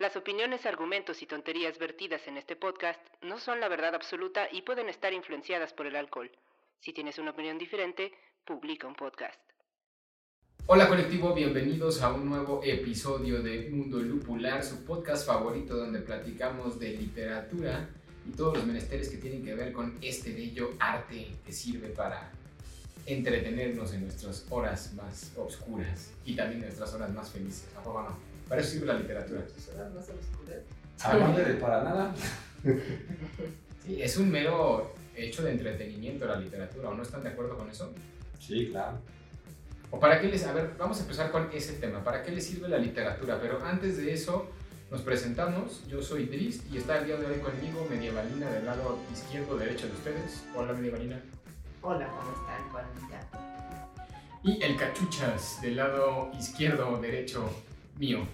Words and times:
Las 0.00 0.16
opiniones, 0.16 0.64
argumentos 0.64 1.20
y 1.20 1.26
tonterías 1.26 1.78
vertidas 1.78 2.26
en 2.26 2.38
este 2.38 2.56
podcast 2.56 2.98
no 3.20 3.38
son 3.38 3.60
la 3.60 3.68
verdad 3.68 3.94
absoluta 3.94 4.48
y 4.50 4.62
pueden 4.62 4.88
estar 4.88 5.12
influenciadas 5.12 5.74
por 5.74 5.86
el 5.86 5.94
alcohol. 5.94 6.30
Si 6.78 6.94
tienes 6.94 7.18
una 7.18 7.32
opinión 7.32 7.58
diferente, 7.58 8.10
publica 8.46 8.86
un 8.86 8.94
podcast. 8.94 9.38
Hola 10.64 10.88
colectivo, 10.88 11.34
bienvenidos 11.34 12.00
a 12.00 12.14
un 12.14 12.30
nuevo 12.30 12.62
episodio 12.64 13.42
de 13.42 13.68
Mundo 13.68 13.98
Lupular, 13.98 14.64
su 14.64 14.86
podcast 14.86 15.26
favorito 15.26 15.76
donde 15.76 15.98
platicamos 15.98 16.80
de 16.80 16.96
literatura 16.96 17.90
y 18.26 18.30
todos 18.30 18.56
los 18.56 18.66
menesteres 18.66 19.10
que 19.10 19.18
tienen 19.18 19.44
que 19.44 19.54
ver 19.54 19.70
con 19.70 19.98
este 20.00 20.32
bello 20.32 20.70
arte 20.78 21.30
que 21.44 21.52
sirve 21.52 21.88
para 21.88 22.32
entretenernos 23.04 23.92
en 23.92 24.04
nuestras 24.04 24.46
horas 24.48 24.94
más 24.94 25.30
oscuras 25.36 26.14
y 26.24 26.34
también 26.34 26.62
en 26.62 26.68
nuestras 26.68 26.94
horas 26.94 27.12
más 27.12 27.30
felices. 27.30 27.68
¿A 27.76 27.82
poco 27.82 28.00
no? 28.00 28.29
Para 28.50 28.62
eso 28.62 28.72
sirve 28.72 28.86
la 28.86 28.94
literatura. 28.94 29.42
Hablando 31.04 31.38
de 31.38 31.54
para 31.54 31.84
nada. 31.84 32.14
Sí, 33.86 34.02
es 34.02 34.18
un 34.18 34.30
mero 34.30 34.92
hecho 35.16 35.42
de 35.42 35.52
entretenimiento 35.52 36.26
la 36.26 36.36
literatura, 36.36 36.90
¿o 36.90 36.94
no 36.94 37.02
están 37.02 37.22
de 37.22 37.30
acuerdo 37.30 37.56
con 37.56 37.70
eso? 37.70 37.90
Sí, 38.38 38.68
claro. 38.70 38.98
¿O 39.90 39.98
para 39.98 40.20
qué 40.20 40.28
les... 40.28 40.44
A 40.44 40.52
ver, 40.52 40.72
vamos 40.78 40.98
a 40.98 41.00
empezar 41.00 41.30
con 41.30 41.48
ese 41.50 41.72
tema. 41.74 42.04
¿Para 42.04 42.22
qué 42.22 42.30
les 42.30 42.46
sirve 42.46 42.68
la 42.68 42.76
literatura? 42.76 43.38
Pero 43.40 43.64
antes 43.64 43.96
de 43.96 44.12
eso, 44.12 44.50
nos 44.90 45.00
presentamos. 45.00 45.82
Yo 45.88 46.02
soy 46.02 46.26
Dris 46.26 46.62
y 46.70 46.76
está 46.76 46.98
el 46.98 47.06
día 47.06 47.16
de 47.16 47.24
hoy 47.24 47.38
conmigo 47.38 47.86
Medievalina 47.88 48.50
del 48.50 48.66
lado 48.66 48.98
izquierdo 49.10 49.56
derecho 49.56 49.86
de 49.86 49.92
ustedes. 49.94 50.44
Hola 50.54 50.74
Medievalina. 50.74 51.22
Hola, 51.80 52.06
¿cómo 52.06 52.30
están? 52.32 52.68
Juanita? 52.70 53.28
Y 54.44 54.62
el 54.62 54.76
Cachuchas 54.76 55.62
del 55.62 55.76
lado 55.76 56.30
izquierdo 56.38 57.00
derecho 57.00 57.50
mío. 58.00 58.26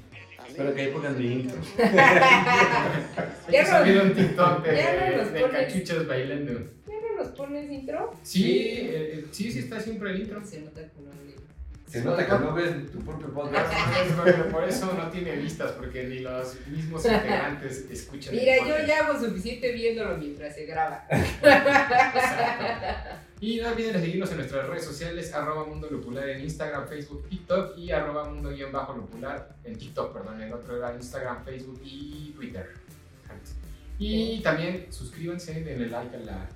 Espero 0.48 0.72
que 0.74 0.80
ahí 0.80 0.92
pongan 0.92 1.18
mi 1.18 1.26
intro. 1.32 1.58
Un 4.02 4.14
TikTok 4.14 4.64
de, 4.64 4.76
ya 4.76 5.10
no 5.10 5.16
nos 5.16 5.32
de 5.32 5.40
pones- 5.40 5.66
Cachuchas 5.66 6.06
bailando. 6.06 6.52
¿Ya 6.86 6.94
no 6.94 7.16
nos 7.22 7.28
pones 7.36 7.70
intro? 7.70 8.14
Sí, 8.22 8.52
eh, 8.52 9.18
eh, 9.18 9.24
sí, 9.32 9.50
sí 9.50 9.58
está 9.58 9.80
siempre 9.80 10.10
el 10.10 10.20
intro. 10.20 10.44
Se 10.46 10.60
nota 10.60 10.80
que 10.82 11.00
no 11.02 11.10
Se 11.88 12.04
nota 12.04 12.24
que 12.26 12.32
no 12.32 12.54
ves 12.54 12.92
tu 12.92 13.00
propio 13.00 13.32
podcast. 13.34 13.72
Por 14.52 14.64
eso 14.64 14.92
no 14.94 15.10
tiene 15.10 15.32
vistas, 15.36 15.72
porque 15.72 16.04
ni 16.04 16.20
los 16.20 16.56
mismos 16.68 17.04
integrantes 17.04 17.86
escuchan. 17.90 18.34
el 18.34 18.40
Mira, 18.40 18.56
yo 18.66 18.86
ya 18.86 19.00
hago 19.04 19.18
suficiente 19.18 19.72
viéndolo 19.72 20.16
mientras 20.16 20.54
se 20.54 20.64
graba. 20.66 21.06
Exacto. 21.10 21.48
Y 23.38 23.60
no 23.60 23.68
olviden 23.68 23.92
de 23.92 24.00
seguirnos 24.00 24.30
en 24.30 24.38
nuestras 24.38 24.66
redes 24.66 24.84
sociales, 24.84 25.34
arroba 25.34 25.66
Mundo 25.66 25.88
Lupular 25.90 26.26
en 26.28 26.42
Instagram, 26.42 26.88
Facebook, 26.88 27.28
TikTok 27.28 27.76
y 27.76 27.90
arroba 27.90 28.30
Mundo-Lupular 28.30 29.56
en 29.62 29.76
TikTok, 29.76 30.14
perdón, 30.14 30.40
el 30.40 30.52
otro 30.54 30.76
era 30.76 30.94
Instagram, 30.94 31.44
Facebook 31.44 31.80
y 31.84 32.32
Twitter. 32.34 32.72
Y 33.98 34.40
también 34.40 34.86
suscríbanse, 34.90 35.62
denle 35.64 35.88
like 35.88 36.16
a 36.16 36.20
la, 36.20 36.48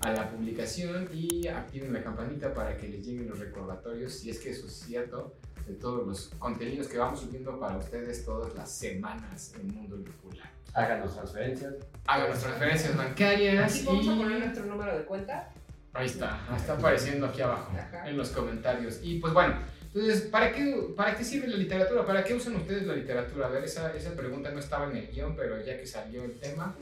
a 0.00 0.12
la 0.12 0.30
publicación 0.30 1.08
y 1.12 1.48
activen 1.48 1.92
la 1.92 2.02
campanita 2.02 2.54
para 2.54 2.76
que 2.76 2.88
les 2.88 3.04
lleguen 3.04 3.28
los 3.28 3.40
recordatorios, 3.40 4.12
si 4.12 4.30
es 4.30 4.38
que 4.38 4.50
eso 4.50 4.66
es 4.66 4.72
cierto, 4.72 5.34
de 5.66 5.74
todos 5.74 6.06
los 6.06 6.28
contenidos 6.38 6.86
que 6.86 6.98
vamos 6.98 7.20
subiendo 7.20 7.58
para 7.58 7.76
ustedes 7.76 8.24
todas 8.24 8.54
las 8.54 8.70
semanas 8.70 9.52
en 9.60 9.74
Mundo 9.74 9.96
Lupular. 9.96 10.50
Háganos 10.74 11.14
transferencias. 11.14 11.74
Hagan 12.06 12.30
las 12.30 12.40
transferencias 12.40 12.96
bancarias 12.96 13.74
Aquí 13.74 13.84
vamos 13.84 14.06
y... 14.06 14.08
a 14.08 14.16
poner 14.16 14.38
nuestro 14.38 14.66
número 14.66 14.96
de 14.96 15.04
cuenta. 15.04 15.52
Ahí 15.92 16.06
está, 16.06 16.40
está 16.56 16.74
apareciendo 16.74 17.26
aquí 17.26 17.42
abajo 17.42 17.72
en 18.06 18.16
los 18.16 18.30
comentarios. 18.30 19.00
Y 19.02 19.18
pues 19.18 19.32
bueno, 19.32 19.54
entonces, 19.92 20.22
¿para 20.22 20.52
qué, 20.52 20.92
¿para 20.96 21.16
qué 21.16 21.24
sirve 21.24 21.48
la 21.48 21.56
literatura? 21.56 22.06
¿Para 22.06 22.22
qué 22.22 22.34
usan 22.34 22.54
ustedes 22.56 22.86
la 22.86 22.94
literatura? 22.94 23.46
A 23.46 23.50
ver, 23.50 23.64
esa, 23.64 23.92
esa 23.96 24.12
pregunta 24.12 24.50
no 24.52 24.60
estaba 24.60 24.88
en 24.88 24.96
el 24.96 25.08
guion, 25.08 25.34
pero 25.34 25.60
ya 25.64 25.76
que 25.76 25.86
salió 25.86 26.22
el 26.22 26.38
tema, 26.38 26.76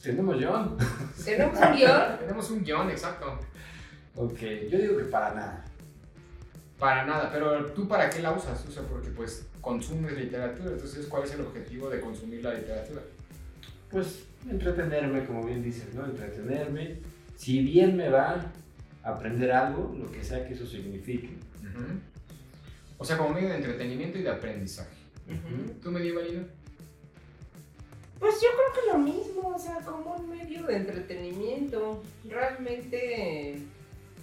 Tenemos 0.00 0.36
John. 0.40 0.76
¿Tenemos 1.24 1.58
un 1.58 1.76
guion? 1.76 2.18
tenemos 2.20 2.50
un 2.50 2.64
guion 2.64 2.90
exacto. 2.90 3.40
Ok, 4.14 4.38
yo 4.70 4.78
digo 4.78 4.96
que 4.98 5.04
para 5.04 5.34
nada. 5.34 5.64
Para 6.78 7.04
nada, 7.06 7.28
pero 7.32 7.66
tú 7.72 7.88
para 7.88 8.08
qué 8.08 8.22
la 8.22 8.30
usas? 8.30 8.64
O 8.66 8.70
sea, 8.70 8.84
porque 8.84 9.08
pues 9.08 9.44
consumes 9.60 10.16
literatura, 10.16 10.70
entonces 10.70 11.06
¿cuál 11.06 11.24
es 11.24 11.32
el 11.32 11.40
objetivo 11.40 11.90
de 11.90 12.00
consumir 12.00 12.44
la 12.44 12.54
literatura? 12.54 13.02
Pues 13.90 14.26
entretenerme, 14.48 15.24
como 15.26 15.44
bien 15.44 15.60
dices, 15.60 15.92
¿no? 15.92 16.04
Entretenerme. 16.04 17.00
Si 17.38 17.60
bien 17.62 17.96
me 17.96 18.08
va 18.08 18.52
a 19.04 19.10
aprender 19.10 19.52
algo, 19.52 19.94
lo 19.96 20.10
que 20.10 20.24
sea 20.24 20.44
que 20.44 20.54
eso 20.54 20.66
signifique. 20.66 21.36
O 22.98 23.04
sea, 23.04 23.16
como 23.16 23.30
medio 23.30 23.48
de 23.50 23.58
entretenimiento 23.58 24.18
y 24.18 24.22
de 24.22 24.30
aprendizaje. 24.30 24.96
¿Tú 25.80 25.92
me 25.92 26.00
dio 26.00 26.14
Pues 28.18 28.34
yo 28.42 28.48
creo 28.50 28.74
que 28.74 28.92
lo 28.92 28.98
mismo, 28.98 29.50
o 29.54 29.58
sea, 29.58 29.76
como 29.82 30.16
un 30.16 30.28
medio 30.28 30.64
de 30.64 30.78
entretenimiento. 30.78 32.02
Realmente, 32.24 33.62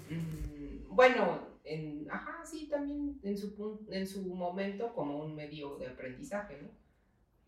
mm, 0.09 0.93
bueno, 0.93 1.39
en, 1.63 2.07
ajá, 2.11 2.45
sí, 2.45 2.67
también 2.69 3.17
en 3.23 3.37
su, 3.37 3.87
en 3.91 4.05
su 4.05 4.23
momento 4.35 4.93
como 4.93 5.23
un 5.23 5.35
medio 5.35 5.77
de 5.77 5.87
aprendizaje, 5.87 6.61
¿no? 6.61 6.67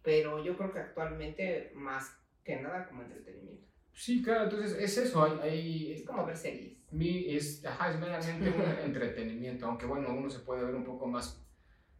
Pero 0.01 0.41
yo 0.41 0.55
creo 0.55 0.71
que 0.71 0.79
actualmente 0.79 1.73
más 1.75 2.09
que 2.45 2.55
nada 2.55 2.87
como 2.87 3.01
entretenimiento. 3.01 3.67
Sí, 3.99 4.21
claro, 4.21 4.43
entonces 4.43 4.77
es 4.79 4.95
eso, 4.97 5.23
hay, 5.23 5.39
hay- 5.41 5.91
Es 5.93 6.03
como 6.05 6.23
ver 6.25 6.37
series. 6.37 6.77
mi, 6.91 7.35
es, 7.35 7.65
ajá, 7.65 7.91
es 7.91 7.99
meramente 7.99 8.47
un 8.49 8.61
entretenimiento, 8.85 9.65
aunque 9.65 9.87
bueno, 9.87 10.13
uno 10.13 10.29
se 10.29 10.39
puede 10.39 10.63
ver 10.63 10.75
un 10.75 10.83
poco 10.83 11.07
más 11.07 11.41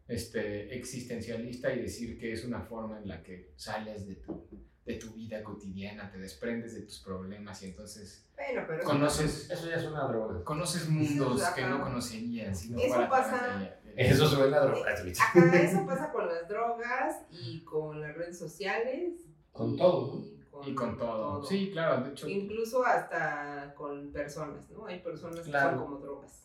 este, 0.06 0.74
existencialista 0.76 1.72
y 1.72 1.80
decir 1.82 2.18
que 2.18 2.32
es 2.32 2.44
una 2.44 2.60
forma 2.60 2.98
en 2.98 3.08
la 3.08 3.22
que 3.22 3.52
sales 3.56 4.06
de 4.06 4.14
tu, 4.14 4.46
de 4.86 4.94
tu 4.94 5.12
vida 5.12 5.42
cotidiana, 5.42 6.08
te 6.10 6.18
desprendes 6.18 6.74
de 6.74 6.82
tus 6.82 7.00
problemas 7.00 7.62
y 7.62 7.66
entonces 7.66 8.26
Bueno, 8.36 8.62
pero 8.66 8.78
eso- 8.80 8.88
conoces, 8.88 9.50
Eso 9.50 9.68
ya 9.68 9.76
es 9.76 9.84
una 9.84 10.04
droga. 10.06 10.44
conoces 10.44 10.88
mundos 10.88 11.42
que 11.54 11.62
no 11.66 11.82
conocerías. 11.82 12.60
Si 12.60 12.70
no 12.70 12.78
Eso 12.78 13.06
pasa. 13.10 13.30
para 13.38 13.60
ella. 13.60 13.80
Eso 13.96 14.26
suena 14.28 14.58
a 14.58 14.60
droga. 14.60 14.86
Ajá, 14.92 15.56
eso 15.62 15.84
pasa 15.86 16.12
con 16.12 16.28
las 16.28 16.48
drogas 16.48 17.16
y 17.30 17.60
con 17.64 18.00
las 18.00 18.16
redes 18.16 18.38
sociales. 18.38 19.14
Con 19.52 19.74
y 19.74 19.76
todo, 19.76 20.14
¿no? 20.14 20.37
Con 20.60 20.68
Y 20.68 20.74
con 20.74 20.96
todo. 20.96 21.42
Sí, 21.44 21.70
claro, 21.72 22.02
de 22.04 22.10
hecho. 22.10 22.28
Incluso 22.28 22.84
hasta 22.84 23.72
con 23.74 24.12
personas, 24.12 24.68
¿no? 24.70 24.86
Hay 24.86 25.00
personas 25.00 25.40
que 25.40 25.50
Claro. 25.50 25.76
son 25.76 25.86
como 25.86 25.98
drogas. 25.98 26.44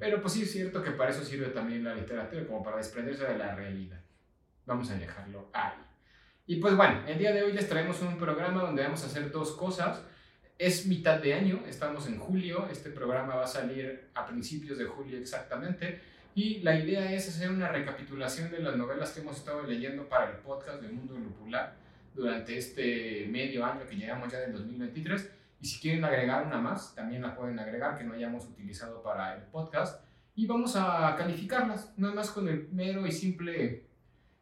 Pero 0.00 0.20
pues 0.20 0.32
sí 0.32 0.42
es 0.42 0.50
cierto 0.52 0.82
que 0.82 0.90
para 0.92 1.10
eso 1.10 1.22
sirve 1.24 1.46
también 1.46 1.84
la 1.84 1.94
literatura, 1.94 2.44
como 2.46 2.62
para 2.62 2.78
desprenderse 2.78 3.24
de 3.24 3.38
la 3.38 3.54
realidad. 3.54 4.00
Vamos 4.66 4.90
a 4.90 4.96
dejarlo 4.96 5.48
ahí. 5.52 5.72
Y 6.46 6.56
pues 6.56 6.76
bueno, 6.76 7.02
el 7.06 7.18
día 7.18 7.32
de 7.32 7.42
hoy 7.42 7.52
les 7.52 7.68
traemos 7.68 8.02
un 8.02 8.18
programa 8.18 8.62
donde 8.62 8.82
vamos 8.82 9.02
a 9.04 9.06
hacer 9.06 9.30
dos 9.30 9.52
cosas. 9.52 10.02
Es 10.58 10.86
mitad 10.86 11.20
de 11.20 11.34
año, 11.34 11.62
estamos 11.66 12.06
en 12.06 12.18
julio, 12.18 12.66
este 12.70 12.90
programa 12.90 13.36
va 13.36 13.44
a 13.44 13.48
salir 13.48 14.10
a 14.14 14.26
principios 14.26 14.78
de 14.78 14.84
julio 14.86 15.18
exactamente. 15.18 16.00
Y 16.34 16.60
la 16.60 16.76
idea 16.76 17.12
es 17.12 17.28
hacer 17.28 17.48
una 17.50 17.68
recapitulación 17.68 18.50
de 18.50 18.58
las 18.58 18.76
novelas 18.76 19.12
que 19.12 19.20
hemos 19.20 19.36
estado 19.36 19.62
leyendo 19.62 20.08
para 20.08 20.30
el 20.32 20.36
podcast 20.38 20.82
del 20.82 20.92
Mundo 20.92 21.14
Lupular 21.16 21.76
durante 22.14 22.56
este 22.56 23.26
medio 23.28 23.64
año 23.64 23.86
que 23.86 23.96
llegamos 23.96 24.32
ya 24.32 24.40
del 24.40 24.52
2023. 24.52 25.30
Y 25.60 25.66
si 25.66 25.80
quieren 25.80 26.04
agregar 26.04 26.46
una 26.46 26.58
más, 26.58 26.94
también 26.94 27.22
la 27.22 27.34
pueden 27.34 27.58
agregar 27.58 27.96
que 27.98 28.04
no 28.04 28.14
hayamos 28.14 28.44
utilizado 28.46 29.02
para 29.02 29.34
el 29.34 29.42
podcast. 29.44 30.04
Y 30.34 30.46
vamos 30.46 30.74
a 30.76 31.14
calificarlas, 31.16 31.92
nada 31.96 32.14
más 32.14 32.30
con 32.30 32.48
el 32.48 32.68
mero 32.70 33.06
y 33.06 33.12
simple, 33.12 33.86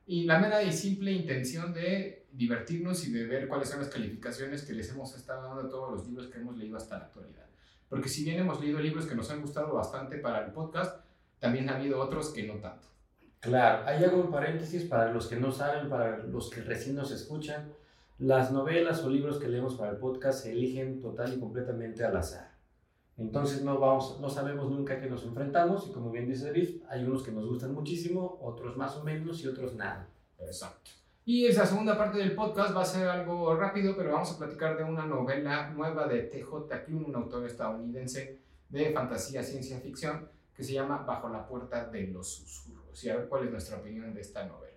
y 0.06 0.24
la 0.24 0.38
mera 0.38 0.62
y 0.62 0.72
simple 0.72 1.12
intención 1.12 1.72
de 1.72 2.26
divertirnos 2.32 3.06
y 3.06 3.12
de 3.12 3.26
ver 3.26 3.46
cuáles 3.46 3.68
son 3.68 3.80
las 3.80 3.88
calificaciones 3.88 4.62
que 4.62 4.72
les 4.72 4.90
hemos 4.90 5.14
estado 5.14 5.42
dando 5.42 5.68
a 5.68 5.70
todos 5.70 5.92
los 5.92 6.06
libros 6.06 6.28
que 6.28 6.38
hemos 6.38 6.56
leído 6.56 6.76
hasta 6.76 6.98
la 6.98 7.04
actualidad. 7.04 7.46
Porque 7.88 8.08
si 8.08 8.24
bien 8.24 8.40
hemos 8.40 8.58
leído 8.60 8.80
libros 8.80 9.06
que 9.06 9.14
nos 9.14 9.30
han 9.30 9.42
gustado 9.42 9.74
bastante 9.74 10.16
para 10.16 10.46
el 10.46 10.52
podcast, 10.52 11.04
también 11.38 11.68
ha 11.68 11.76
habido 11.76 12.00
otros 12.00 12.30
que 12.30 12.44
no 12.44 12.54
tanto. 12.54 12.91
Claro, 13.42 13.84
ahí 13.88 14.04
hago 14.04 14.20
un 14.20 14.30
paréntesis 14.30 14.84
para 14.84 15.12
los 15.12 15.26
que 15.26 15.34
no 15.34 15.50
saben, 15.50 15.88
para 15.88 16.18
los 16.18 16.48
que 16.48 16.60
recién 16.60 16.94
nos 16.94 17.10
escuchan. 17.10 17.72
Las 18.20 18.52
novelas 18.52 19.02
o 19.02 19.10
libros 19.10 19.40
que 19.40 19.48
leemos 19.48 19.74
para 19.74 19.90
el 19.90 19.96
podcast 19.96 20.44
se 20.44 20.52
eligen 20.52 21.00
total 21.00 21.34
y 21.34 21.40
completamente 21.40 22.04
al 22.04 22.16
azar. 22.16 22.52
Entonces 23.18 23.62
no, 23.62 23.80
vamos, 23.80 24.20
no 24.20 24.30
sabemos 24.30 24.70
nunca 24.70 24.94
a 24.94 25.00
qué 25.00 25.10
nos 25.10 25.24
enfrentamos 25.24 25.88
y 25.88 25.92
como 25.92 26.12
bien 26.12 26.28
dice 26.28 26.46
David, 26.46 26.82
hay 26.88 27.04
unos 27.04 27.24
que 27.24 27.32
nos 27.32 27.44
gustan 27.48 27.74
muchísimo, 27.74 28.38
otros 28.40 28.76
más 28.76 28.96
o 28.96 29.02
menos 29.02 29.42
y 29.42 29.48
otros 29.48 29.74
nada. 29.74 30.08
Exacto. 30.38 30.92
Y 31.24 31.46
esa 31.46 31.66
segunda 31.66 31.98
parte 31.98 32.18
del 32.18 32.36
podcast 32.36 32.76
va 32.76 32.82
a 32.82 32.84
ser 32.84 33.08
algo 33.08 33.56
rápido, 33.56 33.96
pero 33.96 34.12
vamos 34.12 34.30
a 34.30 34.38
platicar 34.38 34.76
de 34.76 34.84
una 34.84 35.04
novela 35.04 35.70
nueva 35.70 36.06
de 36.06 36.22
T.J. 36.22 36.84
Klune, 36.84 37.06
un 37.06 37.16
autor 37.16 37.44
estadounidense 37.44 38.38
de 38.68 38.92
fantasía, 38.92 39.42
ciencia 39.42 39.80
ficción, 39.80 40.28
que 40.54 40.62
se 40.62 40.74
llama 40.74 40.98
Bajo 40.98 41.28
la 41.28 41.44
puerta 41.44 41.88
de 41.88 42.06
los 42.06 42.28
susurros. 42.28 42.81
Y 43.02 43.08
a 43.08 43.16
ver 43.16 43.28
cuál 43.28 43.44
es 43.44 43.50
nuestra 43.50 43.78
opinión 43.78 44.12
de 44.14 44.20
esta 44.20 44.44
novela. 44.44 44.72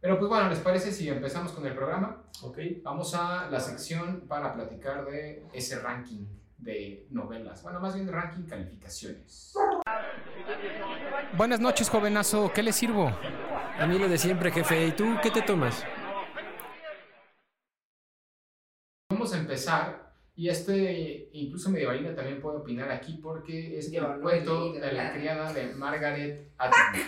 Pero 0.00 0.18
pues 0.18 0.28
bueno, 0.28 0.48
¿les 0.48 0.60
parece 0.60 0.92
si 0.92 1.08
empezamos 1.08 1.52
con 1.52 1.66
el 1.66 1.74
programa? 1.74 2.22
Ok. 2.42 2.58
Vamos 2.82 3.14
a 3.14 3.50
la 3.50 3.60
sección 3.60 4.26
para 4.28 4.54
platicar 4.54 5.04
de 5.04 5.44
ese 5.52 5.80
ranking 5.80 6.26
de 6.58 7.06
novelas. 7.10 7.62
Bueno, 7.62 7.80
más 7.80 7.94
bien 7.94 8.10
ranking 8.10 8.44
calificaciones. 8.44 9.54
Buenas 11.36 11.60
noches, 11.60 11.88
jovenazo. 11.88 12.52
¿Qué 12.52 12.62
le 12.62 12.72
sirvo? 12.72 13.08
A 13.78 13.86
mí 13.86 13.98
lo 13.98 14.08
de 14.08 14.18
siempre, 14.18 14.50
jefe. 14.50 14.86
¿Y 14.86 14.92
tú 14.92 15.16
qué 15.22 15.30
te 15.30 15.42
tomas? 15.42 15.84
Vamos 19.10 19.32
a 19.32 19.38
empezar. 19.38 20.14
Y 20.34 20.50
este, 20.50 21.30
incluso 21.32 21.70
Medievalina 21.70 22.14
también 22.14 22.40
puede 22.42 22.58
opinar 22.58 22.90
aquí 22.90 23.18
porque 23.22 23.78
es 23.78 23.90
Yo 23.90 24.04
el 24.04 24.16
no 24.18 24.20
cuento 24.20 24.74
de 24.74 24.92
la 24.92 25.14
criada 25.14 25.52
de 25.52 25.74
Margaret 25.74 26.52
Atwood. 26.58 27.00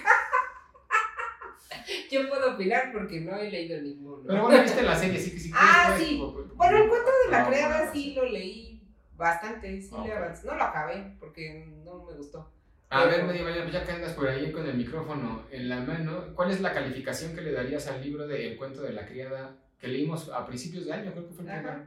Yo 2.10 2.28
puedo 2.28 2.54
opinar 2.54 2.92
porque 2.92 3.20
no 3.20 3.36
he 3.36 3.50
leído 3.50 3.80
ninguno. 3.80 4.22
Pero 4.26 4.42
bueno, 4.42 4.62
viste 4.62 4.82
la 4.82 4.96
serie, 4.96 5.18
sí 5.18 5.32
que 5.32 5.38
sí. 5.38 5.50
Ah, 5.54 5.94
sí. 5.98 6.18
pues, 6.20 6.46
pues, 6.46 6.56
Bueno, 6.56 6.76
el 6.78 6.88
cuento 6.88 7.10
de 7.24 7.30
la 7.30 7.44
Ah, 7.44 7.48
criada 7.48 7.76
bueno, 7.78 7.92
sí 7.92 8.14
lo 8.14 8.24
leí 8.24 8.82
bastante, 9.16 9.82
sí 9.82 9.94
le 10.04 10.12
avancé. 10.12 10.46
No 10.46 10.54
lo 10.54 10.62
acabé 10.64 11.16
porque 11.18 11.66
no 11.84 12.04
me 12.04 12.12
gustó. 12.14 12.50
A 12.90 13.04
ver, 13.04 13.24
Medievalina, 13.24 13.62
pues 13.64 13.74
ya 13.74 13.84
que 13.84 13.92
andas 13.92 14.14
por 14.14 14.28
ahí 14.28 14.50
con 14.50 14.66
el 14.66 14.76
micrófono 14.76 15.42
en 15.50 15.68
la 15.68 15.80
mano, 15.80 16.34
¿cuál 16.34 16.50
es 16.50 16.60
la 16.62 16.72
calificación 16.72 17.34
que 17.34 17.42
le 17.42 17.52
darías 17.52 17.86
al 17.88 18.02
libro 18.02 18.26
de 18.26 18.48
El 18.52 18.56
cuento 18.56 18.80
de 18.80 18.92
la 18.94 19.06
criada 19.06 19.56
que 19.78 19.88
leímos 19.88 20.30
a 20.30 20.46
principios 20.46 20.86
de 20.86 20.92
año? 20.94 21.12
Creo 21.12 21.28
que 21.28 21.34
fue 21.34 21.44
el 21.44 21.50
primero. 21.50 21.86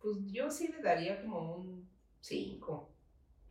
Pues 0.00 0.16
yo 0.32 0.50
sí 0.50 0.68
le 0.68 0.82
daría 0.82 1.22
como 1.22 1.54
un 1.56 1.88
5. 2.20 2.90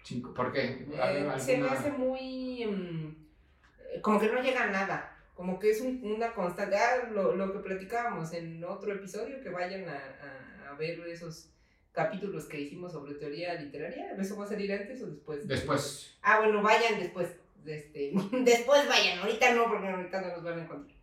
Cinco. 0.04 0.34
¿Por 0.34 0.52
qué? 0.52 0.86
Eh, 0.92 1.32
se 1.38 1.58
me 1.58 1.70
hace 1.70 1.92
muy. 1.92 2.66
mm, 2.66 4.02
como 4.02 4.20
que 4.20 4.28
no 4.28 4.42
llega 4.42 4.64
a 4.64 4.70
nada. 4.70 5.15
Como 5.36 5.60
que 5.60 5.70
es 5.70 5.82
un- 5.82 6.02
una 6.04 6.34
constante. 6.34 6.76
Ah, 6.78 7.10
lo, 7.12 7.36
lo 7.36 7.52
que 7.54 7.60
platicábamos 7.60 8.34
en 8.34 8.64
otro 8.64 8.94
episodio, 8.94 9.42
que 9.42 9.50
vayan 9.50 9.88
a, 9.90 9.94
a- 9.98 10.70
a 10.72 10.76
ver 10.76 11.00
esos 11.08 11.52
capítulos 11.92 12.46
que 12.46 12.60
hicimos 12.60 12.92
sobre 12.94 13.14
teoría 13.16 13.54
literaria. 13.56 14.16
¿Eso 14.18 14.38
va 14.38 14.46
a 14.46 14.48
salir 14.50 14.72
antes 14.74 15.02
o 15.04 15.08
después? 15.08 15.48
Después. 15.48 16.18
Ah, 16.22 16.40
bueno, 16.40 16.62
vayan 16.64 17.00
después. 17.00 17.30
Este, 17.66 18.12
después 18.44 18.88
vayan, 18.88 19.20
ahorita 19.20 19.54
no, 19.54 19.68
porque 19.68 19.88
ahorita 19.88 20.22
no 20.22 20.28
los 20.30 20.44
van 20.44 20.60
a 20.60 20.64
encontrar. 20.64 20.96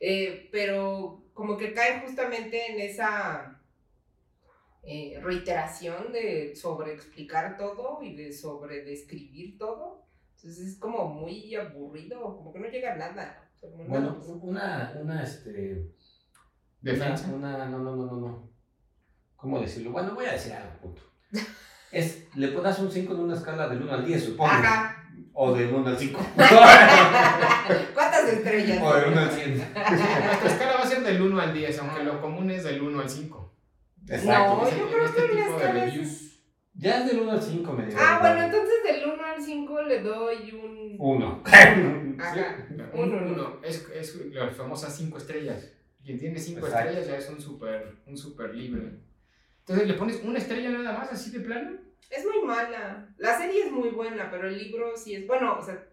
Eh, 0.00 0.48
pero 0.52 1.22
como 1.32 1.56
que 1.56 1.72
cae 1.72 2.00
justamente 2.00 2.70
en 2.72 2.80
esa 2.80 3.60
eh, 4.82 5.18
reiteración 5.22 6.12
de 6.12 6.54
sobreexplicar 6.56 7.56
todo 7.56 8.02
y 8.02 8.14
de 8.16 8.32
sobredescribir 8.32 9.58
todo. 9.58 10.04
Entonces 10.36 10.66
es 10.66 10.78
como 10.78 11.06
muy 11.08 11.54
aburrido, 11.54 12.20
como 12.36 12.52
que 12.52 12.60
no 12.60 12.68
llega 12.68 12.92
a 12.92 12.96
nada. 12.96 13.45
Bueno, 13.88 14.16
una, 14.42 14.92
una, 15.00 15.22
este... 15.22 15.90
Defensa. 16.80 17.26
Una, 17.32 17.56
una- 17.56 17.66
no, 17.66 17.78
no, 17.78 17.96
no, 17.96 18.06
no, 18.06 18.16
no. 18.16 18.50
¿Cómo 19.36 19.60
decirlo? 19.60 19.90
Bueno, 19.92 20.14
voy 20.14 20.26
a 20.26 20.32
decir 20.32 20.52
algo, 20.52 20.70
punto. 20.80 21.02
Es, 21.92 22.26
le 22.34 22.48
pones 22.48 22.78
un 22.80 22.90
5 22.90 23.12
en 23.14 23.20
una 23.20 23.34
escala 23.36 23.68
del 23.68 23.80
1 23.82 23.92
al 23.92 24.04
10, 24.04 24.24
supongo. 24.24 24.50
Ajá. 24.50 25.08
O 25.32 25.54
del 25.54 25.72
1 25.72 25.86
al 25.88 25.96
5. 25.96 26.20
¿Cuántas 27.94 28.28
estrellas? 28.28 28.82
o 28.82 28.94
del 28.94 29.08
1 29.12 29.20
al 29.20 29.30
100. 29.30 29.56
Nuestra 29.74 30.48
escala 30.50 30.72
va 30.74 30.82
a 30.82 30.86
ser 30.86 31.02
del 31.04 31.22
1 31.22 31.40
al 31.40 31.54
10, 31.54 31.78
aunque 31.78 32.02
lo 32.02 32.20
común 32.20 32.50
es 32.50 32.64
del 32.64 32.82
1 32.82 33.00
al 33.00 33.08
5. 33.08 33.52
Exacto. 34.08 34.56
No, 34.64 34.70
yo 34.70 34.88
creo 34.90 35.04
este 35.06 35.26
que 35.26 35.34
la 35.34 35.44
tipo 35.46 35.58
de 35.58 35.64
escala 35.64 35.84
es- 35.84 35.94
reviews. 35.94 36.22
Ya 36.74 36.98
es 37.00 37.06
del 37.06 37.20
1 37.20 37.32
al 37.32 37.42
5, 37.42 37.72
me 37.72 37.86
dio. 37.86 37.96
Ah, 37.98 38.18
bueno, 38.20 38.42
entonces 38.42 38.74
del 38.84 39.10
1 39.12 39.24
al 39.24 39.42
5 39.42 39.82
le 39.82 40.02
doy 40.02 40.52
un... 40.52 40.96
1. 40.98 41.42
Ajá. 42.20 42.66
Un, 42.94 43.12
Uno. 43.14 43.26
uno. 43.32 43.60
Es, 43.64 43.86
es 43.94 44.16
las 44.32 44.56
famosas 44.56 44.96
5 44.96 45.18
estrellas. 45.18 45.72
Quien 46.04 46.18
tiene 46.18 46.38
5 46.38 46.60
Exacto. 46.66 46.88
estrellas 46.90 47.08
ya 47.08 47.18
es 47.18 47.28
un 47.30 47.40
super, 47.40 47.96
un 48.06 48.16
super 48.16 48.54
libre. 48.54 48.92
Entonces 49.60 49.88
le 49.88 49.94
pones 49.94 50.22
una 50.22 50.38
estrella 50.38 50.70
nada 50.70 50.96
más, 50.98 51.12
así 51.12 51.30
de 51.30 51.40
plano. 51.40 51.78
Es 52.10 52.24
muy 52.24 52.44
mala. 52.46 53.12
La 53.18 53.36
serie 53.36 53.64
es 53.66 53.72
muy 53.72 53.88
buena, 53.90 54.30
pero 54.30 54.46
el 54.48 54.56
libro 54.58 54.96
sí 54.96 55.14
es. 55.16 55.26
Bueno, 55.26 55.58
o 55.58 55.62
sea, 55.62 55.84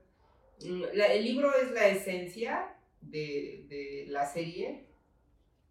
la- 0.94 1.08
el 1.08 1.24
libro 1.24 1.52
es 1.56 1.72
la 1.72 1.88
esencia 1.88 2.76
de, 3.02 3.66
de 3.68 4.06
la 4.10 4.26
serie, 4.26 4.86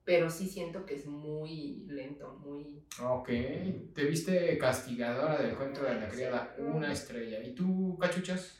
pero 0.04 0.28
sí 0.28 0.48
siento 0.48 0.84
que 0.84 0.96
es 0.96 1.06
muy 1.06 1.84
lento, 1.88 2.34
muy. 2.44 2.82
Ok. 3.00 3.28
Te 3.94 4.04
viste 4.04 4.58
castigadora 4.58 5.40
del 5.40 5.54
cuento 5.54 5.84
de 5.84 5.94
la 5.94 6.08
criada, 6.08 6.56
una 6.58 6.92
estrella. 6.92 7.40
¿Y 7.44 7.54
tú, 7.54 7.96
cachuchas? 8.00 8.58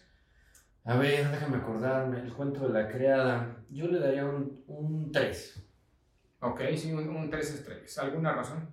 A 0.84 0.96
ver, 0.96 1.31
déjame 1.31 1.58
acordarme. 1.58 2.20
El 2.20 2.32
cuento 2.32 2.67
de 2.67 2.73
la 2.73 2.88
criada. 2.88 3.64
Yo 3.70 3.87
le 3.87 4.00
daría 4.00 4.25
un, 4.25 4.62
un 4.67 5.12
3. 5.12 5.64
Ok, 6.40 6.61
sí, 6.76 6.93
un, 6.93 7.08
un 7.08 7.31
3 7.31 7.55
estrellas. 7.55 7.99
¿Alguna 7.99 8.34
razón? 8.34 8.69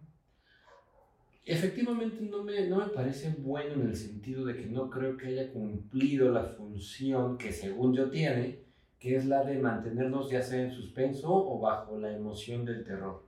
Efectivamente 1.45 2.21
no 2.21 2.43
me, 2.43 2.67
no 2.67 2.77
me 2.77 2.87
parece 2.89 3.35
bueno 3.39 3.73
en 3.73 3.87
el 3.89 3.95
sentido 3.95 4.45
de 4.45 4.55
que 4.55 4.67
no 4.67 4.89
creo 4.89 5.17
que 5.17 5.27
haya 5.27 5.51
cumplido 5.51 6.31
la 6.31 6.43
función 6.43 7.37
que 7.37 7.51
según 7.51 7.95
yo 7.95 8.09
tiene, 8.09 8.59
que 8.99 9.15
es 9.15 9.25
la 9.25 9.43
de 9.43 9.57
mantenernos 9.57 10.29
ya 10.29 10.43
sea 10.43 10.61
en 10.61 10.71
suspenso 10.71 11.29
o 11.31 11.59
bajo 11.59 11.97
la 11.97 12.11
emoción 12.11 12.65
del 12.65 12.83
terror. 12.83 13.25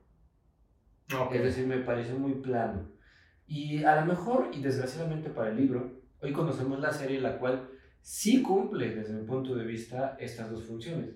Ok. 1.20 1.34
Es 1.34 1.44
decir, 1.44 1.68
me 1.68 1.80
parece 1.80 2.14
muy 2.14 2.34
plano. 2.34 2.90
Y 3.48 3.84
a 3.84 4.02
lo 4.02 4.06
mejor, 4.06 4.50
y 4.54 4.62
desgraciadamente 4.62 5.30
para 5.30 5.50
el 5.50 5.58
libro, 5.58 5.92
hoy 6.22 6.32
conocemos 6.32 6.80
la 6.80 6.92
serie 6.94 7.20
la 7.20 7.38
cual 7.40 7.71
sí 8.02 8.42
cumple 8.42 8.96
desde 8.96 9.14
mi 9.14 9.26
punto 9.26 9.56
de 9.56 9.66
vista 9.66 10.18
estas 10.20 10.52
dos 10.52 10.64
funciones. 10.64 11.16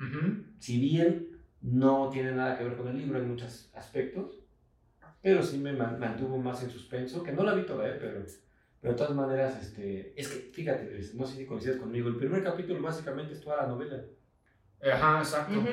Ujú. 0.00 0.44
Si 0.58 0.80
bien 0.80 1.28
no 1.62 2.10
tiene 2.10 2.32
nada 2.32 2.56
que 2.56 2.64
ver 2.64 2.76
con 2.76 2.88
el 2.88 2.98
libro 2.98 3.18
en 3.18 3.28
muchos 3.28 3.70
aspectos, 3.74 4.40
pero 5.22 5.42
sí 5.42 5.58
me 5.58 5.72
man- 5.72 5.98
mantuvo 5.98 6.38
más 6.38 6.62
en 6.62 6.70
suspenso, 6.70 7.22
que 7.22 7.32
no 7.32 7.42
la 7.42 7.54
vi 7.54 7.64
toda, 7.64 7.88
¿eh? 7.88 7.96
pero, 7.98 8.24
pero 8.80 8.92
de 8.92 8.98
todas 8.98 9.14
maneras, 9.14 9.60
este, 9.60 10.18
es 10.18 10.28
que, 10.28 10.50
fíjate, 10.52 11.00
no 11.14 11.26
sé 11.26 11.36
si 11.36 11.46
coincides 11.46 11.78
conmigo, 11.78 12.08
el 12.08 12.16
primer 12.16 12.44
capítulo 12.44 12.80
básicamente 12.80 13.32
es 13.32 13.40
toda 13.40 13.62
la 13.62 13.66
novela. 13.68 14.04
Ajá, 14.92 15.18
exacto. 15.18 15.58
Ujú. 15.58 15.68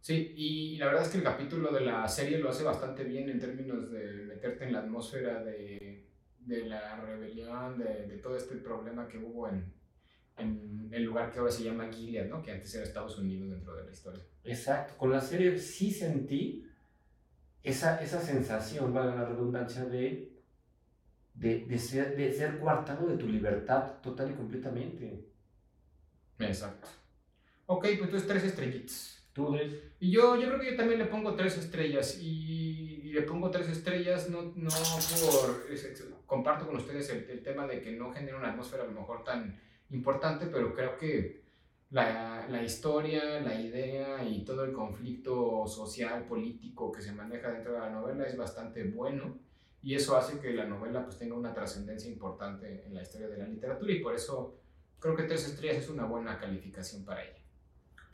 Sí, 0.00 0.34
y 0.36 0.76
la 0.76 0.86
verdad 0.86 1.02
es 1.02 1.08
que 1.08 1.18
el 1.18 1.24
capítulo 1.24 1.72
de 1.72 1.80
la 1.80 2.06
serie 2.06 2.38
lo 2.38 2.50
hace 2.50 2.62
bastante 2.62 3.04
bien 3.04 3.28
en 3.30 3.40
términos 3.40 3.90
de 3.90 4.04
meterte 4.26 4.64
en 4.64 4.72
la 4.74 4.80
atmósfera 4.80 5.42
de, 5.42 5.78
de 6.46 6.66
la 6.66 6.96
rebelión, 6.96 7.78
de, 7.78 8.06
de 8.06 8.18
todo 8.18 8.36
este 8.36 8.56
problema 8.56 9.08
que 9.08 9.18
hubo 9.18 9.48
en, 9.48 9.72
en 10.36 10.88
el 10.92 11.04
lugar 11.04 11.30
que 11.32 11.38
ahora 11.38 11.52
se 11.52 11.64
llama 11.64 11.90
Gilead, 11.90 12.28
¿no? 12.28 12.42
que 12.42 12.52
antes 12.52 12.74
era 12.74 12.84
Estados 12.84 13.18
Unidos 13.18 13.50
dentro 13.50 13.74
de 13.76 13.84
la 13.84 13.90
historia. 13.90 14.22
Exacto, 14.44 14.94
con 14.96 15.10
la 15.10 15.20
serie 15.20 15.58
sí 15.58 15.90
sentí 15.90 16.66
esa, 17.62 18.02
esa 18.02 18.20
sensación, 18.20 18.92
valga 18.92 19.14
la 19.14 19.24
redundancia, 19.24 19.84
de, 19.86 20.32
de, 21.34 21.64
de 21.64 21.78
ser, 21.78 22.16
de 22.16 22.32
ser 22.32 22.58
coartado 22.58 23.06
de 23.06 23.16
tu 23.16 23.26
libertad 23.26 24.00
total 24.02 24.30
y 24.30 24.34
completamente. 24.34 25.24
Exacto. 26.38 26.88
Ok, 27.66 27.82
pues 27.82 28.00
entonces 28.02 28.28
tres 28.28 28.44
estrellitas. 28.44 29.23
Y 30.00 30.10
yo, 30.10 30.36
yo 30.36 30.46
creo 30.48 30.60
que 30.60 30.70
yo 30.70 30.76
también 30.76 30.98
le 31.00 31.06
pongo 31.06 31.34
tres 31.34 31.58
estrellas. 31.58 32.18
Y, 32.20 33.00
y 33.04 33.12
le 33.12 33.22
pongo 33.22 33.50
tres 33.50 33.68
estrellas 33.68 34.28
no, 34.30 34.52
no 34.56 34.70
por... 34.70 35.66
es- 35.72 35.84
es- 35.84 36.04
comparto 36.26 36.66
con 36.66 36.76
ustedes 36.76 37.10
el, 37.10 37.28
el 37.30 37.42
tema 37.42 37.66
de 37.66 37.80
que 37.80 37.92
no 37.92 38.12
genera 38.12 38.38
una 38.38 38.50
atmósfera 38.50 38.84
a 38.84 38.86
lo 38.86 38.92
mejor 38.92 39.24
tan 39.24 39.60
importante, 39.90 40.46
pero 40.46 40.74
creo 40.74 40.96
que 40.96 41.42
la, 41.90 42.46
la 42.48 42.62
historia, 42.62 43.40
la 43.40 43.60
idea 43.60 44.24
y 44.24 44.44
todo 44.44 44.64
el 44.64 44.72
conflicto 44.72 45.66
social, 45.66 46.24
político 46.26 46.90
que 46.90 47.02
se 47.02 47.12
maneja 47.12 47.50
dentro 47.52 47.74
de 47.74 47.80
la 47.80 47.90
novela 47.90 48.24
es 48.26 48.36
bastante 48.36 48.84
bueno. 48.84 49.38
Y 49.82 49.94
eso 49.94 50.16
hace 50.16 50.40
que 50.40 50.52
la 50.54 50.64
novela 50.64 51.04
pues 51.04 51.18
tenga 51.18 51.34
una 51.36 51.52
trascendencia 51.52 52.10
importante 52.10 52.84
en 52.86 52.94
la 52.94 53.02
historia 53.02 53.28
de 53.28 53.36
la 53.36 53.46
literatura 53.46 53.92
y 53.92 54.00
por 54.00 54.14
eso 54.14 54.58
creo 54.98 55.14
que 55.14 55.24
tres 55.24 55.46
estrellas 55.46 55.76
es 55.84 55.90
una 55.90 56.06
buena 56.06 56.38
calificación 56.38 57.04
para 57.04 57.22
ella. 57.22 57.43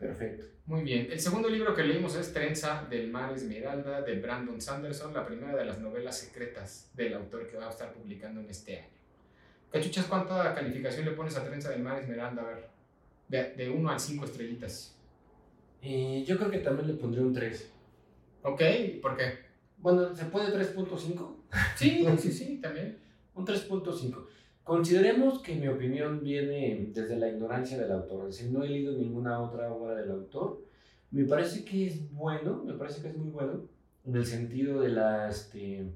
Perfecto. 0.00 0.46
Muy 0.66 0.82
bien. 0.82 1.08
El 1.10 1.20
segundo 1.20 1.48
libro 1.48 1.74
que 1.74 1.84
leímos 1.84 2.16
es 2.16 2.32
Trenza 2.32 2.86
del 2.90 3.10
Mar 3.10 3.32
Esmeralda 3.32 4.02
de 4.02 4.20
Brandon 4.20 4.60
Sanderson, 4.60 5.14
la 5.14 5.24
primera 5.26 5.56
de 5.56 5.64
las 5.64 5.78
novelas 5.78 6.18
secretas 6.18 6.90
del 6.94 7.14
autor 7.14 7.46
que 7.46 7.56
va 7.56 7.66
a 7.66 7.70
estar 7.70 7.92
publicando 7.92 8.40
en 8.40 8.50
este 8.50 8.78
año. 8.78 8.88
Cachuchas, 9.70 10.06
¿cuánta 10.06 10.52
calificación 10.54 11.04
le 11.04 11.12
pones 11.12 11.36
a 11.36 11.44
Trenza 11.44 11.70
del 11.70 11.82
Mar 11.82 12.00
Esmeralda? 12.00 12.42
A 12.42 12.46
ver, 12.46 13.56
de 13.56 13.70
1 13.70 13.90
al 13.90 14.00
5 14.00 14.24
estrellitas. 14.24 14.96
Yo 15.82 16.36
creo 16.36 16.50
que 16.50 16.58
también 16.58 16.88
le 16.88 16.94
pondré 16.94 17.20
un 17.20 17.32
3. 17.32 17.70
¿Ok? 18.42 18.62
¿Por 19.00 19.16
qué? 19.16 19.38
Bueno, 19.78 20.14
¿se 20.14 20.24
puede 20.26 20.52
3.5? 20.52 21.36
Sí, 21.76 22.06
sí, 22.18 22.32
sí, 22.32 22.58
también. 22.60 22.98
Un 23.34 23.46
3.5. 23.46 24.26
Consideremos 24.64 25.42
que 25.42 25.56
mi 25.56 25.68
opinión 25.68 26.22
viene 26.22 26.90
desde 26.92 27.16
la 27.16 27.28
ignorancia 27.28 27.78
del 27.78 27.92
autor, 27.92 28.28
es 28.28 28.36
decir, 28.36 28.52
no 28.52 28.62
he 28.62 28.68
leído 28.68 28.92
ninguna 28.96 29.40
otra 29.40 29.72
obra 29.72 29.94
del 29.94 30.10
autor, 30.10 30.64
Me 31.10 31.24
parece 31.24 31.64
que 31.64 31.88
es 31.88 32.12
bueno, 32.12 32.62
me 32.64 32.74
parece 32.74 33.02
que 33.02 33.08
es 33.08 33.16
muy 33.16 33.30
bueno, 33.30 33.64
en 34.04 34.14
el 34.14 34.24
sentido 34.24 34.80
de 34.80 34.90
la, 34.90 35.28
este, 35.28 35.92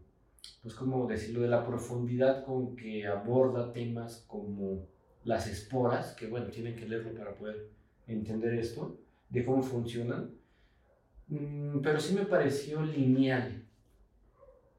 pues 0.62 0.74
como 0.74 1.06
decirlo, 1.06 1.42
de 1.42 1.48
la 1.48 1.64
profundidad 1.64 2.44
con 2.44 2.74
que 2.74 3.06
aborda 3.06 3.72
temas 3.72 4.24
como 4.26 4.88
las 5.22 5.46
esporas, 5.46 6.16
que 6.16 6.26
bueno, 6.26 6.48
tienen 6.48 6.74
que 6.74 6.88
leerlo 6.88 7.14
para 7.14 7.34
poder 7.36 7.70
entender 8.08 8.54
esto, 8.54 8.98
de 9.30 9.44
cómo 9.44 9.62
funcionan, 9.62 10.32
Mm, 11.28 11.80
pero 11.80 11.98
sí 12.00 12.14
me 12.14 12.26
pareció 12.26 12.82
lineal 12.82 13.63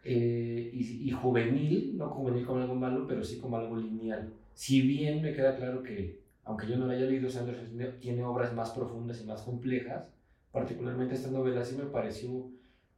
eh, 0.06 0.70
y, 0.72 1.10
y, 1.10 1.12
juvenil, 1.12 1.98
no 1.98 2.10
juvenil 2.10 2.46
como 2.46 2.62
algo 2.62 2.76
malo, 2.76 3.08
pero 3.08 3.24
sí 3.24 3.40
como 3.40 3.58
algo 3.58 3.76
lineal. 3.76 4.32
Si 4.54 4.82
bien 4.82 5.22
me 5.24 5.34
queda 5.34 5.56
claro 5.56 5.82
que, 5.82 6.22
aunque 6.44 6.68
yo 6.68 6.78
no 6.78 6.86
lo 6.86 6.94
haya 6.94 7.06
leído, 7.08 7.28
Sanders 7.30 8.00
tiene 8.00 8.24
obras 8.24 8.54
más 8.54 8.70
profundas 8.70 9.20
y 9.20 9.26
más 9.26 9.42
complejas, 9.42 10.06
particularmente 10.52 11.16
esta 11.16 11.32
novela 11.32 11.66
sí 11.66 11.76
me 11.76 11.86
pareció 11.86 12.52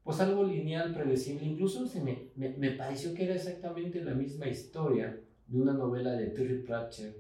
pues 0.04 0.20
algo 0.20 0.44
lineal, 0.44 0.94
predecible, 0.94 1.46
incluso 1.46 1.86
se 1.86 2.02
me, 2.02 2.30
me, 2.36 2.50
me 2.50 2.72
pareció 2.72 3.14
que 3.14 3.26
era 3.26 3.36
exactamente 3.36 4.04
la 4.04 4.14
misma 4.14 4.48
historia 4.48 5.20
de 5.48 5.62
una 5.62 5.74
novela 5.74 6.12
de 6.12 6.28
Terry 6.28 6.62
Pratchett, 6.64 7.16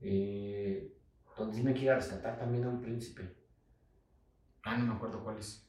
eh, 0.00 0.92
donde 1.38 1.74
que 1.74 1.84
ir 1.84 1.90
a 1.90 1.96
rescatar 1.96 2.38
también 2.38 2.64
a 2.64 2.68
un 2.68 2.80
príncipe. 2.80 3.22
Ah, 4.62 4.76
no 4.76 4.86
me 4.86 4.92
acuerdo 4.94 5.22
cuál 5.24 5.38
es. 5.38 5.66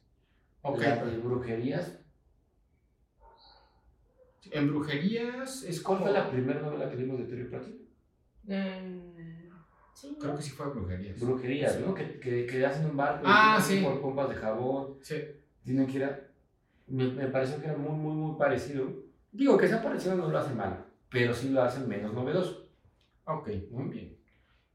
Ok. 0.62 0.80
La 0.82 1.06
de 1.06 1.18
brujerías. 1.18 2.01
En 4.50 4.68
brujerías 4.68 5.64
es 5.64 5.82
¿Cuál 5.82 6.00
fue 6.00 6.12
la 6.12 6.30
primera 6.30 6.62
novela 6.62 6.90
que 6.90 6.96
vimos 6.96 7.20
de 7.20 7.26
Terry 7.26 7.46
Pratchett? 7.46 7.80
Mm, 8.44 9.52
sí, 9.94 10.18
Creo 10.20 10.36
que 10.36 10.42
sí 10.42 10.52
fue 10.52 10.70
brujerías. 10.70 11.20
Brujerías, 11.20 11.80
¿no? 11.80 11.94
Que, 11.94 12.20
que, 12.20 12.46
que, 12.48 12.66
hacen 12.66 12.88
un 12.88 12.98
barco 12.98 13.24
ah, 13.26 13.62
sí. 13.62 13.82
por 13.84 14.02
pompas 14.02 14.30
de 14.30 14.36
jabón. 14.36 14.98
Sí. 15.02 15.16
Tienen 15.64 15.86
que 15.86 15.98
ir 15.98 16.06
a... 16.06 16.20
Me, 16.88 17.08
me 17.12 17.28
pareció 17.28 17.60
que 17.60 17.68
era 17.68 17.78
muy, 17.78 17.96
muy, 17.96 18.16
muy 18.16 18.38
parecido. 18.38 18.92
Digo 19.32 19.58
que 19.58 19.68
esa 19.68 19.82
parecido 19.82 20.16
no 20.16 20.28
lo 20.28 20.38
hace 20.38 20.54
mal, 20.54 20.86
pero 21.10 21.34
sí 21.34 21.50
lo 21.50 21.62
hacen 21.62 21.88
menos 21.88 22.14
novedoso. 22.14 22.68
Ok, 23.26 23.50
muy 23.70 23.90
bien. 23.90 24.18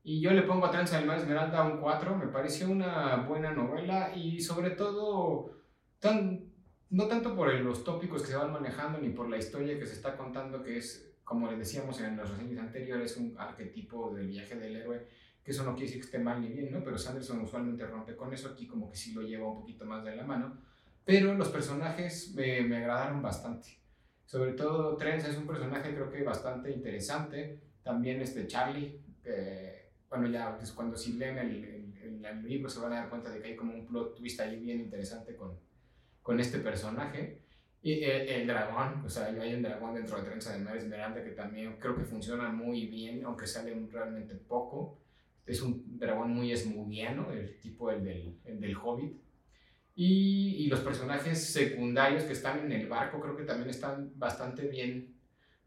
Y 0.03 0.21
yo 0.21 0.31
le 0.31 0.43
pongo 0.43 0.67
a 0.67 0.71
Tranza 0.71 0.99
del 0.99 1.07
Mar 1.07 1.19
Esmeralda 1.19 1.65
un 1.65 1.81
4, 1.81 2.17
me 2.17 2.29
pareció 2.29 2.71
una 2.71 3.17
buena 3.29 3.51
novela 3.53 4.13
y 4.15 4.41
sobre 4.41 4.71
todo, 4.71 5.51
tan, 5.99 6.46
no 6.91 7.07
tanto 7.09 7.35
por 7.35 7.53
los 7.53 7.85
tópicos 7.85 8.23
que 8.23 8.29
se 8.29 8.37
van 8.37 8.53
manejando 8.53 8.99
ni 8.99 9.11
por 9.11 9.29
la 9.29 9.39
historia 9.39 9.79
que 9.79 9.87
se 9.87 9.95
está 9.95 10.17
contando, 10.17 10.63
que 10.63 10.79
es, 10.79 11.15
como 11.25 11.51
les 11.51 11.59
decíamos 11.59 12.01
en 12.01 12.17
las 12.17 12.31
reseñas 12.31 12.61
anteriores, 12.61 13.17
un 13.17 13.35
arquetipo 13.39 14.15
del 14.15 14.29
viaje 14.29 14.55
del 14.57 14.77
héroe, 14.77 15.07
que 15.43 15.51
eso 15.51 15.65
no 15.65 15.75
quiere 15.75 15.87
decir 15.87 16.01
que 16.01 16.07
esté 16.07 16.19
mal 16.19 16.41
ni 16.41 16.49
bien, 16.49 16.73
¿no? 16.73 16.83
Pero 16.83 16.99
Sanderson 16.99 17.41
usualmente 17.41 17.87
rompe 17.87 18.17
con 18.17 18.33
eso, 18.33 18.49
aquí 18.49 18.67
como 18.67 18.91
que 18.91 18.97
sí 18.97 19.13
lo 19.13 19.23
lleva 19.23 19.49
un 19.49 19.61
poquito 19.61 19.85
más 19.85 20.05
de 20.05 20.15
la 20.15 20.25
mano, 20.25 20.59
pero 21.05 21.35
los 21.35 21.49
personajes 21.49 22.35
me, 22.35 22.63
me 22.63 22.79
agradaron 22.79 23.23
bastante. 23.23 23.69
Sobre 24.25 24.53
todo 24.53 24.97
Trenza 24.97 25.29
es 25.29 25.37
un 25.37 25.47
personaje 25.47 25.95
creo 25.95 26.11
que 26.11 26.23
bastante 26.23 26.71
interesante, 26.71 27.61
también 27.83 28.21
este 28.21 28.47
Charlie, 28.47 29.01
que 29.23 29.91
bueno, 30.09 30.29
ya 30.29 30.57
pues, 30.57 30.73
cuando 30.73 30.97
si 30.97 31.13
leen 31.13 31.39
el, 31.39 31.65
el, 32.03 32.25
el, 32.25 32.43
libro 32.43 32.69
se 32.69 32.81
van 32.81 32.93
a 32.93 32.97
dar 32.97 33.09
cuenta 33.09 33.31
de 33.31 33.41
que 33.41 33.49
hay 33.49 33.57
como 33.57 33.75
un 33.75 33.87
plot 33.87 34.17
twist 34.17 34.41
ahí 34.41 34.59
bien 34.59 34.81
interesante 34.81 35.37
con, 35.37 35.57
con 36.27 36.41
este 36.41 36.59
personaje. 36.59 37.39
Y 37.83 38.03
el, 38.03 38.29
el, 38.29 38.47
dragón, 38.49 39.05
o 39.05 39.09
sea, 39.09 39.27
hay 39.27 39.55
un 39.55 39.63
dragón 39.63 39.95
dentro 39.95 40.17
de 40.17 40.25
Trenza 40.25 40.53
de 40.53 40.59
Mar 40.59 40.77
Esmeralda 40.77 41.23
que 41.23 41.31
también 41.31 41.77
creo 41.79 41.95
que 41.95 42.03
funciona 42.03 42.49
muy 42.51 42.89
bien, 42.89 43.25
aunque 43.25 43.47
sale 43.47 43.73
realmente 43.93 44.35
poco. 44.35 44.99
Es 45.47 45.63
un 45.63 45.97
dragón 45.97 46.33
muy 46.33 46.51
esmugiano, 46.51 47.31
el 47.31 47.61
tipo 47.61 47.93
el 47.93 48.03
del, 48.03 48.41
el 48.45 48.61
del 48.61 48.77
Hobbit. 48.77 49.17
Y, 49.95 50.65
y, 50.65 50.67
los 50.67 50.81
personajes 50.81 51.39
secundarios 51.53 52.25
que 52.25 52.33
están 52.33 52.59
en 52.59 52.73
el 52.73 52.89
barco 52.89 53.21
creo 53.21 53.37
que 53.37 53.45
también 53.45 53.71
están 53.71 54.11
bastante 54.17 54.67
bien, 54.67 55.15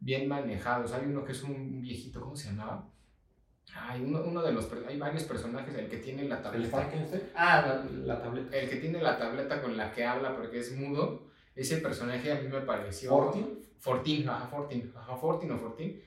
bien 0.01 0.27
manejados. 0.27 0.91
Hay 0.91 1.05
uno 1.05 1.23
que 1.23 1.31
es 1.31 1.41
un 1.41 1.81
viejito, 1.81 2.19
¿cómo 2.19 2.35
se 2.35 2.49
llamaba? 2.49 2.91
Hay 3.75 4.01
uno, 4.01 4.23
uno, 4.23 4.41
de 4.41 4.51
los, 4.51 4.67
hay 4.87 4.97
varios 4.97 5.23
personajes, 5.23 5.73
el 5.75 5.89
que 5.89 5.97
tiene 5.97 6.23
la 6.25 6.41
tableta. 6.41 6.91
¿El 6.91 7.31
Ah, 7.35 7.81
la, 8.05 8.21
tableta. 8.21 8.55
El 8.57 8.69
que 8.69 8.75
tiene 8.77 9.01
la 9.01 9.17
tableta 9.17 9.61
con 9.61 9.77
la 9.77 9.91
que 9.91 10.05
habla 10.05 10.35
porque 10.35 10.59
es 10.59 10.75
mudo. 10.75 11.27
Ese 11.55 11.77
personaje 11.77 12.31
a 12.31 12.41
mí 12.41 12.47
me 12.47 12.61
pareció. 12.61 13.09
¿Fortin? 13.09 13.59
Fortin, 13.79 14.29
ajá, 14.29 14.47
Fortin. 14.47 14.93
Ajá, 14.95 15.15
Fortin 15.15 15.51
o 15.51 15.57
Fortin. 15.57 16.01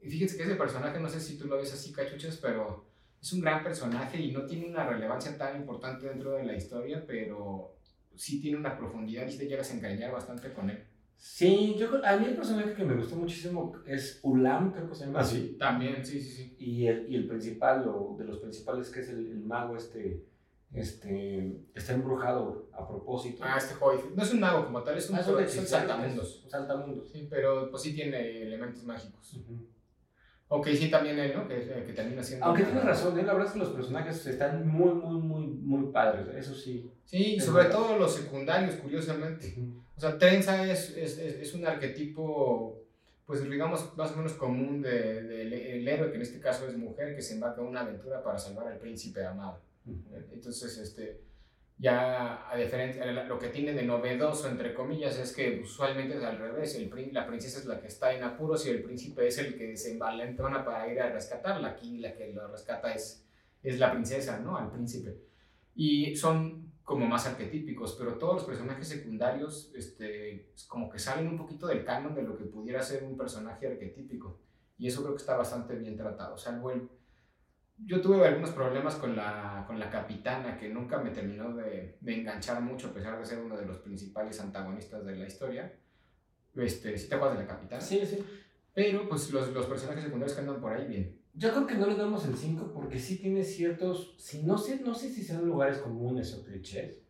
Y 0.00 0.08
fíjense 0.08 0.36
que 0.36 0.44
ese 0.44 0.56
personaje, 0.56 1.00
no 1.00 1.08
sé 1.08 1.20
si 1.20 1.38
tú 1.38 1.46
lo 1.46 1.56
ves 1.56 1.72
así, 1.72 1.92
cachuchas, 1.92 2.36
pero 2.36 2.86
es 3.20 3.32
un 3.32 3.40
gran 3.40 3.62
personaje 3.62 4.20
y 4.20 4.32
no 4.32 4.44
tiene 4.46 4.66
una 4.66 4.86
relevancia 4.86 5.36
tan 5.36 5.56
importante 5.56 6.06
dentro 6.06 6.32
de 6.32 6.44
la 6.44 6.54
historia, 6.54 7.04
pero 7.06 7.76
sí 8.14 8.40
tiene 8.40 8.58
una 8.58 8.76
profundidad 8.76 9.28
y 9.28 9.36
te 9.36 9.46
llegas 9.46 9.70
a 9.70 9.74
engañar 9.74 10.12
bastante 10.12 10.52
con 10.52 10.70
él. 10.70 10.84
Sí, 11.16 11.74
yo, 11.78 11.88
a 12.04 12.16
mí 12.16 12.26
el 12.26 12.36
personaje 12.36 12.74
que 12.74 12.84
me 12.84 12.94
gustó 12.94 13.16
muchísimo 13.16 13.74
es 13.86 14.20
Ulam, 14.22 14.72
creo 14.72 14.88
que 14.88 14.94
se 14.94 15.06
llama 15.06 15.20
así. 15.20 15.56
También, 15.58 16.04
sí, 16.04 16.20
sí, 16.20 16.30
sí. 16.30 16.56
Y 16.58 16.86
el, 16.86 17.10
y 17.10 17.16
el 17.16 17.26
principal, 17.26 17.88
o 17.88 18.16
de 18.18 18.24
los 18.24 18.38
principales, 18.38 18.90
que 18.90 19.00
es 19.00 19.08
el, 19.08 19.26
el 19.26 19.40
mago 19.40 19.76
este, 19.76 20.24
este, 20.72 21.64
está 21.74 21.94
embrujado 21.94 22.68
a 22.72 22.86
propósito. 22.86 23.42
Ah, 23.44 23.56
este 23.56 23.74
Hoy. 23.80 23.98
No 24.14 24.22
es 24.22 24.32
un 24.32 24.40
mago 24.40 24.66
como 24.66 24.82
tal, 24.82 24.96
es 24.98 25.08
un, 25.08 25.16
ah, 25.16 25.20
es 25.20 25.58
un 25.58 25.66
saltamundos. 25.66 26.42
Un 26.44 26.50
saltamundos. 26.50 27.10
Sí, 27.10 27.26
pero 27.30 27.70
pues 27.70 27.82
sí 27.82 27.94
tiene 27.94 28.42
elementos 28.42 28.84
mágicos. 28.84 29.38
Ok, 30.48 30.68
sí, 30.68 30.90
también 30.90 31.18
él, 31.18 31.32
¿no? 31.34 31.48
Que, 31.48 31.82
que 31.84 31.92
termina 31.92 32.22
siendo... 32.22 32.46
Aunque 32.46 32.62
tienes 32.62 32.84
razón, 32.84 33.18
¿eh? 33.18 33.24
la 33.24 33.32
verdad 33.32 33.48
es 33.48 33.52
que 33.54 33.58
los 33.58 33.70
personajes 33.70 34.26
están 34.26 34.66
muy, 34.68 34.94
muy, 34.94 35.20
muy, 35.20 35.46
muy 35.48 35.92
padres, 35.92 36.28
eso 36.36 36.54
sí. 36.54 36.88
Sí, 37.04 37.40
sobre 37.40 37.64
todo 37.64 37.98
los 37.98 38.14
secundarios, 38.14 38.76
curiosamente. 38.76 39.56
O 39.96 40.00
sea, 40.00 40.18
Trenza 40.18 40.70
es, 40.70 40.90
es, 40.90 41.18
es, 41.18 41.54
un 41.54 41.66
arquetipo, 41.66 42.82
pues 43.24 43.48
digamos, 43.48 43.96
más 43.96 44.12
o 44.12 44.16
menos 44.16 44.34
común 44.34 44.82
del 44.82 45.28
de, 45.28 45.44
de 45.46 45.90
héroe, 45.90 46.10
que 46.10 46.16
en 46.16 46.22
este 46.22 46.38
caso 46.38 46.68
es 46.68 46.76
mujer, 46.76 47.16
que 47.16 47.22
se 47.22 47.34
embarca 47.34 47.62
en 47.62 47.68
una 47.68 47.80
aventura 47.80 48.22
para 48.22 48.38
salvar 48.38 48.68
al 48.68 48.78
príncipe 48.78 49.24
amado. 49.24 49.60
Entonces, 50.32 50.76
este, 50.78 51.22
ya 51.78 52.50
a 52.50 52.56
diferencia, 52.56 53.04
lo 53.06 53.38
que 53.38 53.48
tiene 53.48 53.72
de 53.72 53.84
novedoso, 53.84 54.48
entre 54.48 54.74
comillas, 54.74 55.18
es 55.18 55.34
que 55.34 55.60
usualmente 55.62 56.16
es 56.16 56.24
al 56.24 56.38
revés, 56.38 56.74
el, 56.74 56.90
la 57.12 57.26
princesa 57.26 57.58
es 57.58 57.66
la 57.66 57.80
que 57.80 57.86
está 57.86 58.14
en 58.14 58.22
apuros 58.22 58.66
y 58.66 58.70
el 58.70 58.82
príncipe 58.82 59.26
es 59.26 59.38
el 59.38 59.56
que 59.56 59.76
se 59.76 59.92
envalentona 59.92 60.64
para 60.64 60.92
ir 60.92 61.00
a 61.00 61.10
rescatarla. 61.10 61.68
Aquí 61.68 61.98
la 61.98 62.14
que 62.14 62.32
lo 62.32 62.48
rescata 62.48 62.92
es, 62.94 63.24
es 63.62 63.78
la 63.78 63.92
princesa, 63.92 64.38
¿no? 64.40 64.56
Al 64.56 64.70
príncipe. 64.70 65.16
Y 65.74 66.16
son 66.16 66.65
como 66.86 67.04
más 67.04 67.26
arquetípicos, 67.26 67.96
pero 67.98 68.14
todos 68.14 68.36
los 68.36 68.44
personajes 68.44 68.86
secundarios 68.86 69.72
este, 69.74 70.52
como 70.68 70.88
que 70.88 71.00
salen 71.00 71.26
un 71.26 71.36
poquito 71.36 71.66
del 71.66 71.84
canon 71.84 72.14
de 72.14 72.22
lo 72.22 72.36
que 72.38 72.44
pudiera 72.44 72.80
ser 72.80 73.02
un 73.02 73.16
personaje 73.16 73.66
arquetípico. 73.66 74.38
Y 74.78 74.86
eso 74.86 75.02
creo 75.02 75.16
que 75.16 75.20
está 75.20 75.36
bastante 75.36 75.74
bien 75.74 75.96
tratado. 75.96 76.38
Salvo 76.38 76.70
el... 76.70 76.88
Yo 77.76 78.00
tuve 78.00 78.24
algunos 78.24 78.50
problemas 78.50 78.94
con 78.94 79.16
la, 79.16 79.64
con 79.66 79.80
la 79.80 79.90
capitana, 79.90 80.56
que 80.56 80.68
nunca 80.68 80.98
me 80.98 81.10
terminó 81.10 81.52
de, 81.56 81.98
de, 82.00 82.14
enganchar 82.20 82.62
mucho, 82.62 82.86
a 82.86 82.94
pesar 82.94 83.18
de 83.18 83.26
ser 83.26 83.40
uno 83.40 83.56
de 83.56 83.66
los 83.66 83.78
principales 83.78 84.40
antagonistas 84.40 85.04
de 85.04 85.16
la 85.16 85.26
historia. 85.26 85.76
Este, 86.54 86.96
¿Sí 86.96 87.08
te 87.08 87.16
acuerdas 87.16 87.38
de 87.38 87.44
la 87.46 87.50
capitana? 87.50 87.82
Sí, 87.82 88.06
sí. 88.06 88.24
Pero 88.72 89.08
pues 89.08 89.28
los, 89.32 89.52
los 89.52 89.66
personajes 89.66 90.04
secundarios 90.04 90.36
que 90.36 90.42
andan 90.42 90.60
por 90.60 90.72
ahí 90.72 90.86
bien. 90.86 91.20
Yo 91.38 91.50
creo 91.50 91.66
que 91.66 91.74
no 91.74 91.86
le 91.86 91.96
damos 91.96 92.24
el 92.24 92.34
5 92.34 92.72
porque 92.72 92.98
sí 92.98 93.18
tiene 93.18 93.44
ciertos, 93.44 94.14
si 94.18 94.42
no, 94.42 94.56
sé, 94.56 94.80
no 94.80 94.94
sé 94.94 95.10
si 95.10 95.22
sean 95.22 95.44
lugares 95.44 95.76
comunes 95.78 96.32
o 96.32 96.42
clichés, 96.42 97.02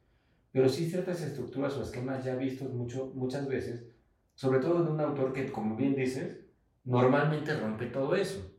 pero 0.50 0.68
sí 0.68 0.90
ciertas 0.90 1.22
estructuras 1.22 1.74
o 1.76 1.82
esquemas 1.82 2.24
ya 2.24 2.34
vistos 2.34 2.72
mucho, 2.72 3.12
muchas 3.14 3.46
veces, 3.46 3.86
sobre 4.34 4.58
todo 4.58 4.82
de 4.82 4.90
un 4.90 5.00
autor 5.00 5.32
que, 5.32 5.52
como 5.52 5.76
bien 5.76 5.94
dices, 5.94 6.40
normalmente 6.82 7.54
rompe 7.54 7.86
todo 7.86 8.16
eso. 8.16 8.52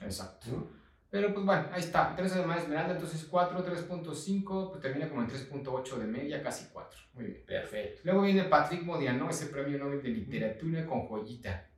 Exacto. 0.00 0.46
¿no? 0.52 0.66
Pero 1.10 1.34
pues 1.34 1.44
bueno, 1.44 1.68
ahí 1.70 1.80
está. 1.80 2.16
3 2.16 2.36
de 2.36 2.46
más 2.46 2.62
Esmeralda, 2.62 2.94
entonces 2.94 3.22
4, 3.24 3.62
3.5, 3.62 4.70
pues 4.70 4.80
termina 4.80 5.06
como 5.06 5.20
en 5.20 5.28
3.8 5.28 5.98
de 5.98 6.06
media, 6.06 6.42
casi 6.42 6.68
4. 6.72 6.98
Muy 7.12 7.24
bien. 7.24 7.44
Perfecto. 7.44 8.00
Luego 8.04 8.22
viene 8.22 8.44
Patrick 8.44 8.84
Modiano, 8.84 9.28
ese 9.28 9.46
premio 9.46 9.76
Nobel 9.76 10.00
de 10.02 10.08
Literatura 10.08 10.86
con 10.86 11.00
Joyita. 11.08 11.68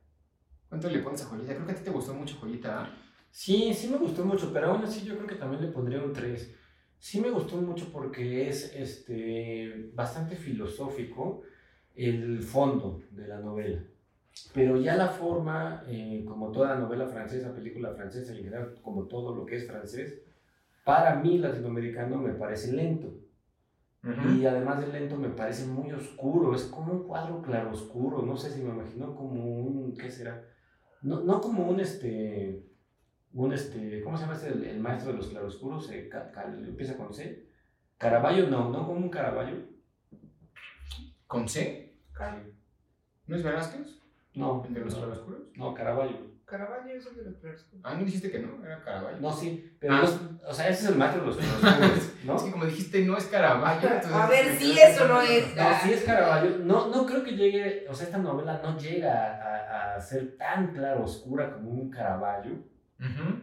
¿Cuánto 0.69 0.89
le 0.89 0.99
pones 0.99 1.23
a 1.23 1.25
Joyita? 1.25 1.55
Creo 1.55 1.65
que 1.65 1.71
a 1.73 1.75
ti 1.75 1.83
te 1.83 1.89
gustó 1.89 2.13
mucho 2.13 2.37
Joyita, 2.39 2.85
¿eh? 2.85 3.03
Sí, 3.33 3.73
sí 3.73 3.87
me 3.87 3.97
gustó 3.97 4.23
mucho, 4.23 4.53
pero 4.53 4.67
aún 4.67 4.83
así 4.83 5.03
yo 5.03 5.15
creo 5.15 5.25
que 5.25 5.35
también 5.35 5.63
le 5.63 5.71
pondría 5.71 6.03
un 6.03 6.13
3. 6.13 6.53
Sí 6.99 7.19
me 7.19 7.31
gustó 7.31 7.57
mucho 7.57 7.91
porque 7.91 8.47
es 8.47 8.75
este, 8.75 9.89
bastante 9.95 10.35
filosófico 10.35 11.41
el 11.95 12.43
fondo 12.43 13.01
de 13.09 13.27
la 13.27 13.39
novela. 13.39 13.83
Pero 14.53 14.77
ya 14.77 14.95
la 14.95 15.07
forma, 15.07 15.83
eh, 15.87 16.23
como 16.27 16.51
toda 16.51 16.77
novela 16.77 17.07
francesa, 17.07 17.55
película 17.55 17.95
francesa, 17.95 18.33
en 18.33 18.37
general, 18.37 18.75
como 18.83 19.07
todo 19.07 19.33
lo 19.35 19.47
que 19.47 19.55
es 19.55 19.65
francés, 19.65 20.21
para 20.85 21.15
mí 21.15 21.39
latinoamericano 21.39 22.17
me 22.17 22.33
parece 22.33 22.71
lento. 22.71 23.15
Y 24.37 24.45
además 24.45 24.79
de 24.79 24.93
lento 24.93 25.17
me 25.17 25.29
parece 25.29 25.65
muy 25.65 25.91
oscuro, 25.91 26.53
es 26.53 26.65
como 26.65 26.93
un 26.93 27.07
cuadro 27.07 27.41
claro 27.41 27.71
oscuro, 27.71 28.21
no 28.21 28.37
sé 28.37 28.51
si 28.51 28.61
me 28.61 28.69
imagino 28.69 29.15
como 29.15 29.59
un, 29.59 29.95
¿qué 29.95 30.11
será? 30.11 30.45
No, 31.01 31.21
no 31.21 31.41
como 31.41 31.67
un, 31.67 31.79
este, 31.79 32.72
un 33.33 33.53
este, 33.53 34.01
¿cómo 34.03 34.17
se 34.17 34.23
llama 34.23 34.35
este, 34.35 34.49
el, 34.71 34.79
maestro 34.79 35.11
de 35.11 35.17
los 35.17 35.27
claroscuros? 35.27 35.89
Eh, 35.91 36.09
empieza 36.67 36.95
con 36.97 37.13
C. 37.13 37.47
Caraballo 37.97 38.47
no, 38.47 38.69
no 38.69 38.85
como 38.85 38.99
un 38.99 39.09
Caraballo. 39.09 39.57
¿Con 41.27 41.47
C? 41.49 41.95
¿No 43.27 43.35
es 43.35 43.43
Velázquez? 43.43 43.99
No, 44.35 44.63
¿El 44.67 44.73
de 44.73 44.79
los 44.81 44.93
no, 44.93 44.99
claroscuros? 44.99 45.41
no, 45.55 45.73
Caraballo. 45.73 46.33
Caravaggio 46.45 46.95
es 46.95 47.05
el 47.07 47.15
de 47.15 47.23
los 47.23 47.37
claroscuros. 47.37 47.81
Ah, 47.83 47.95
¿no 47.95 48.03
dijiste 48.05 48.29
que 48.29 48.39
no? 48.39 48.63
Era 48.63 48.83
Caravaggio. 48.83 49.19
No, 49.21 49.31
sí, 49.33 49.75
pero 49.79 49.93
Ah. 49.93 49.97
no 49.99 50.03
es- 50.03 50.19
o 50.45 50.53
sea, 50.53 50.69
ese 50.69 50.83
es 50.83 50.89
el 50.91 50.97
maestro 50.97 51.21
de 51.21 51.27
los 51.27 51.37
claroscuros, 51.37 52.13
¿no? 52.25 52.35
Es 52.35 52.43
que 52.43 52.51
como 52.51 52.65
dijiste, 52.65 53.05
no 53.05 53.17
es 53.17 53.25
entonces- 53.95 54.11
A 54.11 54.27
ver, 54.27 54.55
sí, 54.57 54.77
eso 54.79 55.07
no 55.07 55.21
es. 55.21 55.55
No, 55.55 55.63
sí 55.83 55.93
es 55.93 56.03
Caravaggio. 56.03 56.59
No, 56.59 56.89
no 56.89 57.05
creo 57.05 57.23
que 57.23 57.31
llegue, 57.31 57.87
o 57.89 57.93
sea, 57.93 58.05
esta 58.07 58.17
novela 58.19 58.59
no 58.61 58.77
llega 58.77 59.93
a, 59.93 59.95
a 59.95 60.01
ser 60.01 60.37
tan 60.37 60.73
claro 60.73 61.03
oscura 61.05 61.53
como 61.53 61.71
un 61.71 61.89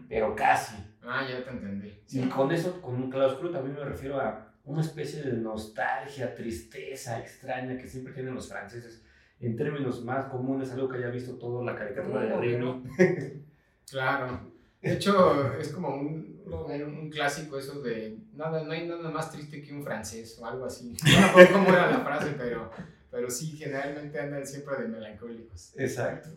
Pero 0.09 0.35
casi. 0.35 0.77
Ah, 1.03 1.27
ya 1.29 1.43
te 1.45 1.51
entendí. 1.51 1.99
Y 2.11 2.29
con 2.29 2.51
eso, 2.53 2.81
con 2.81 2.95
un 2.95 3.11
claroscuro 3.11 3.51
también 3.51 3.77
me 3.77 3.85
refiero 3.85 4.21
a 4.21 4.53
una 4.65 4.81
especie 4.81 5.23
de 5.23 5.33
nostalgia, 5.33 6.35
tristeza 6.35 7.19
extraña 7.19 7.77
que 7.77 7.87
siempre 7.87 8.13
tienen 8.13 8.35
los 8.35 8.49
franceses. 8.49 9.05
En 9.41 9.57
términos 9.57 10.05
más 10.05 10.27
comunes, 10.27 10.71
algo 10.71 10.89
que 10.89 10.99
haya 10.99 11.09
visto 11.09 11.37
todo 11.37 11.65
la 11.65 11.75
caricatura 11.75 12.23
de 12.23 12.29
No, 12.29 12.41
Remy. 12.41 12.83
Claro. 13.91 14.53
De 14.81 14.93
hecho, 14.95 15.53
es 15.59 15.71
como 15.73 15.89
un, 15.97 16.43
un, 16.47 16.83
un 16.83 17.11
clásico 17.11 17.59
eso 17.59 17.83
de 17.83 18.19
nada, 18.33 18.63
no 18.65 18.73
hay 18.73 18.87
nada 18.87 19.11
más 19.11 19.31
triste 19.31 19.61
que 19.61 19.75
un 19.75 19.83
francés 19.83 20.39
o 20.41 20.47
algo 20.47 20.65
así. 20.65 20.97
No 21.05 21.21
me 21.21 21.25
acuerdo 21.27 21.53
cómo 21.55 21.69
era 21.69 21.91
la 21.91 22.01
frase, 22.01 22.35
pero, 22.39 22.71
pero 23.11 23.29
sí, 23.29 23.57
generalmente 23.57 24.19
andan 24.21 24.47
siempre 24.47 24.77
de 24.83 24.89
melancólicos. 24.89 25.75
Exacto. 25.77 26.31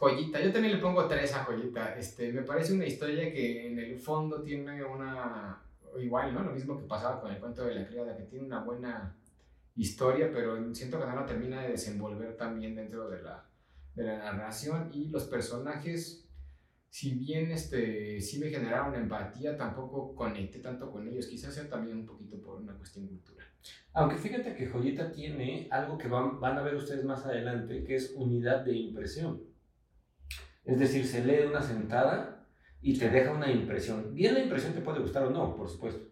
Joyita, 0.00 0.40
yo 0.40 0.50
también 0.50 0.76
le 0.76 0.80
pongo 0.80 1.06
tres 1.06 1.34
a 1.34 1.44
Joyita. 1.44 1.94
Este, 1.94 2.32
me 2.32 2.40
parece 2.40 2.72
una 2.72 2.86
historia 2.86 3.30
que 3.30 3.66
en 3.66 3.78
el 3.78 3.98
fondo 3.98 4.42
tiene 4.42 4.82
una. 4.82 5.62
Igual, 5.98 6.32
¿no? 6.32 6.42
Lo 6.42 6.52
mismo 6.52 6.78
que 6.78 6.86
pasaba 6.86 7.20
con 7.20 7.30
el 7.30 7.38
cuento 7.38 7.66
de 7.66 7.74
la 7.74 7.86
criada, 7.86 8.16
que 8.16 8.22
tiene 8.22 8.46
una 8.46 8.64
buena 8.64 9.14
historia, 9.76 10.30
pero 10.32 10.74
siento 10.74 10.98
que 10.98 11.04
no 11.04 11.16
la 11.16 11.26
termina 11.26 11.60
de 11.60 11.72
desenvolver 11.72 12.34
también 12.34 12.74
dentro 12.74 13.10
de 13.10 13.20
la, 13.20 13.44
de 13.94 14.04
la 14.04 14.18
narración. 14.20 14.88
Y 14.94 15.10
los 15.10 15.24
personajes, 15.24 16.26
si 16.88 17.16
bien 17.16 17.50
este, 17.50 18.22
sí 18.22 18.38
me 18.38 18.48
generaron 18.48 18.94
empatía, 18.94 19.54
tampoco 19.54 20.14
conecté 20.14 20.60
tanto 20.60 20.90
con 20.90 21.08
ellos. 21.08 21.26
Quizás 21.26 21.52
sea 21.52 21.68
también 21.68 21.98
un 21.98 22.06
poquito 22.06 22.40
por 22.40 22.56
una 22.56 22.72
cuestión 22.72 23.06
cultural. 23.06 23.48
Aunque 23.92 24.16
fíjate 24.16 24.54
que 24.54 24.66
Joyita 24.66 25.12
tiene 25.12 25.68
algo 25.70 25.98
que 25.98 26.08
van, 26.08 26.40
van 26.40 26.56
a 26.56 26.62
ver 26.62 26.76
ustedes 26.76 27.04
más 27.04 27.26
adelante, 27.26 27.84
que 27.84 27.96
es 27.96 28.14
unidad 28.16 28.64
de 28.64 28.74
impresión. 28.74 29.49
Es 30.64 30.78
decir, 30.78 31.06
se 31.06 31.24
lee 31.24 31.46
una 31.46 31.62
sentada 31.62 32.46
y 32.82 32.98
te 32.98 33.10
deja 33.10 33.32
una 33.32 33.50
impresión. 33.50 34.14
Bien 34.14 34.34
la 34.34 34.40
impresión 34.40 34.72
te 34.72 34.80
puede 34.80 35.00
gustar 35.00 35.24
o 35.24 35.30
no, 35.30 35.56
por 35.56 35.68
supuesto, 35.68 36.06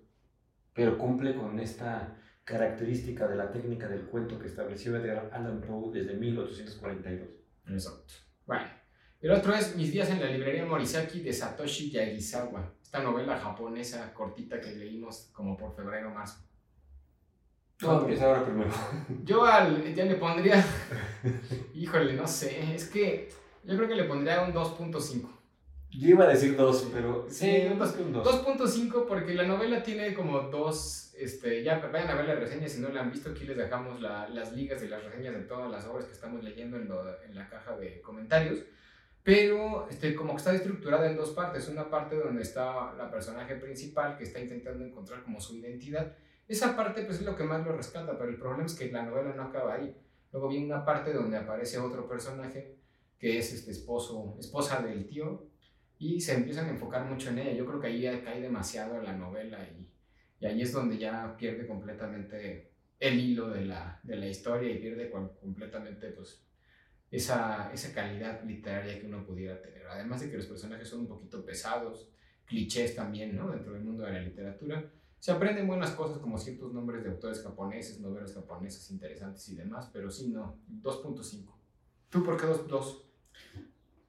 pero 0.72 0.98
cumple 0.98 1.34
con 1.34 1.58
esta 1.60 2.16
característica 2.44 3.28
de 3.28 3.36
la 3.36 3.50
técnica 3.50 3.88
del 3.88 4.06
cuento 4.06 4.38
que 4.38 4.46
estableció 4.46 4.96
Edgar 4.96 5.30
Allan 5.32 5.60
Poe 5.60 5.92
desde 5.92 6.14
1842. 6.14 7.28
Exacto. 7.68 8.14
Bueno, 8.46 8.64
el 9.20 9.30
otro 9.32 9.54
es 9.54 9.76
Mis 9.76 9.92
días 9.92 10.08
en 10.10 10.20
la 10.20 10.30
librería 10.30 10.64
Morisaki 10.64 11.20
de 11.20 11.32
Satoshi 11.32 11.90
Yagisawa. 11.90 12.72
Esta 12.82 13.02
novela 13.02 13.38
japonesa 13.38 14.14
cortita 14.14 14.60
que 14.60 14.74
leímos 14.76 15.28
como 15.32 15.56
por 15.56 15.76
febrero 15.76 16.10
marzo. 16.10 16.38
Vamos 17.82 18.02
a 18.02 18.06
empezar 18.06 18.28
ahora 18.28 18.44
primero. 18.44 18.70
Yo 19.24 19.44
al, 19.44 19.94
ya 19.94 20.04
le 20.04 20.14
pondría, 20.16 20.64
híjole, 21.74 22.14
no 22.14 22.26
sé, 22.26 22.74
es 22.74 22.88
que 22.88 23.28
yo 23.68 23.76
creo 23.76 23.88
que 23.88 23.94
le 23.94 24.04
pondría 24.04 24.42
un 24.42 24.52
2.5. 24.52 25.28
Yo 25.90 26.08
iba 26.10 26.24
a 26.24 26.28
decir 26.28 26.54
dos, 26.56 26.88
pero 26.92 27.26
Sí, 27.30 27.66
un 27.70 27.78
más 27.78 27.92
que 27.92 28.02
un 28.02 28.12
dos. 28.12 28.26
2.5 28.44 29.06
porque 29.06 29.34
la 29.34 29.44
novela 29.44 29.82
tiene 29.82 30.12
como 30.12 30.40
dos, 30.40 31.14
este, 31.16 31.62
ya 31.62 31.78
vayan 31.78 32.10
a 32.10 32.14
ver 32.14 32.26
la 32.26 32.34
reseña 32.34 32.68
si 32.68 32.80
no 32.80 32.90
la 32.90 33.00
han 33.00 33.10
visto, 33.10 33.30
aquí 33.30 33.44
les 33.44 33.56
dejamos 33.56 34.00
la- 34.00 34.28
las 34.28 34.52
ligas 34.52 34.80
de 34.82 34.88
las 34.90 35.02
reseñas 35.04 35.34
de 35.34 35.40
todas 35.42 35.70
las 35.70 35.86
obras 35.86 36.04
que 36.04 36.12
estamos 36.12 36.44
leyendo 36.44 36.76
en, 36.76 36.88
lo- 36.88 37.22
en 37.22 37.34
la 37.34 37.48
caja 37.48 37.74
de 37.76 38.02
comentarios, 38.02 38.58
pero 39.22 39.88
este, 39.90 40.14
como 40.14 40.32
que 40.32 40.38
está 40.38 40.54
estructurada 40.54 41.10
en 41.10 41.16
dos 41.16 41.30
partes, 41.30 41.68
una 41.68 41.90
parte 41.90 42.16
donde 42.16 42.42
está 42.42 42.92
la 42.94 43.10
personaje 43.10 43.56
principal 43.56 44.16
que 44.16 44.24
está 44.24 44.40
intentando 44.40 44.84
encontrar 44.84 45.22
como 45.22 45.40
su 45.40 45.56
identidad, 45.56 46.12
esa 46.46 46.76
parte 46.76 47.02
pues 47.02 47.18
es 47.18 47.24
lo 47.24 47.36
que 47.36 47.44
más 47.44 47.64
lo 47.64 47.72
rescata, 47.76 48.16
pero 48.18 48.30
el 48.30 48.36
problema 48.36 48.64
es 48.66 48.74
que 48.74 48.90
la 48.90 49.02
novela 49.02 49.34
no 49.34 49.42
acaba 49.42 49.74
ahí, 49.74 49.94
luego 50.32 50.48
viene 50.48 50.66
una 50.66 50.84
parte 50.84 51.12
donde 51.12 51.36
aparece 51.36 51.78
otro 51.78 52.08
personaje 52.08 52.76
que 53.18 53.38
es 53.38 53.52
este 53.52 53.72
esposo, 53.72 54.36
esposa 54.38 54.80
del 54.80 55.06
tío, 55.06 55.48
y 55.98 56.20
se 56.20 56.34
empiezan 56.34 56.66
a 56.66 56.70
enfocar 56.70 57.04
mucho 57.04 57.30
en 57.30 57.38
ella. 57.38 57.52
Yo 57.52 57.66
creo 57.66 57.80
que 57.80 57.88
ahí 57.88 58.02
ya 58.02 58.22
cae 58.22 58.40
demasiado 58.40 59.02
la 59.02 59.16
novela 59.16 59.58
y, 59.68 59.90
y 60.40 60.46
ahí 60.46 60.62
es 60.62 60.72
donde 60.72 60.98
ya 60.98 61.36
pierde 61.36 61.66
completamente 61.66 62.70
el 63.00 63.18
hilo 63.18 63.50
de 63.50 63.64
la, 63.64 64.00
de 64.02 64.16
la 64.16 64.26
historia 64.26 64.70
y 64.70 64.78
pierde 64.78 65.10
completamente 65.10 66.10
pues, 66.10 66.44
esa, 67.10 67.72
esa 67.72 67.92
calidad 67.92 68.42
literaria 68.44 69.00
que 69.00 69.06
uno 69.06 69.24
pudiera 69.24 69.60
tener. 69.60 69.86
Además 69.86 70.20
de 70.20 70.30
que 70.30 70.36
los 70.36 70.46
personajes 70.46 70.88
son 70.88 71.00
un 71.00 71.08
poquito 71.08 71.44
pesados, 71.44 72.10
clichés 72.44 72.94
también, 72.94 73.36
¿no? 73.36 73.50
Dentro 73.50 73.72
del 73.72 73.82
mundo 73.82 74.04
de 74.04 74.12
la 74.12 74.20
literatura. 74.20 74.90
Se 75.18 75.32
aprenden 75.32 75.66
buenas 75.66 75.90
cosas 75.92 76.18
como 76.18 76.38
ciertos 76.38 76.72
nombres 76.72 77.02
de 77.02 77.10
autores 77.10 77.42
japoneses, 77.42 78.00
novelas 78.00 78.34
japonesas 78.34 78.88
interesantes 78.90 79.48
y 79.48 79.56
demás, 79.56 79.90
pero 79.92 80.10
sí, 80.10 80.28
no, 80.28 80.60
2.5. 80.82 81.52
¿Tú 82.08 82.24
por 82.24 82.40
qué 82.40 82.46
2? 82.46 83.07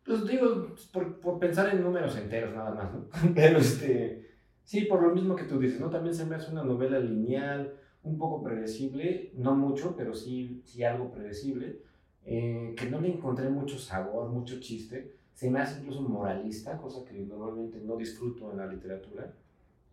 Pues 0.06 0.26
digo, 0.26 0.76
por, 0.92 1.20
por 1.20 1.40
pensar 1.40 1.70
en 1.70 1.84
números 1.84 2.18
enteros 2.18 2.54
nada 2.54 2.72
más, 2.72 2.94
¿no? 2.94 3.08
Pero 3.36 3.60
este, 3.60 4.30
sí, 4.64 4.82
por 4.86 5.02
lo 5.02 5.14
mismo 5.14 5.36
que 5.36 5.44
tú 5.44 5.60
dices, 5.60 5.80
¿no? 5.80 5.90
También 5.90 6.16
se 6.16 6.26
me 6.26 6.36
hace 6.36 6.52
una 6.52 6.64
novela 6.64 7.00
lineal, 7.00 7.74
un 8.04 8.18
poco 8.18 8.42
predecible, 8.44 9.32
no 9.36 9.56
mucho, 9.56 9.96
pero 9.96 10.14
sí, 10.14 10.62
sí 10.66 10.84
algo 10.84 11.12
predecible, 11.12 11.82
eh, 12.26 12.74
que 12.78 12.90
no 12.90 13.02
le 13.02 13.10
encontré 13.14 13.50
mucho 13.50 13.78
sabor, 13.78 14.30
mucho 14.30 14.60
chiste. 14.60 15.16
Se 15.34 15.50
me 15.50 15.60
hace 15.60 15.80
incluso 15.82 16.02
moralista, 16.02 16.78
cosa 16.78 17.06
que 17.06 17.14
normalmente 17.20 17.80
no 17.84 17.96
disfruto 17.98 18.52
en 18.52 18.58
la 18.58 18.68
literatura. 18.68 19.34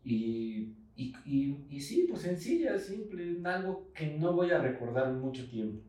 Y, 0.05 0.73
y, 0.97 1.15
y, 1.25 1.67
y 1.71 1.81
sí, 1.81 2.07
pues 2.09 2.23
sencilla, 2.23 2.79
simple, 2.79 3.39
algo 3.45 3.89
que 3.93 4.17
no 4.19 4.33
voy 4.33 4.51
a 4.51 4.59
recordar 4.59 5.13
mucho 5.13 5.49
tiempo. 5.49 5.83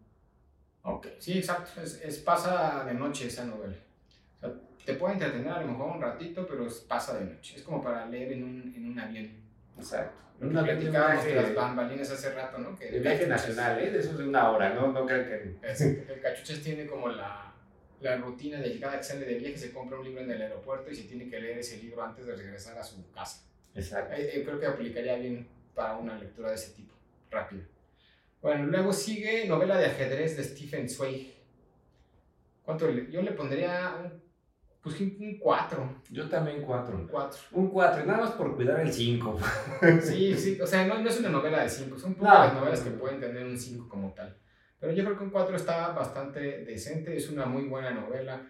Ok, 0.84 1.08
sí, 1.19 1.38
exacto. 1.38 1.82
Es, 1.82 2.01
es 2.03 2.17
pasa 2.19 2.86
de 2.86 2.93
noche 2.93 3.27
esa 3.27 3.45
novela. 3.45 3.75
Te 4.88 4.93
puede 4.93 5.15
entretener 5.15 5.50
a 5.50 5.60
lo 5.62 5.67
mejor 5.67 5.95
un 5.97 6.02
ratito, 6.02 6.47
pero 6.47 6.65
es- 6.65 6.80
pasa 6.80 7.19
de 7.19 7.26
noche. 7.26 7.58
Es 7.58 7.63
como 7.63 7.84
para 7.84 8.06
leer 8.06 8.32
en 8.32 8.43
un, 8.45 8.73
en 8.73 8.86
un 8.89 8.97
avión. 8.97 9.30
Exacto. 9.78 10.15
Lo 10.39 10.47
que 10.47 10.54
Una 10.54 10.63
platicábamos 10.63 11.26
de 11.26 11.36
las 11.36 11.54
bambalinas 11.56 12.10
hace 12.12 12.30
rato, 12.34 12.58
¿no? 12.60 12.73
Que 12.80 12.91
De 12.91 13.00
viaje 13.02 13.28
nacional, 13.28 13.80
¿eh? 13.84 13.91
De 13.91 14.00
esos 14.00 14.17
de 14.17 14.23
una 14.30 14.50
hora, 14.50 14.73
¿no? 14.73 14.93
No 14.93 15.06
crean 15.06 15.26
que... 15.26 15.58
Es- 15.67 15.82
el 15.82 16.21
cachuchas 16.21 16.62
tiene 16.62 16.86
como 16.88 17.10
la, 17.10 17.54
la 18.00 18.15
rutina 18.15 18.60
de 18.62 18.80
cada 18.80 18.97
que 18.97 19.04
sale 19.04 19.26
de 19.26 19.36
viaje 19.36 19.58
se 19.58 19.73
compra 19.73 20.00
un 20.00 20.06
libro 20.06 20.21
en 20.21 20.32
el 20.32 20.41
aeropuerto 20.41 20.89
y 20.89 20.95
se 20.95 21.04
tiene 21.04 21.30
que 21.30 21.38
leer 21.41 21.58
ese 21.58 21.84
libro 21.84 22.02
antes 22.02 22.26
de 22.26 22.34
regresar 22.38 22.78
a 22.78 22.84
su 22.84 23.12
casa. 23.12 23.45
Exacto. 23.76 24.15
Eh, 24.15 24.30
eh, 24.39 24.43
creo 24.45 24.58
que 24.58 24.67
aplicaría 24.67 25.17
bien 25.17 25.45
para 25.76 25.97
una 25.97 26.17
lectura 26.17 26.47
de 26.50 26.56
ese 26.56 26.71
tipo, 26.71 26.93
rápida. 27.30 27.63
Bueno, 28.41 28.67
luego 28.67 28.93
sigue 28.93 29.45
novela 29.47 29.78
de 29.78 29.88
ajedrez 29.88 30.38
de 30.38 30.43
Stephen 30.45 30.88
Zweig. 30.89 31.34
¿Cuánto 32.63 32.89
le- 32.89 33.12
Yo 33.12 33.21
le 33.21 33.32
pondría 33.32 33.95
un, 34.02 34.27
pues, 34.88 35.02
un 35.02 35.38
4. 35.39 36.02
Yo 36.12 36.30
también 36.30 36.62
cuatro. 36.62 36.97
Un 36.97 37.08
4. 37.08 37.39
Un 37.52 37.67
cuatro, 37.69 38.06
nada 38.06 38.19
más 38.21 38.32
por 38.32 38.56
cuidar 38.56 38.80
el 38.82 38.91
cinco. 38.93 39.38
Sí, 40.02 40.36
sí, 40.36 40.60
o 40.62 40.67
sea, 40.67 40.86
no, 40.88 41.00
no 41.00 41.10
es 41.10 41.19
una 41.19 41.30
novela 41.30 41.63
de 41.63 41.69
5, 41.69 41.97
son 41.97 42.12
No. 42.12 42.17
pocas 42.17 42.39
las 42.47 42.54
novelas 42.54 42.80
que 42.82 42.89
pueden 42.91 43.19
tener 43.19 43.45
un 43.45 43.58
5 43.58 43.88
como 43.89 44.13
tal. 44.13 44.38
Pero 44.80 44.93
yo 44.93 45.04
creo 45.06 45.17
que 45.17 45.23
un 45.23 45.30
4 45.32 45.56
está 45.56 45.89
bastante 45.89 46.39
decente, 46.65 47.15
es 47.17 47.30
una 47.30 47.45
muy 47.45 47.63
buena 47.63 47.91
novela 47.91 48.41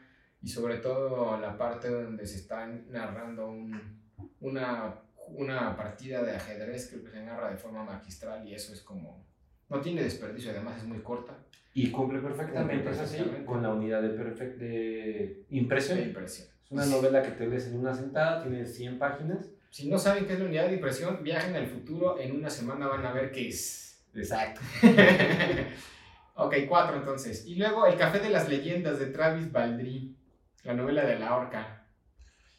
y 0.42 0.48
sobre 0.50 0.78
todo 0.78 1.38
la 1.40 1.58
parte 1.58 1.90
donde 1.90 2.26
se 2.28 2.38
está 2.38 2.66
narrando 2.68 3.48
un- 3.50 4.02
una, 4.42 4.96
una 5.30 5.76
partida 5.76 6.22
de 6.24 6.36
ajedrez 6.36 6.90
creo 6.90 7.04
que 7.04 7.12
se 7.12 7.24
narra 7.24 7.50
de 7.52 7.58
forma 7.58 7.84
magistral 7.84 8.48
y 8.48 8.54
eso 8.54 8.74
es 8.74 8.82
como, 8.82 9.26
no 9.70 9.82
tiene 9.82 10.04
desperdicio, 10.04 10.52
además 10.52 10.78
es 10.78 10.84
muy 10.86 11.00
corta. 11.00 11.38
Y 11.74 11.92
cumple 11.92 12.20
perfectamente, 12.20 12.76
Cumple 12.86 12.92
es 12.92 13.00
así, 13.00 13.18
perfectamente. 13.18 13.46
con 13.46 13.62
la 13.62 13.70
unidad 13.74 14.02
de, 14.02 14.18
perfec- 14.18 14.58
de 14.58 15.46
impresión. 15.52 15.98
de 16.00 16.06
impresión. 16.06 16.48
Es 16.66 16.72
una 16.72 16.86
novela 16.86 17.22
que 17.22 17.32
te 17.32 17.48
lees 17.48 17.68
en 17.68 17.80
una 17.80 17.94
sentada, 17.94 18.42
tiene 18.44 18.66
100 18.66 18.98
páginas. 18.98 19.50
Si 19.70 19.88
no 19.90 19.98
saben 19.98 20.26
qué 20.26 20.34
es 20.34 20.40
la 20.40 20.46
unidad 20.46 20.68
de 20.68 20.76
impresión, 20.76 21.20
viajen 21.24 21.56
al 21.56 21.68
futuro, 21.68 22.20
en 22.20 22.36
una 22.36 22.50
semana 22.50 22.88
van 22.88 23.06
a 23.06 23.12
ver 23.14 23.32
qué 23.32 23.50
es. 23.50 24.04
Exacto. 24.16 24.60
ok, 26.36 26.56
cuatro 26.68 26.98
entonces. 26.98 27.46
Y 27.46 27.56
luego 27.56 27.86
El 27.86 27.98
Café 27.98 28.20
de 28.20 28.30
las 28.30 28.50
Leyendas 28.50 29.00
de 29.00 29.08
Travis 29.08 29.52
Baldry, 29.52 30.16
la 30.64 30.74
novela 30.74 31.06
de 31.06 31.20
la 31.20 31.36
horca. 31.36 31.86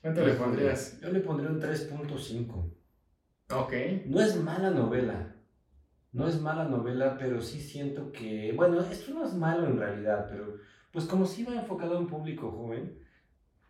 ¿Cuánto 0.01 0.25
le 0.25 0.35
pondrías? 0.35 1.01
Yo 1.01 1.11
le 1.11 1.21
pondría 1.21 1.51
un 1.51 1.61
3.5. 1.61 2.71
Ok. 3.51 3.73
No 4.07 4.21
es 4.21 4.37
mala 4.37 4.71
novela. 4.71 5.35
No 6.13 6.27
es 6.27 6.41
mala 6.41 6.65
novela, 6.65 7.17
pero 7.19 7.41
sí 7.41 7.61
siento 7.61 8.11
que, 8.13 8.53
bueno, 8.57 8.81
esto 8.81 9.13
no 9.13 9.25
es 9.25 9.35
malo 9.35 9.67
en 9.67 9.77
realidad, 9.79 10.27
pero 10.31 10.55
pues 10.93 11.05
como 11.05 11.27
si 11.27 11.45
va 11.45 11.55
enfocado 11.55 11.97
a 11.97 12.01
un 12.01 12.07
público 12.07 12.51
joven, 12.51 12.99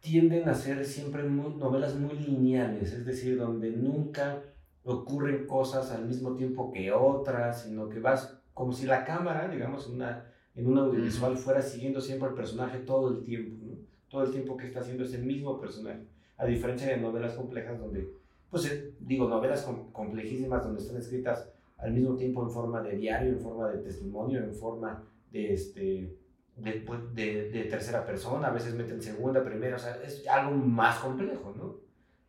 tienden 0.01 0.49
a 0.49 0.55
ser 0.55 0.85
siempre 0.87 1.25
muy- 1.25 1.55
novelas 1.57 1.97
muy 1.97 2.15
lineales, 2.17 2.93
es 2.93 3.05
decir, 3.05 3.37
donde 3.39 3.71
nunca, 3.73 4.43
ocurren 4.85 5.47
cosas 5.47 5.91
al 5.91 6.07
mismo 6.07 6.35
tiempo 6.37 6.73
que 6.73 6.93
otras, 6.93 7.63
sino 7.65 7.89
que 7.89 7.99
vas 7.99 8.39
como 8.55 8.73
si 8.73 8.87
la 8.87 9.05
cámara, 9.05 9.49
digamos, 9.49 9.89
en, 9.89 9.97
una, 9.97 10.25
en 10.55 10.67
un 10.69 10.79
audiovisual 10.79 11.37
fuera 11.37 11.61
siguiendo 11.61 12.01
siempre 12.01 12.29
al 12.29 12.35
personaje 12.35 12.79
todo 12.79 13.11
el 13.11 13.23
tiempo, 13.25 13.67
¿no? 13.67 13.77
todo 14.09 14.23
el 14.25 14.31
tiempo 14.31 14.57
que 14.57 14.67
está 14.67 14.81
haciendo 14.81 15.05
ese 15.05 15.19
mismo 15.19 15.61
personaje, 15.61 16.05
a 16.39 16.47
diferencia 16.47 16.87
de 16.89 16.97
novelas 16.99 17.35
complejas 17.35 17.79
donde, 17.79 18.09
pues 18.49 18.65
eh, 18.71 18.95
digo, 19.01 19.29
novelas 19.29 19.63
com- 19.63 19.91
complejísimas 19.93 20.65
donde 20.65 20.81
están 20.81 20.97
escritas 20.97 21.51
al 21.79 21.93
mismo 21.93 22.17
tiempo 22.17 22.43
en 22.43 22.51
forma 22.51 22.83
de 22.83 22.97
diario, 22.97 23.33
en 23.33 23.41
forma 23.41 23.69
de 23.69 23.79
testimonio, 23.79 24.43
en 24.43 24.55
forma 24.55 25.05
de, 25.31 25.53
este, 25.53 26.17
de, 26.57 26.73
pues, 26.87 27.15
de, 27.15 27.51
de 27.51 27.65
tercera 27.65 28.05
persona, 28.05 28.49
a 28.49 28.53
veces 28.53 28.75
meten 28.75 29.01
segunda, 29.01 29.45
primera, 29.45 29.77
o 29.77 29.79
sea, 29.79 29.97
es 30.03 30.27
algo 30.27 30.57
más 30.57 30.99
complejo, 30.99 31.55
¿no? 31.57 31.77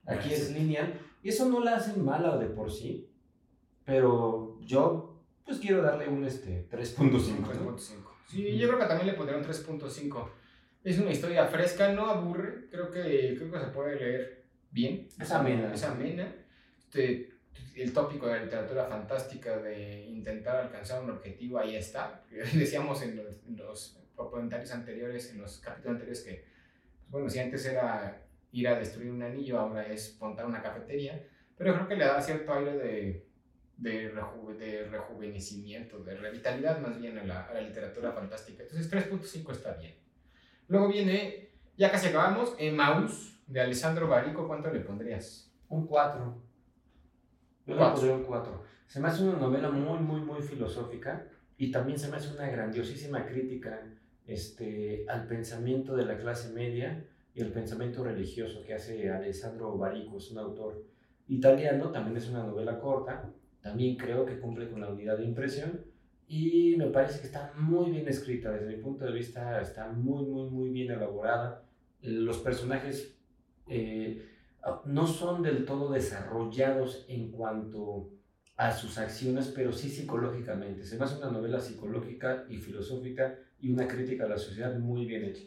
Aquí 0.06 0.34
es 0.34 0.52
lineal, 0.52 0.94
y 1.22 1.30
eso 1.30 1.48
no 1.50 1.60
la 1.60 1.76
hace 1.76 2.00
mala 2.00 2.38
de 2.38 2.48
por 2.48 2.72
sí, 2.72 3.10
pero 3.86 4.60
yo 4.62 5.10
pues 5.50 5.60
quiero 5.60 5.82
darle 5.82 6.08
un 6.08 6.24
este, 6.26 6.70
3.5, 6.70 7.12
¿no? 7.12 7.76
3.5. 7.76 7.80
Sí, 8.28 8.56
yo 8.56 8.68
creo 8.68 8.80
que 8.80 8.86
también 8.86 9.08
le 9.08 9.14
pondré 9.14 9.36
un 9.36 9.44
3.5. 9.44 10.30
Es 10.84 11.00
una 11.00 11.12
historia 11.12 11.48
fresca, 11.48 11.92
no 11.92 12.06
aburre, 12.06 12.68
creo 12.70 12.92
que, 12.92 13.36
creo 13.36 13.52
que 13.52 13.60
se 13.60 13.66
puede 13.72 13.96
leer 13.96 14.46
bien. 14.70 15.08
Es 15.20 15.32
amena. 15.32 15.74
Es 15.74 15.84
amena. 15.84 16.32
Este, 16.78 17.29
el 17.76 17.94
tópico 17.94 18.28
de 18.28 18.38
la 18.38 18.44
literatura 18.44 18.86
fantástica 18.86 19.58
de 19.58 20.06
intentar 20.06 20.58
alcanzar 20.58 21.02
un 21.04 21.12
objetivo, 21.12 21.58
ahí 21.60 21.76
está. 21.76 22.24
Decíamos 22.54 23.02
en 23.04 23.16
los, 23.18 23.28
en 23.48 23.58
los 23.58 23.98
comentarios 24.16 24.72
anteriores, 24.72 25.32
en 25.32 25.40
los 25.42 25.60
capítulos 25.60 25.94
anteriores 25.96 26.22
que, 26.24 26.34
pues, 27.10 27.12
bueno, 27.12 27.30
si 27.30 27.40
antes 27.40 27.66
era 27.66 28.26
ir 28.52 28.68
a 28.68 28.78
destruir 28.78 29.12
un 29.12 29.24
anillo, 29.24 29.60
ahora 29.60 29.88
es 29.88 30.18
montar 30.20 30.46
una 30.46 30.62
cafetería, 30.62 31.24
pero 31.58 31.74
creo 31.76 31.88
que 31.88 31.96
le 31.96 32.06
da 32.06 32.22
cierto 32.22 32.54
aire 32.54 32.78
de, 32.78 33.28
de, 33.78 34.14
reju- 34.14 34.58
de 34.58 34.88
rejuvenecimiento, 34.88 36.00
de 36.04 36.16
revitalidad 36.16 36.80
más 36.80 37.00
bien 37.00 37.18
a 37.18 37.24
la, 37.24 37.46
a 37.46 37.54
la 37.54 37.62
literatura 37.62 38.12
fantástica. 38.12 38.64
Entonces 38.64 38.92
3.5 38.92 39.52
está 39.52 39.74
bien. 39.74 39.96
Luego 40.68 40.88
viene, 40.90 41.52
ya 41.78 41.92
casi 41.92 42.08
acabamos, 42.08 42.56
Emmaus 42.58 43.40
de 43.48 43.62
Alessandro 43.62 44.08
Barico, 44.08 44.48
¿cuánto 44.48 44.70
le 44.72 44.80
pondrías? 44.82 45.52
Un 45.70 45.88
4. 45.88 46.49
Yo 47.70 47.76
le 47.76 47.82
pondría 47.82 48.16
un 48.16 48.24
4. 48.24 48.64
Se 48.88 49.00
me 49.00 49.08
hace 49.08 49.24
una 49.24 49.38
novela 49.38 49.70
muy, 49.70 50.00
muy, 50.00 50.22
muy 50.22 50.42
filosófica 50.42 51.28
y 51.56 51.70
también 51.70 52.00
se 52.00 52.10
me 52.10 52.18
hace 52.18 52.34
una 52.34 52.50
grandiosísima 52.50 53.28
crítica 53.28 53.80
este, 54.26 55.06
al 55.08 55.28
pensamiento 55.28 55.96
de 55.96 56.06
la 56.06 56.18
clase 56.18 56.52
media 56.52 57.06
y 57.36 57.42
el 57.42 57.52
pensamiento 57.52 58.04
religioso 58.04 58.64
que 58.64 58.74
hace 58.74 59.12
Alessandro 59.12 59.78
Barico, 59.78 60.18
es 60.18 60.32
un 60.32 60.40
autor 60.40 60.84
italiano, 61.28 61.92
también 61.92 62.18
es 62.18 62.28
una 62.28 62.44
novela 62.44 62.80
corta, 62.80 63.30
también 63.62 63.98
creo 63.98 64.26
que 64.26 64.40
cumple 64.40 64.68
con 64.68 64.82
la 64.82 64.90
unidad 64.90 65.20
de 65.20 65.26
impresión 65.26 65.82
y 66.28 66.76
me 66.76 66.88
parece 66.88 67.20
que 67.20 67.28
está 67.28 67.54
muy 67.56 67.92
bien 67.92 68.08
escrita, 68.08 68.52
desde 68.52 68.66
mi 68.66 68.82
punto 68.82 69.06
de 69.06 69.12
vista 69.12 69.62
está 69.62 69.90
muy, 69.90 70.26
muy, 70.26 70.50
muy 70.50 70.70
bien 70.70 70.92
elaborada. 70.92 71.62
Los 72.02 72.40
personajes 72.40 73.16
eh, 73.68 74.29
no 74.86 75.08
son 75.08 75.42
del 75.42 75.66
todo 75.66 75.92
desarrollados 75.92 77.06
en 77.08 77.32
cuanto 77.32 78.12
a 78.58 78.72
sus 78.76 78.98
acciones, 78.98 79.52
pero 79.56 79.72
sí 79.72 79.90
psicológicamente. 79.90 80.84
Se 80.84 80.98
me 80.98 81.06
hace 81.06 81.18
una 81.18 81.32
novela 81.32 81.60
psicológica 81.60 82.46
y 82.50 82.58
filosófica 82.58 83.36
y 83.60 83.72
una 83.72 83.88
crítica 83.88 84.26
a 84.26 84.30
la 84.30 84.38
sociedad 84.38 84.78
muy 84.78 85.06
bien 85.06 85.24
hecha. 85.26 85.44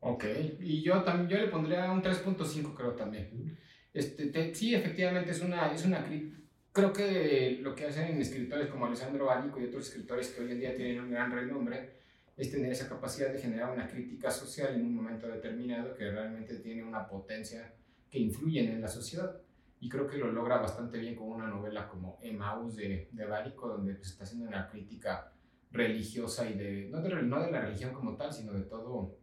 Ok, 0.00 0.24
y 0.60 0.82
yo 0.82 1.02
también 1.02 1.28
yo 1.30 1.46
le 1.46 1.50
pondría 1.50 1.90
un 1.90 2.02
3.5 2.02 2.74
creo 2.74 2.92
también. 2.92 3.58
Este, 3.94 4.26
te- 4.26 4.54
sí, 4.54 4.74
efectivamente 4.74 5.30
es 5.30 5.40
una, 5.40 5.72
es 5.72 5.84
una 5.86 6.04
crítica. 6.04 6.36
Creo 6.72 6.92
que 6.92 7.60
lo 7.62 7.74
que 7.74 7.86
hacen 7.86 8.20
escritores 8.20 8.66
como 8.66 8.84
Alessandro 8.86 9.26
Barico 9.26 9.60
y 9.60 9.64
otros 9.66 9.86
escritores 9.88 10.28
que 10.30 10.42
hoy 10.42 10.50
en 10.52 10.58
día 10.60 10.74
tienen 10.74 11.00
un 11.00 11.10
gran 11.12 11.30
renombre 11.32 11.94
es 12.36 12.50
tener 12.50 12.72
esa 12.72 12.88
capacidad 12.88 13.32
de 13.32 13.40
generar 13.40 13.72
una 13.72 13.88
crítica 13.88 14.30
social 14.30 14.74
en 14.74 14.82
un 14.84 14.96
momento 14.96 15.28
determinado 15.28 15.94
que 15.94 16.10
realmente 16.10 16.56
tiene 16.56 16.82
una 16.82 17.06
potencia 17.08 17.72
que 18.14 18.20
influyen 18.20 18.68
en 18.68 18.80
la 18.80 18.86
sociedad. 18.86 19.40
Y 19.80 19.88
creo 19.88 20.06
que 20.06 20.16
lo 20.16 20.30
logra 20.30 20.58
bastante 20.58 20.98
bien 20.98 21.16
con 21.16 21.30
una 21.30 21.48
novela 21.48 21.88
como 21.88 22.16
Emmaus 22.22 22.76
de, 22.76 23.08
de 23.10 23.26
Barico, 23.26 23.66
donde 23.66 23.94
pues, 23.94 24.12
está 24.12 24.22
haciendo 24.22 24.46
una 24.46 24.68
crítica 24.68 25.32
religiosa 25.72 26.48
y 26.48 26.54
de 26.54 26.88
no, 26.90 27.02
de 27.02 27.22
no 27.24 27.42
de 27.42 27.50
la 27.50 27.62
religión 27.62 27.92
como 27.92 28.16
tal, 28.16 28.32
sino 28.32 28.52
de 28.52 28.62
todo 28.62 29.16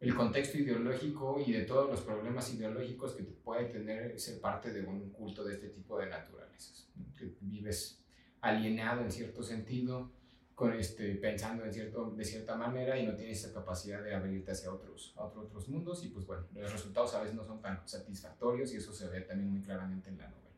el 0.00 0.14
contexto 0.14 0.56
ideológico 0.56 1.38
y 1.46 1.52
de 1.52 1.64
todos 1.64 1.90
los 1.90 2.00
problemas 2.00 2.52
ideológicos 2.54 3.12
que 3.12 3.24
puede 3.24 3.66
tener 3.66 4.18
ser 4.18 4.40
parte 4.40 4.72
de 4.72 4.86
un 4.86 5.10
culto 5.10 5.44
de 5.44 5.52
este 5.52 5.68
tipo 5.68 5.98
de 5.98 6.06
naturalezas. 6.06 6.88
Que 7.18 7.30
vives 7.42 8.02
alienado 8.40 9.02
en 9.02 9.12
cierto 9.12 9.42
sentido, 9.42 10.10
con 10.54 10.72
este, 10.72 11.16
pensando 11.16 11.64
en 11.64 11.72
cierto, 11.72 12.10
de 12.10 12.24
cierta 12.24 12.54
manera 12.56 12.96
y 12.98 13.06
no 13.06 13.14
tienes 13.14 13.44
esa 13.44 13.52
capacidad 13.52 14.02
de 14.02 14.14
abrirte 14.14 14.52
hacia 14.52 14.72
otros, 14.72 15.12
a 15.16 15.24
otros, 15.24 15.46
otros 15.46 15.68
mundos 15.68 16.04
y 16.04 16.08
pues 16.08 16.26
bueno, 16.26 16.44
los 16.54 16.72
resultados 16.72 17.12
a 17.14 17.20
veces 17.20 17.34
no 17.34 17.42
son 17.44 17.60
tan 17.60 17.86
satisfactorios 17.88 18.72
y 18.72 18.76
eso 18.76 18.92
se 18.92 19.08
ve 19.08 19.22
también 19.22 19.50
muy 19.50 19.62
claramente 19.62 20.10
en 20.10 20.18
la 20.18 20.28
novela. 20.28 20.50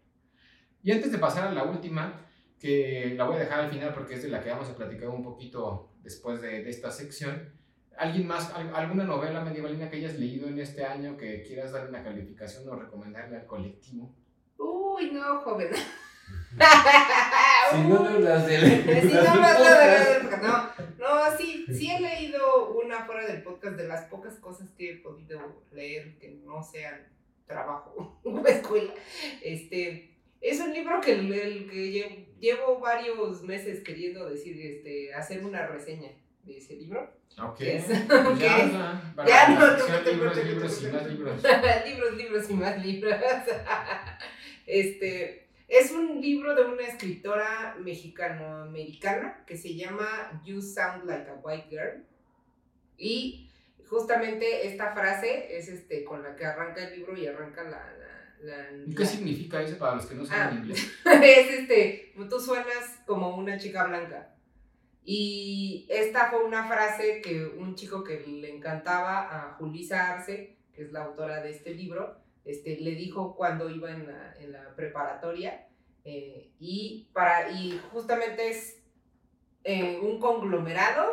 Y 0.83 0.93
antes 0.93 1.11
de 1.13 1.19
pasar 1.19 1.49
a 1.49 1.53
la 1.53 1.65
última, 1.65 2.21
que 2.61 3.15
la 3.17 3.25
voy 3.25 3.37
a 3.37 3.41
dejar 3.41 3.61
al 3.61 3.71
final 3.71 3.95
porque 3.95 4.15
es 4.15 4.23
de 4.23 4.29
la 4.29 4.43
que 4.43 4.51
vamos 4.51 4.69
a 4.69 4.77
platicar 4.77 5.09
un 5.09 5.23
poquito 5.23 5.93
después 6.03 6.41
de, 6.43 6.63
de 6.63 6.71
esta 6.71 6.91
sección, 6.91 7.55
¿Alguien 7.99 8.27
más, 8.27 8.53
al- 8.53 8.75
alguna 8.75 9.05
novela 9.05 9.43
medievalina 9.43 9.89
que 9.89 9.97
hayas 9.97 10.19
leído 10.19 10.49
en 10.49 10.59
este 10.59 10.85
año 10.85 11.17
que 11.17 11.43
quieras 11.43 11.73
darle 11.73 11.89
una 11.89 12.05
calificación 12.05 12.69
o 12.69 12.77
recomendarle 12.77 13.37
al 13.39 13.47
colectivo? 13.47 14.15
Uy, 14.59 15.13
no, 15.13 15.41
joven. 15.41 15.69
Si 17.73 17.79
no 17.89 18.19
las 18.21 18.47
de 18.47 18.59
Sí, 19.03 19.09
las 19.09 19.35
no 19.35 19.41
lo 19.41 19.71
de- 19.79 20.37
no, 20.43 20.71
no, 20.99 21.37
sí, 21.37 21.65
sí 21.69 21.91
he 21.91 22.01
leído 22.01 22.71
una 22.71 23.05
fuera 23.05 23.27
del 23.27 23.43
podcast 23.43 23.77
de 23.77 23.89
las 23.89 24.05
pocas 24.07 24.35
cosas 24.37 24.69
que 24.77 24.93
he 24.93 24.97
podido 24.97 25.63
leer 25.73 26.17
que 26.19 26.29
no 26.45 26.63
sean 26.63 27.07
trabajo 27.47 28.19
o 28.25 28.47
escuela. 28.47 28.93
Este, 29.43 30.15
es 30.41 30.61
un 30.61 30.73
libro 30.73 31.01
que, 31.01 31.13
el, 31.13 31.69
que 31.71 31.93
lle- 31.93 32.27
llevo 32.41 32.79
varios 32.81 33.43
meses 33.43 33.83
queriendo 33.83 34.29
decir, 34.29 34.57
este, 34.61 35.13
hacer 35.15 35.45
una 35.45 35.67
reseña 35.67 36.11
de 36.45 36.59
ese 36.59 36.75
libro. 36.77 37.11
Ok. 37.43 37.61
es- 37.61 37.85
Pues 37.87 38.39
ya, 38.39 38.59
es- 38.59 38.73
ya, 38.73 39.13
para 39.17 39.29
ya, 39.29 39.49
no, 39.49 39.61
no, 39.61 40.11
libros, 40.11 40.37
libros 40.45 40.83
y 40.83 40.87
más 40.87 41.07
libros. 41.07 41.43
libros, 41.87 42.17
libros 42.17 42.51
y 42.51 42.55
más 42.55 42.85
libros. 42.87 43.15
este, 44.67 45.46
es 45.69 45.91
un 45.91 46.21
libro 46.21 46.55
de 46.55 46.65
una 46.65 46.83
escritora 46.87 47.77
mexicano-americana 47.81 49.45
que 49.47 49.57
se 49.57 49.75
llama 49.75 50.41
You 50.45 50.61
Sound 50.63 51.05
Like 51.05 51.31
a 51.31 51.35
White 51.43 51.67
Girl. 51.71 52.05
Y 52.99 53.51
justamente 53.89 54.67
esta 54.69 54.93
frase 54.95 55.57
es 55.57 55.69
este, 55.69 56.05
con 56.05 56.23
la 56.23 56.35
que 56.37 56.45
arranca 56.45 56.87
el 56.87 56.97
libro 56.99 57.17
y 57.17 57.27
arranca 57.27 57.63
la... 57.65 57.93
la, 58.43 58.71
la- 58.71 58.85
¿Y 58.87 58.95
qué 58.95 59.03
la- 59.03 59.09
significa 59.09 59.63
eso 59.63 59.77
para 59.79 59.97
los 59.97 60.07
que 60.07 60.15
no 60.15 60.25
saben 60.25 60.57
Ah. 60.57 60.61
inglés? 60.61 60.93
es 61.23 61.51
este, 61.61 62.13
tú 62.29 62.41
suenas 62.41 63.01
como 63.07 63.37
una 63.37 63.59
chica 63.59 63.85
blanca. 63.85 64.33
Y 65.05 65.87
esta 65.89 66.31
fue 66.31 66.43
una 66.45 66.67
frase 66.67 67.21
que 67.23 67.45
un 67.45 67.77
chico 67.77 68.03
que 68.03 68.21
le 68.27 68.51
encantaba 68.57 69.21
a 69.51 69.55
Julisa 69.55 70.13
Arce, 70.15 70.57
que 70.73 70.83
es 70.83 70.91
la 70.93 71.05
autora 71.05 71.41
de 71.43 71.51
este 71.51 71.75
libro, 71.75 72.21
este, 72.47 72.81
le 72.81 72.93
dijo 72.93 73.37
cuando 73.37 73.69
iba 73.69 73.91
en 73.91 74.07
la, 74.07 74.35
en 74.41 74.53
la 74.53 74.75
preparatoria. 74.75 75.69
eh, 76.05 76.53
y, 76.61 77.09
para, 77.13 77.51
y 77.51 77.79
justamente 77.93 78.49
es 78.51 78.81
eh, 79.65 79.99
un 80.01 80.21
conglomerado 80.21 81.05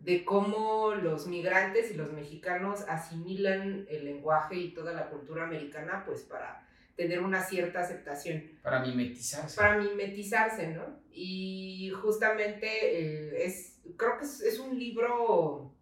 de 0.00 0.24
cómo 0.24 0.94
los 0.96 1.28
migrantes 1.28 1.92
y 1.92 1.94
los 1.94 2.12
mexicanos 2.12 2.80
asimilan 2.88 3.86
el 3.88 4.04
lenguaje 4.04 4.56
y 4.56 4.74
toda 4.74 4.92
la 4.92 5.08
cultura 5.10 5.44
americana, 5.44 6.02
pues 6.04 6.22
para 6.22 6.68
tener 6.96 7.20
una 7.20 7.42
cierta 7.44 7.80
aceptación 7.80 8.58
Para 8.62 8.80
mimetizarse. 8.80 9.56
para 9.56 9.78
mimetizarse, 9.78 10.66
¿no? 10.68 11.00
Y 11.12 11.90
justamente 12.02 12.66
eh, 12.66 13.44
es, 13.46 13.80
creo 13.96 14.18
que 14.18 14.24
es, 14.24 14.40
es 14.42 14.58
un 14.58 14.76
libro 14.78 15.72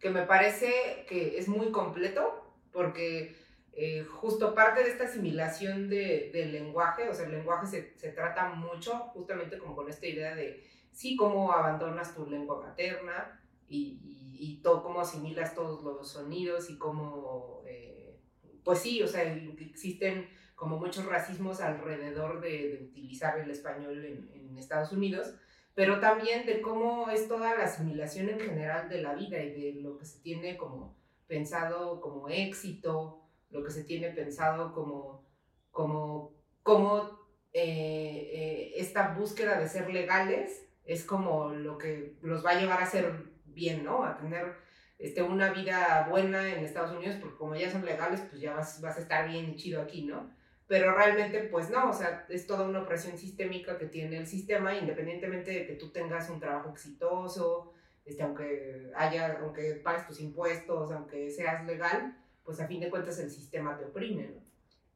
que 0.00 0.10
me 0.10 0.22
parece 0.26 1.06
que 1.08 1.38
es 1.38 1.46
muy 1.48 1.70
completo, 1.70 2.52
porque 2.72 3.36
eh, 3.76 4.04
justo 4.04 4.54
parte 4.54 4.84
de 4.84 4.90
esta 4.90 5.04
asimilación 5.04 5.88
de, 5.88 6.30
del 6.32 6.52
lenguaje, 6.52 7.08
o 7.08 7.14
sea, 7.14 7.26
el 7.26 7.32
lenguaje 7.32 7.66
se, 7.66 7.98
se 7.98 8.10
trata 8.10 8.50
mucho 8.50 8.94
justamente 9.12 9.58
como 9.58 9.74
con 9.74 9.88
esta 9.88 10.06
idea 10.06 10.34
de, 10.34 10.64
sí, 10.92 11.16
cómo 11.16 11.52
abandonas 11.52 12.14
tu 12.14 12.26
lengua 12.26 12.60
materna 12.60 13.40
y, 13.68 13.98
y, 14.04 14.36
y 14.38 14.56
todo, 14.62 14.82
cómo 14.82 15.00
asimilas 15.00 15.54
todos 15.54 15.82
los 15.82 16.08
sonidos 16.08 16.70
y 16.70 16.78
cómo, 16.78 17.62
eh, 17.66 18.16
pues 18.62 18.78
sí, 18.78 19.02
o 19.02 19.08
sea, 19.08 19.22
existen 19.22 20.28
como 20.54 20.78
muchos 20.78 21.06
racismos 21.06 21.60
alrededor 21.60 22.40
de, 22.40 22.88
utilizar 22.90 23.38
el 23.38 23.50
español 23.50 24.04
en 24.04 24.56
Estados 24.56 24.92
Unidos, 24.92 25.34
pero 25.74 25.98
también 25.98 26.46
de 26.46 26.60
cómo 26.60 27.10
es 27.10 27.26
toda 27.26 27.56
la 27.56 27.64
asimilación 27.64 28.28
en 28.28 28.38
general 28.38 28.88
de 28.88 29.02
la 29.02 29.14
vida 29.14 29.42
y 29.42 29.50
de 29.50 29.80
lo 29.80 29.98
que 29.98 30.04
se 30.04 30.20
tiene 30.20 30.56
como 30.56 30.96
pensado 31.26 32.00
como 32.00 32.28
éxito, 32.28 33.23
lo 33.50 33.62
que 33.62 33.70
se 33.70 33.84
tiene 33.84 34.10
pensado 34.10 34.72
como, 34.72 35.26
como, 35.70 36.34
como 36.62 37.24
eh, 37.52 38.30
eh, 38.32 38.72
esta 38.76 39.14
búsqueda 39.14 39.58
de 39.58 39.68
ser 39.68 39.88
legales 39.90 40.66
es 40.84 41.04
como 41.04 41.50
lo 41.50 41.78
que 41.78 42.16
los 42.22 42.44
va 42.44 42.50
a 42.50 42.60
llevar 42.60 42.82
a 42.82 42.86
ser 42.86 43.32
bien, 43.44 43.84
¿no? 43.84 44.04
A 44.04 44.16
tener 44.16 44.54
este, 44.98 45.22
una 45.22 45.52
vida 45.52 46.06
buena 46.10 46.52
en 46.52 46.64
Estados 46.64 46.96
Unidos, 46.96 47.16
porque 47.20 47.36
como 47.36 47.54
ya 47.56 47.70
son 47.70 47.84
legales, 47.84 48.20
pues 48.28 48.40
ya 48.40 48.54
vas, 48.54 48.80
vas 48.80 48.96
a 48.96 49.00
estar 49.00 49.28
bien 49.28 49.50
y 49.50 49.56
chido 49.56 49.80
aquí, 49.80 50.04
¿no? 50.04 50.30
Pero 50.66 50.94
realmente, 50.94 51.40
pues 51.40 51.70
no, 51.70 51.90
o 51.90 51.92
sea, 51.92 52.26
es 52.28 52.46
toda 52.46 52.66
una 52.66 52.82
opresión 52.82 53.18
sistémica 53.18 53.78
que 53.78 53.86
tiene 53.86 54.16
el 54.16 54.26
sistema, 54.26 54.74
independientemente 54.74 55.50
de 55.50 55.66
que 55.66 55.74
tú 55.74 55.90
tengas 55.90 56.30
un 56.30 56.40
trabajo 56.40 56.70
exitoso, 56.70 57.72
este, 58.04 58.22
aunque 58.22 58.90
haya, 58.96 59.38
aunque 59.40 59.74
pagues 59.74 60.06
tus 60.06 60.20
impuestos, 60.20 60.90
aunque 60.90 61.30
seas 61.30 61.64
legal, 61.66 62.16
pues 62.44 62.60
a 62.60 62.66
fin 62.66 62.80
de 62.80 62.90
cuentas 62.90 63.18
el 63.18 63.30
sistema 63.30 63.76
te 63.76 63.84
oprime, 63.84 64.28
¿no? 64.28 64.44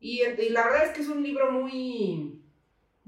Y, 0.00 0.22
y 0.22 0.48
la 0.50 0.64
verdad 0.64 0.87
es 0.87 0.92
que 0.92 1.00
es 1.00 1.08
un 1.08 1.22
libro 1.22 1.50
muy, 1.50 2.40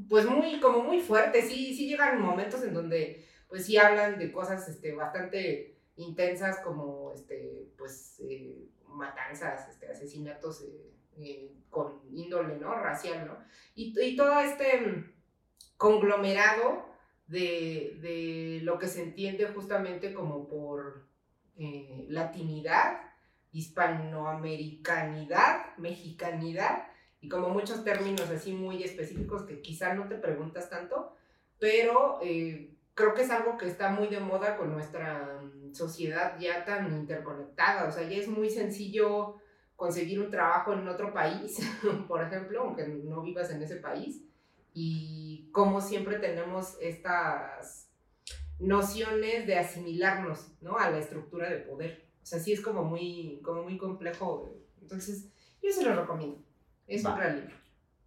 pues 0.08 0.26
muy, 0.26 0.60
como 0.60 0.82
muy 0.82 1.00
fuerte, 1.00 1.42
sí, 1.42 1.74
sí 1.74 1.88
llegan 1.88 2.20
momentos 2.20 2.62
en 2.64 2.74
donde, 2.74 3.26
pues 3.48 3.66
sí 3.66 3.76
hablan 3.76 4.18
de 4.18 4.32
cosas, 4.32 4.68
este, 4.68 4.92
bastante 4.92 5.76
intensas 5.96 6.60
como, 6.60 7.12
este, 7.12 7.68
pues, 7.76 8.20
eh, 8.20 8.68
matanzas, 8.88 9.68
este, 9.68 9.88
asesinatos 9.88 10.62
eh, 10.62 10.92
eh, 11.18 11.52
con 11.68 12.00
índole, 12.12 12.56
¿no? 12.56 12.74
Racial, 12.74 13.26
¿no? 13.26 13.38
Y, 13.74 13.94
y 14.00 14.16
todo 14.16 14.40
este 14.40 15.04
conglomerado 15.76 16.86
de, 17.28 17.98
de, 18.00 18.60
lo 18.62 18.78
que 18.78 18.88
se 18.88 19.02
entiende 19.02 19.46
justamente 19.46 20.12
como 20.12 20.48
por 20.48 21.08
latinidad, 22.08 23.09
hispanoamericanidad, 23.52 25.76
mexicanidad, 25.76 26.86
y 27.20 27.28
como 27.28 27.50
muchos 27.50 27.84
términos 27.84 28.28
así 28.30 28.52
muy 28.52 28.82
específicos 28.82 29.42
que 29.42 29.60
quizá 29.60 29.94
no 29.94 30.08
te 30.08 30.16
preguntas 30.16 30.70
tanto, 30.70 31.14
pero 31.58 32.18
eh, 32.22 32.74
creo 32.94 33.14
que 33.14 33.22
es 33.22 33.30
algo 33.30 33.58
que 33.58 33.66
está 33.66 33.90
muy 33.90 34.08
de 34.08 34.20
moda 34.20 34.56
con 34.56 34.72
nuestra 34.72 35.40
mm, 35.42 35.74
sociedad 35.74 36.38
ya 36.38 36.64
tan 36.64 36.92
interconectada, 36.92 37.88
o 37.88 37.92
sea, 37.92 38.08
ya 38.08 38.16
es 38.16 38.28
muy 38.28 38.50
sencillo 38.50 39.36
conseguir 39.76 40.20
un 40.20 40.30
trabajo 40.30 40.72
en 40.72 40.88
otro 40.88 41.12
país, 41.12 41.58
por 42.08 42.22
ejemplo, 42.22 42.62
aunque 42.62 42.86
no 42.86 43.22
vivas 43.22 43.50
en 43.50 43.62
ese 43.62 43.76
país, 43.76 44.22
y 44.72 45.50
como 45.52 45.80
siempre 45.80 46.18
tenemos 46.18 46.76
estas 46.80 47.90
nociones 48.58 49.46
de 49.46 49.58
asimilarnos, 49.58 50.52
¿no? 50.60 50.78
A 50.78 50.90
la 50.90 50.98
estructura 50.98 51.48
de 51.48 51.56
poder. 51.56 52.09
O 52.22 52.26
sea, 52.26 52.38
sí 52.38 52.52
es 52.52 52.60
como 52.60 52.84
muy, 52.84 53.40
como 53.42 53.62
muy 53.62 53.76
complejo. 53.78 54.48
Entonces, 54.80 55.28
yo 55.62 55.72
se 55.72 55.84
lo 55.84 55.94
recomiendo. 55.94 56.38
Es 56.86 57.04
un 57.04 57.16
gran 57.16 57.36
libro. 57.36 57.60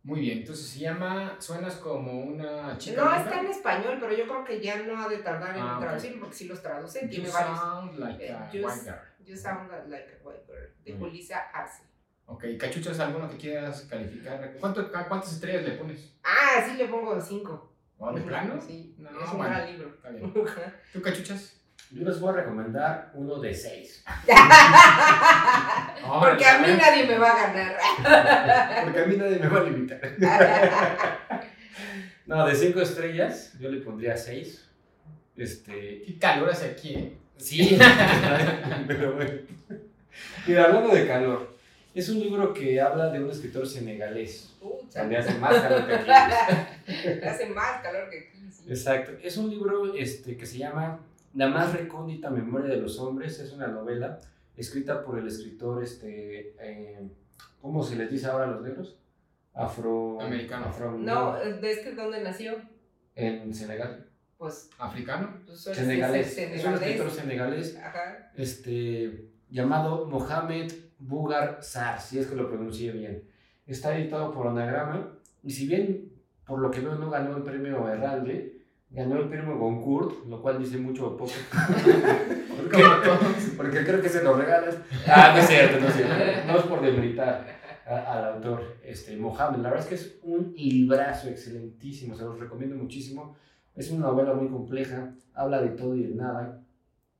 Muy 0.03 0.19
bien, 0.19 0.39
entonces 0.39 0.67
se 0.67 0.79
llama, 0.79 1.37
suenas 1.39 1.75
como 1.75 2.23
una 2.23 2.77
chica. 2.77 3.01
No, 3.01 3.15
está 3.15 3.39
en 3.39 3.47
español, 3.47 3.97
pero 4.01 4.13
yo 4.13 4.27
creo 4.27 4.43
que 4.43 4.59
ya 4.59 4.83
no 4.83 5.01
ha 5.01 5.07
de 5.07 5.19
tardar 5.19 5.55
en 5.55 5.63
ah, 5.63 5.77
traducirlo 5.79 6.19
porque 6.19 6.35
sí 6.35 6.45
los 6.45 6.61
traduce. 6.61 7.07
You 7.09 7.25
sound 7.25 7.97
like 7.97 8.29
a 8.29 8.49
white 8.51 8.83
girl. 8.83 8.99
You 9.25 9.37
sound 9.37 9.71
like 9.87 10.19
a 10.21 10.27
white 10.27 10.43
girl, 10.45 10.69
de 10.83 10.93
Julissa 10.97 11.37
Arce. 11.53 11.83
Ok, 12.25 12.43
¿cachuchas 12.59 12.99
alguno 12.99 13.29
que 13.29 13.37
quieras 13.37 13.87
calificar? 13.89 14.57
¿Cuánto, 14.59 14.91
¿Cuántas 14.91 15.31
estrellas 15.31 15.63
le 15.63 15.71
pones? 15.77 16.17
Ah, 16.21 16.61
sí, 16.67 16.75
le 16.75 16.87
pongo 16.89 17.19
cinco. 17.21 17.73
¿O 17.97 18.11
¿De 18.11 18.21
plano? 18.21 18.59
Sí, 18.59 18.95
no, 18.97 19.09
es 19.09 19.31
un 19.31 19.39
gran 19.39 19.65
libro. 19.65 19.87
Está 19.87 20.09
bien. 20.09 20.33
¿Tú 20.93 21.01
cachuchas? 21.01 21.62
Yo 21.93 22.03
les 22.03 22.19
voy 22.19 22.33
a 22.33 22.37
recomendar 22.37 23.11
uno 23.13 23.39
de 23.39 23.53
seis. 23.53 24.03
Porque 26.03 26.43
a 26.43 26.57
mí 26.57 26.67
nadie 26.75 27.05
me 27.05 27.19
va 27.19 27.29
a 27.29 27.53
ganar. 27.53 27.77
Porque 28.83 28.99
a 28.99 29.05
mí 29.05 29.15
nadie 29.15 29.37
me 29.37 29.47
va 29.47 29.59
a 29.59 29.63
limitar. 29.63 30.01
No, 32.25 32.47
de 32.47 32.55
cinco 32.55 32.79
estrellas, 32.79 33.51
yo 33.59 33.69
le 33.69 33.81
pondría 33.81 34.15
seis. 34.15 34.65
Este. 35.35 36.03
¿Qué 36.05 36.17
calor 36.17 36.49
hace 36.49 36.67
aquí, 36.67 36.93
eh? 36.95 37.17
Sí, 37.35 37.77
pero 38.87 39.15
bueno. 39.15 39.41
Mira, 40.47 40.63
hablando 40.63 40.95
de 40.95 41.05
calor, 41.05 41.53
es 41.93 42.07
un 42.07 42.21
libro 42.21 42.53
que 42.53 42.79
habla 42.79 43.09
de 43.09 43.21
un 43.21 43.29
escritor 43.29 43.67
senegalés. 43.67 44.55
donde 44.95 45.17
hace 45.17 45.33
más 45.37 45.53
calor 45.53 45.85
que 45.85 45.93
aquí. 45.95 46.09
hace 47.27 47.45
más 47.47 47.81
calor 47.81 48.09
que 48.09 48.19
aquí, 48.19 48.49
sí. 48.49 48.69
Exacto. 48.69 49.11
Es 49.21 49.35
un 49.35 49.49
libro 49.49 49.93
este, 49.93 50.37
que 50.37 50.45
se 50.45 50.59
llama 50.59 51.01
la 51.33 51.47
más 51.47 51.73
recóndita 51.73 52.29
memoria 52.29 52.69
de 52.69 52.81
los 52.81 52.99
hombres 52.99 53.39
es 53.39 53.51
una 53.53 53.67
novela 53.67 54.19
escrita 54.55 55.03
por 55.03 55.17
el 55.17 55.27
escritor, 55.27 55.83
este, 55.83 56.55
eh, 56.59 57.09
¿cómo 57.61 57.83
se 57.83 57.95
les 57.95 58.09
dice 58.11 58.27
ahora 58.27 58.45
a 58.45 58.51
los 58.51 58.61
negros? 58.61 58.99
Afroamericano. 59.53 60.65
Afro, 60.65 60.91
no, 60.97 61.33
¿de 61.33 61.71
este 61.71 61.93
dónde 61.93 62.21
nació? 62.21 62.55
En 63.15 63.53
Senegal. 63.53 64.07
Pues. 64.37 64.69
¿Africano? 64.77 65.41
Pues, 65.45 65.61
senegalés. 65.61 66.37
Es 66.37 66.65
un 66.65 66.73
escritor 66.73 67.09
senegalés. 67.09 67.77
Ajá. 67.77 68.31
Este, 68.35 69.29
llamado 69.49 70.07
Mohamed 70.07 70.71
Bugar 70.99 71.59
Sar, 71.61 72.01
si 72.01 72.19
es 72.19 72.27
que 72.27 72.35
lo 72.35 72.49
pronuncie 72.49 72.91
bien. 72.91 73.23
Está 73.65 73.97
editado 73.97 74.31
por 74.33 74.47
Anagrama 74.47 75.17
y 75.43 75.51
si 75.51 75.67
bien 75.67 76.11
por 76.45 76.59
lo 76.59 76.71
que 76.71 76.81
veo 76.81 76.95
no 76.95 77.09
ganó 77.09 77.37
el 77.37 77.43
premio 77.43 77.87
Herralde, 77.87 78.52
ganó 78.93 79.17
el 79.17 79.27
premio 79.27 79.57
Goncourt, 79.57 80.25
lo 80.27 80.41
cual 80.41 80.59
dice 80.59 80.77
mucho 80.77 81.07
o 81.07 81.17
poco. 81.17 81.31
porque, 82.55 82.83
porque 83.57 83.83
creo 83.83 84.01
que 84.01 84.09
se 84.09 84.23
lo 84.23 84.37
regalas. 84.37 84.77
Ah, 85.07 85.33
no 85.33 85.41
es 85.41 85.47
cierto, 85.47 85.79
no 85.79 85.87
es 85.87 85.95
cierto. 85.95 86.13
No 86.47 86.57
es 86.59 86.63
por 86.65 86.81
demeritar 86.81 87.45
al 87.85 88.35
autor, 88.35 88.77
este, 88.83 89.17
Mohamed. 89.17 89.59
La 89.59 89.69
verdad 89.71 89.83
es 89.83 89.89
que 89.89 89.95
es 89.95 90.19
un 90.21 90.53
librazo 90.55 91.27
excelentísimo, 91.27 92.15
se 92.15 92.23
los 92.23 92.39
recomiendo 92.39 92.75
muchísimo. 92.75 93.35
Es 93.75 93.89
una 93.89 94.07
novela 94.07 94.35
muy 94.35 94.49
compleja, 94.49 95.15
habla 95.33 95.61
de 95.61 95.69
todo 95.69 95.95
y 95.95 96.03
de 96.03 96.15
nada. 96.15 96.63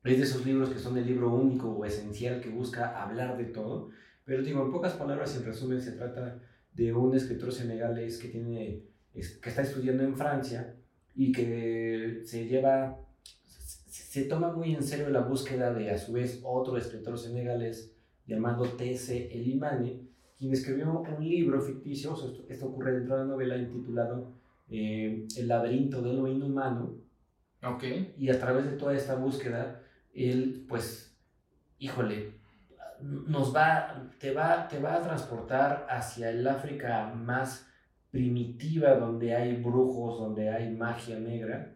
Es 0.03 0.17
de 0.17 0.23
esos 0.23 0.45
libros 0.45 0.69
que 0.69 0.79
son 0.79 0.97
el 0.97 1.07
libro 1.07 1.33
único 1.33 1.69
o 1.69 1.85
esencial 1.85 2.39
que 2.39 2.49
busca 2.49 3.01
hablar 3.01 3.37
de 3.37 3.45
todo. 3.45 3.89
Pero 4.25 4.43
digo, 4.43 4.63
en 4.63 4.71
pocas 4.71 4.93
palabras, 4.93 5.35
en 5.35 5.45
resumen, 5.45 5.81
se 5.81 5.93
trata 5.93 6.39
de 6.71 6.93
un 6.93 7.15
escritor 7.15 7.51
senegalés 7.51 8.19
que, 8.19 8.27
tiene, 8.27 8.83
que 9.11 9.49
está 9.49 9.63
estudiando 9.63 10.03
en 10.03 10.15
Francia 10.15 10.75
y 11.15 11.31
que 11.31 12.21
se 12.25 12.47
lleva, 12.47 12.97
se, 13.45 14.25
toma 14.25 14.51
muy 14.51 14.73
en 14.73 14.83
serio 14.83 15.09
la 15.09 15.21
búsqueda 15.21 15.73
de 15.73 15.91
a 15.91 15.97
su 15.97 16.13
vez 16.13 16.41
otro 16.43 16.77
escritor 16.77 17.17
senegalés 17.17 17.95
llamado 18.25 18.63
T.C. 18.63 19.29
Elimane, 19.33 20.01
quien 20.37 20.53
escribió 20.53 20.91
un 20.91 21.27
libro 21.27 21.61
ficticio, 21.61 22.15
esto, 22.49 22.65
ocurre 22.67 22.93
dentro 22.93 23.15
de 23.15 23.21
la 23.21 23.27
novela, 23.27 23.57
intitulado 23.57 24.33
eh, 24.69 25.27
El 25.37 25.47
laberinto 25.47 26.01
de 26.01 26.13
lo 26.13 26.27
inhumano. 26.27 26.95
Okay. 27.63 28.13
Y 28.17 28.29
a 28.29 28.39
través 28.39 28.65
de 28.65 28.77
toda 28.77 28.93
esta 28.93 29.15
búsqueda, 29.15 29.81
él, 30.13 30.65
pues, 30.67 31.15
híjole, 31.79 32.33
nos 33.01 33.55
va, 33.55 34.09
te 34.19 34.33
va, 34.33 34.67
te 34.67 34.79
va 34.79 34.95
a 34.95 35.01
transportar 35.01 35.87
hacia 35.89 36.29
el 36.29 36.47
África 36.47 37.13
más 37.13 37.67
primitiva 38.13 38.93
donde 38.93 39.35
hay 39.35 39.55
brujos, 39.55 40.19
donde 40.19 40.47
hay 40.47 40.69
magia 40.69 41.17
negra, 41.17 41.73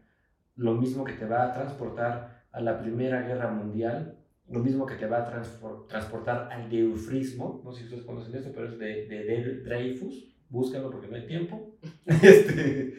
lo 0.56 0.76
mismo 0.76 1.04
que 1.04 1.14
te 1.14 1.26
va 1.26 1.46
a 1.46 1.54
transportar 1.54 2.44
a 2.52 2.62
la 2.62 2.80
Primera 2.80 3.24
Guerra 3.24 3.50
Mundial, 3.50 4.20
lo 4.48 4.60
mismo 4.60 4.86
que 4.86 4.98
te 4.98 5.08
va 5.08 5.18
a 5.18 5.88
transportar 5.88 6.50
al 6.52 6.70
deufrismo, 6.70 7.64
no 7.66 7.72
sé 7.72 7.80
si 7.80 7.86
ustedes 7.86 8.06
conocen 8.06 8.36
esto, 8.36 8.52
pero 8.54 8.68
es 8.68 8.78
de, 8.78 9.08
de, 9.08 9.62
Dreyfus, 9.64 10.38
búsquenlo 10.48 10.92
porque 10.92 11.08
no 11.08 11.16
hay 11.16 11.26
tiempo, 11.26 11.76
este, 12.06 12.94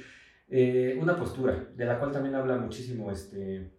eh, 0.48 0.98
una 1.00 1.14
postura, 1.14 1.68
de 1.76 1.84
la 1.84 2.00
cual 2.00 2.10
también 2.10 2.34
habla 2.34 2.58
muchísimo 2.58 3.12
este, 3.12 3.70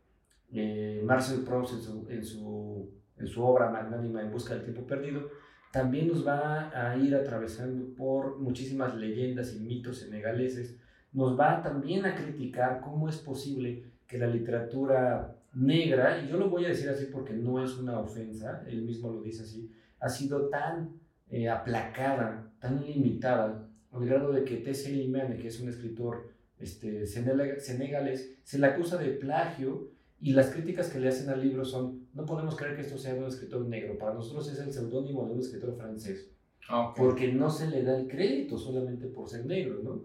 eh, 0.54 1.02
Marcel 1.04 1.44
Proust 1.44 1.74
en 1.74 1.82
su, 1.82 2.08
en, 2.10 2.24
su, 2.24 2.94
en 3.18 3.28
su 3.28 3.44
obra 3.44 3.70
magnánima 3.70 4.22
En 4.22 4.32
Busca 4.32 4.54
del 4.54 4.64
Tiempo 4.64 4.88
Perdido, 4.88 5.30
también 5.72 6.08
nos 6.08 6.26
va 6.26 6.72
a 6.74 6.98
ir 6.98 7.16
atravesando 7.16 7.94
por 7.96 8.40
muchísimas 8.40 8.96
leyendas 8.96 9.56
y 9.56 9.60
mitos 9.60 10.00
senegaleses. 10.00 10.78
Nos 11.12 11.40
va 11.40 11.62
también 11.62 12.06
a 12.06 12.16
criticar 12.16 12.82
cómo 12.82 13.08
es 13.10 13.18
posible 13.18 13.84
que 14.08 14.18
la 14.18 14.28
literatura 14.28 15.36
negra, 15.54 16.22
y 16.22 16.28
yo 16.28 16.38
lo 16.38 16.50
voy 16.50 16.66
a 16.66 16.70
decir 16.70 16.90
así 16.90 17.06
porque 17.12 17.34
no 17.34 17.64
es 17.64 17.78
una 17.78 18.00
ofensa, 18.00 18.64
él 18.68 18.82
mismo 18.82 19.12
lo 19.12 19.22
dice 19.22 19.44
así, 19.44 19.72
ha 20.00 20.10
sido 20.10 20.50
tan 20.50 21.00
eh, 21.30 21.50
aplacada, 21.50 22.52
tan 22.60 22.86
limitada, 22.86 23.68
al 23.92 24.06
grado 24.06 24.32
de 24.32 24.44
que 24.44 24.58
T.C. 24.58 24.92
Limane, 24.92 25.38
que 25.38 25.48
es 25.48 25.60
un 25.60 25.70
escritor 25.70 26.32
este, 26.60 27.06
senegalés, 27.06 28.38
se 28.44 28.60
le 28.60 28.68
acusa 28.68 28.98
de 28.98 29.10
plagio 29.10 29.90
y 30.22 30.34
las 30.34 30.50
críticas 30.50 30.90
que 30.90 31.00
le 31.00 31.10
hacen 31.10 31.30
al 31.30 31.42
libro 31.42 31.64
son, 31.64 32.08
no 32.14 32.26
podemos 32.26 32.56
creer 32.56 32.76
que 32.76 32.82
esto 32.82 32.98
sea 32.98 33.14
de 33.14 33.20
un 33.20 33.28
escritor 33.28 33.66
negro, 33.66 33.98
para 33.98 34.14
nosotros 34.14 34.52
es 34.52 34.60
el 34.60 34.74
seudónimo 34.74 35.26
de 35.26 35.34
un 35.34 35.40
escritor 35.40 35.76
francés, 35.78 36.30
ah, 36.70 36.94
porque 36.96 37.32
no 37.32 37.50
se 37.50 37.68
le 37.70 37.84
da 37.84 37.98
el 37.98 38.08
crédito 38.08 38.58
solamente 38.58 39.08
por 39.08 39.30
ser 39.30 39.46
negro, 39.46 39.80
¿no? 39.84 40.02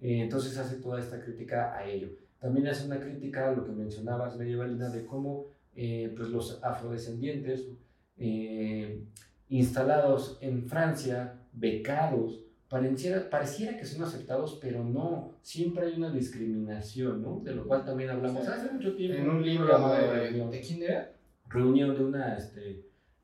Eh, 0.00 0.20
entonces 0.22 0.56
hace 0.58 0.76
toda 0.76 1.00
esta 1.00 1.20
crítica 1.20 1.74
a 1.76 1.88
ello. 1.88 2.10
También 2.38 2.68
hace 2.68 2.86
una 2.86 3.00
crítica 3.00 3.48
a 3.48 3.52
lo 3.54 3.64
que 3.64 3.72
mencionabas, 3.72 4.36
medievalina, 4.36 4.90
de 4.90 5.04
cómo 5.06 5.46
eh, 5.74 6.12
pues 6.16 6.28
los 6.28 6.62
afrodescendientes 6.62 7.68
eh, 8.18 9.02
instalados 9.48 10.38
en 10.40 10.66
Francia, 10.68 11.40
becados, 11.52 12.40
pareciera, 12.80 13.30
pareciera 13.30 13.76
que 13.76 13.84
son 13.84 14.02
aceptados, 14.02 14.58
pero 14.60 14.82
no, 14.84 15.32
siempre 15.42 15.86
hay 15.86 15.94
una 15.94 16.10
discriminación, 16.10 17.22
¿no? 17.22 17.40
De 17.44 17.54
lo 17.54 17.66
cual 17.66 17.84
también 17.84 18.10
hablamos 18.10 18.44
Sí. 18.44 18.50
hace 18.52 18.70
mucho 18.72 18.94
tiempo. 18.94 19.18
En 19.22 19.28
un 19.30 19.44
libro 19.44 19.68
llamado 19.68 19.94
de, 19.94 20.20
Reunión, 20.20 20.50
¿de 20.50 20.60
quién 20.60 20.82
era? 20.82 21.12
Reunión 21.48 21.94
de 21.94 22.04
una 22.04 22.36
este, 22.36 22.82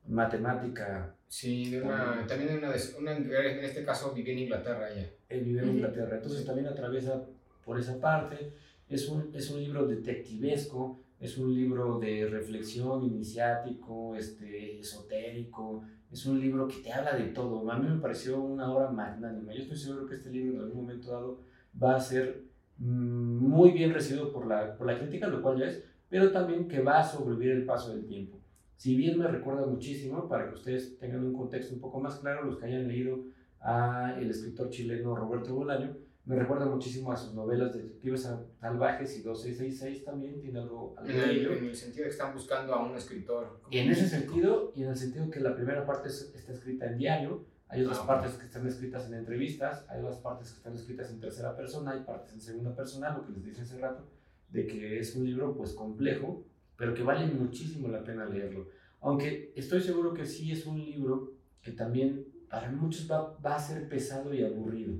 matemática, 0.08 1.14
Sí, 1.28 1.70
de 1.70 1.80
una, 1.80 2.26
también 2.26 2.50
de 2.50 2.58
una, 2.58 2.70
de- 2.70 2.94
una, 2.98 3.12
en 3.16 3.64
este 3.64 3.84
caso 3.84 4.12
vivía 4.12 4.34
en 4.34 4.40
Inglaterra 4.40 4.90
ella. 4.90 5.08
él 5.30 5.44
vive 5.44 5.62
en. 5.62 5.68
Inglaterra, 5.70 6.16
entonces 6.16 6.44
también 6.44 6.66
atraviesa 6.66 7.22
por 7.64 7.78
esa 7.80 7.98
parte. 7.98 8.52
Es 8.90 9.08
un, 9.08 9.30
es 9.34 9.50
un 9.50 9.60
libro 9.62 9.86
detectivesco, 9.86 11.00
es 11.22 11.38
un 11.38 11.54
libro 11.54 12.00
de 12.00 12.26
reflexión 12.26 13.04
iniciático, 13.04 14.16
este, 14.16 14.80
esotérico, 14.80 15.84
es 16.10 16.26
un 16.26 16.40
libro 16.40 16.66
que 16.66 16.78
te 16.78 16.92
habla 16.92 17.14
de 17.14 17.26
todo. 17.26 17.70
A 17.70 17.78
mí 17.78 17.88
me 17.88 18.00
pareció 18.00 18.40
una 18.40 18.72
obra 18.72 18.90
magnánima. 18.90 19.54
Yo 19.54 19.62
estoy 19.62 19.78
seguro 19.78 20.06
que 20.06 20.16
este 20.16 20.30
libro 20.30 20.54
en 20.56 20.64
algún 20.64 20.82
momento 20.82 21.12
dado 21.12 21.40
va 21.80 21.94
a 21.94 22.00
ser 22.00 22.42
mm, 22.78 23.38
muy 23.38 23.70
bien 23.70 23.94
recibido 23.94 24.32
por 24.32 24.48
la, 24.48 24.76
por 24.76 24.88
la 24.88 24.98
crítica, 24.98 25.28
lo 25.28 25.40
cual 25.40 25.60
ya 25.60 25.66
es, 25.66 25.84
pero 26.08 26.32
también 26.32 26.66
que 26.66 26.82
va 26.82 26.98
a 26.98 27.04
sobrevivir 27.04 27.52
el 27.52 27.66
paso 27.66 27.94
del 27.94 28.04
tiempo. 28.04 28.40
Si 28.74 28.96
bien 28.96 29.16
me 29.16 29.28
recuerda 29.28 29.64
muchísimo, 29.64 30.28
para 30.28 30.48
que 30.48 30.54
ustedes 30.54 30.98
tengan 30.98 31.24
un 31.24 31.34
contexto 31.34 31.72
un 31.72 31.80
poco 31.80 32.00
más 32.00 32.16
claro, 32.16 32.44
los 32.44 32.58
que 32.58 32.66
hayan 32.66 32.88
leído 32.88 33.20
a 33.60 34.16
el 34.20 34.28
escritor 34.28 34.70
chileno 34.70 35.14
Roberto 35.14 35.54
Bolaño, 35.54 35.96
me 36.24 36.36
recuerda 36.36 36.66
muchísimo 36.66 37.10
a 37.12 37.16
sus 37.16 37.34
novelas 37.34 37.72
Detectives 37.74 38.28
Salvajes 38.60 39.18
y 39.18 39.22
2666 39.22 40.04
también, 40.04 40.40
tiene 40.40 40.60
algo, 40.60 40.94
algo 40.96 41.10
En 41.10 41.20
el, 41.20 41.46
en 41.46 41.64
el 41.66 41.74
sentido 41.76 42.04
de 42.04 42.10
que 42.10 42.12
están 42.14 42.32
buscando 42.32 42.74
a 42.74 42.84
un 42.88 42.96
escritor. 42.96 43.60
Y 43.70 43.78
en 43.78 43.90
ese 43.90 44.08
sentido, 44.08 44.72
y 44.76 44.82
en 44.84 44.90
el 44.90 44.96
sentido 44.96 45.28
que 45.30 45.40
la 45.40 45.54
primera 45.54 45.84
parte 45.84 46.08
es- 46.08 46.32
está 46.34 46.52
escrita 46.52 46.86
en 46.86 46.98
diario, 46.98 47.44
hay 47.68 47.82
otras 47.82 48.00
Ah, 48.02 48.06
partes 48.06 48.34
que 48.34 48.44
están 48.44 48.66
escritas 48.66 49.06
en 49.08 49.14
entrevistas, 49.14 49.84
hay 49.88 50.00
otras 50.00 50.18
partes 50.18 50.50
que 50.50 50.56
están 50.58 50.74
escritas 50.74 51.10
en 51.10 51.18
tercera 51.20 51.56
persona, 51.56 51.92
hay 51.92 52.00
partes 52.04 52.32
en 52.34 52.40
segunda 52.40 52.74
persona, 52.76 53.16
lo 53.16 53.24
que 53.26 53.32
les 53.32 53.44
dije 53.44 53.62
hace 53.62 53.78
rato, 53.78 54.04
de 54.50 54.66
que 54.66 54.98
es 55.00 55.16
un 55.16 55.24
libro 55.24 55.54
pues 55.56 55.72
complejo, 55.72 56.44
pero 56.76 56.92
que 56.94 57.02
vale 57.02 57.26
muchísimo 57.26 57.88
la 57.88 58.04
pena 58.04 58.26
leerlo. 58.26 58.68
Aunque 59.00 59.52
estoy 59.56 59.80
seguro 59.80 60.12
que 60.14 60.26
sí 60.26 60.52
es 60.52 60.66
un 60.66 60.78
libro 60.78 61.32
que 61.62 61.72
también 61.72 62.26
para 62.48 62.70
muchos 62.70 63.10
va, 63.10 63.36
va 63.44 63.56
a 63.56 63.58
ser 63.58 63.88
pesado 63.88 64.32
y 64.34 64.44
aburrido. 64.44 64.94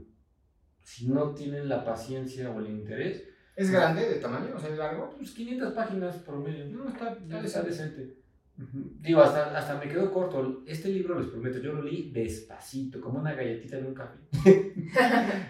Si 0.83 1.09
no 1.09 1.35
tienen 1.35 1.69
la 1.69 1.85
paciencia 1.85 2.51
o 2.51 2.61
el 2.61 2.69
interés, 2.69 3.25
¿Es 3.55 3.71
grande 3.71 4.09
de 4.09 4.15
tamaño? 4.15 4.55
O 4.57 4.59
sea, 4.59 4.71
es 4.71 4.79
largo. 4.79 5.15
pues 5.17 5.33
500 5.33 5.75
páginas 5.75 6.17
promedio. 6.19 6.67
No, 6.67 6.89
está, 6.89 7.13
está 7.13 7.41
Está 7.43 7.63
decente. 7.63 8.01
decente. 8.01 8.23
Ujú. 8.59 8.93
Digo, 9.01 9.21
hasta, 9.21 9.57
hasta 9.57 9.79
me 9.79 9.89
quedó 9.91 10.11
corto. 10.11 10.63
Este 10.67 10.89
libro, 10.89 11.19
les 11.19 11.29
prometo, 11.29 11.59
yo 11.59 11.75
lo 11.75 11.83
leí 11.83 12.11
despacito, 12.13 13.01
como 13.01 13.21
una 13.21 13.35
galletita 13.35 13.79
en 13.79 13.87
un 13.87 13.95
café. 13.95 14.19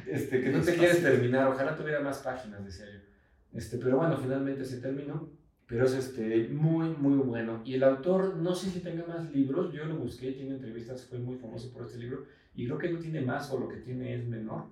este, 0.07 0.40
que 0.40 0.51
no 0.51 0.61
te 0.61 0.75
quieres 0.75 1.03
terminar. 1.03 1.49
Ojalá 1.49 1.77
tuviera 1.77 2.01
más 2.01 2.18
páginas, 2.18 2.64
decía 2.64 2.87
yo. 2.87 2.99
Este, 3.53 3.79
pero 3.79 3.99
bueno, 3.99 4.16
finalmente 4.16 4.64
se 4.64 4.81
terminó. 4.81 5.31
Pero 5.66 5.87
es 5.87 5.95
este, 5.95 6.49
muy, 6.49 6.90
muy 6.90 7.18
bueno. 7.18 7.62
Y 7.64 7.75
el 7.75 7.85
autor, 7.85 8.37
no 8.37 8.55
sé 8.55 8.71
si 8.71 8.81
tenga 8.81 9.07
más 9.07 9.31
libros. 9.33 9.73
Yo 9.73 9.85
lo 9.85 9.97
busqué, 9.97 10.33
tiene 10.33 10.57
entrevistas, 10.57 11.07
fue 11.07 11.18
muy 11.18 11.37
famoso 11.37 11.73
por 11.73 11.87
este 11.87 11.99
libro. 11.99 12.25
Y 12.55 12.66
creo 12.66 12.79
que 12.79 12.90
no 12.90 12.99
tiene 12.99 13.21
más 13.21 13.51
o 13.53 13.59
lo 13.59 13.68
que 13.68 13.77
tiene 13.77 14.14
es 14.14 14.27
menor. 14.27 14.66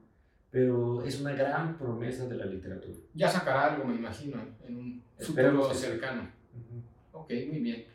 Pero 0.51 1.03
es 1.05 1.21
una 1.21 1.33
gran 1.33 1.79
promesa 1.79 2.27
de 2.27 2.37
la 2.37 2.47
literatura. 2.47 2.99
Ya 3.15 3.29
sacará 3.29 3.67
algo, 3.67 3.85
me 3.85 3.95
imagino, 3.95 4.41
en 4.67 4.77
un 4.77 5.03
Esperemos 5.17 5.69
futuro 5.69 5.81
cercano. 5.81 6.23
Ujú. 6.23 6.83
Ok, 7.13 7.31
muy 7.49 7.61
bien. 7.61 7.87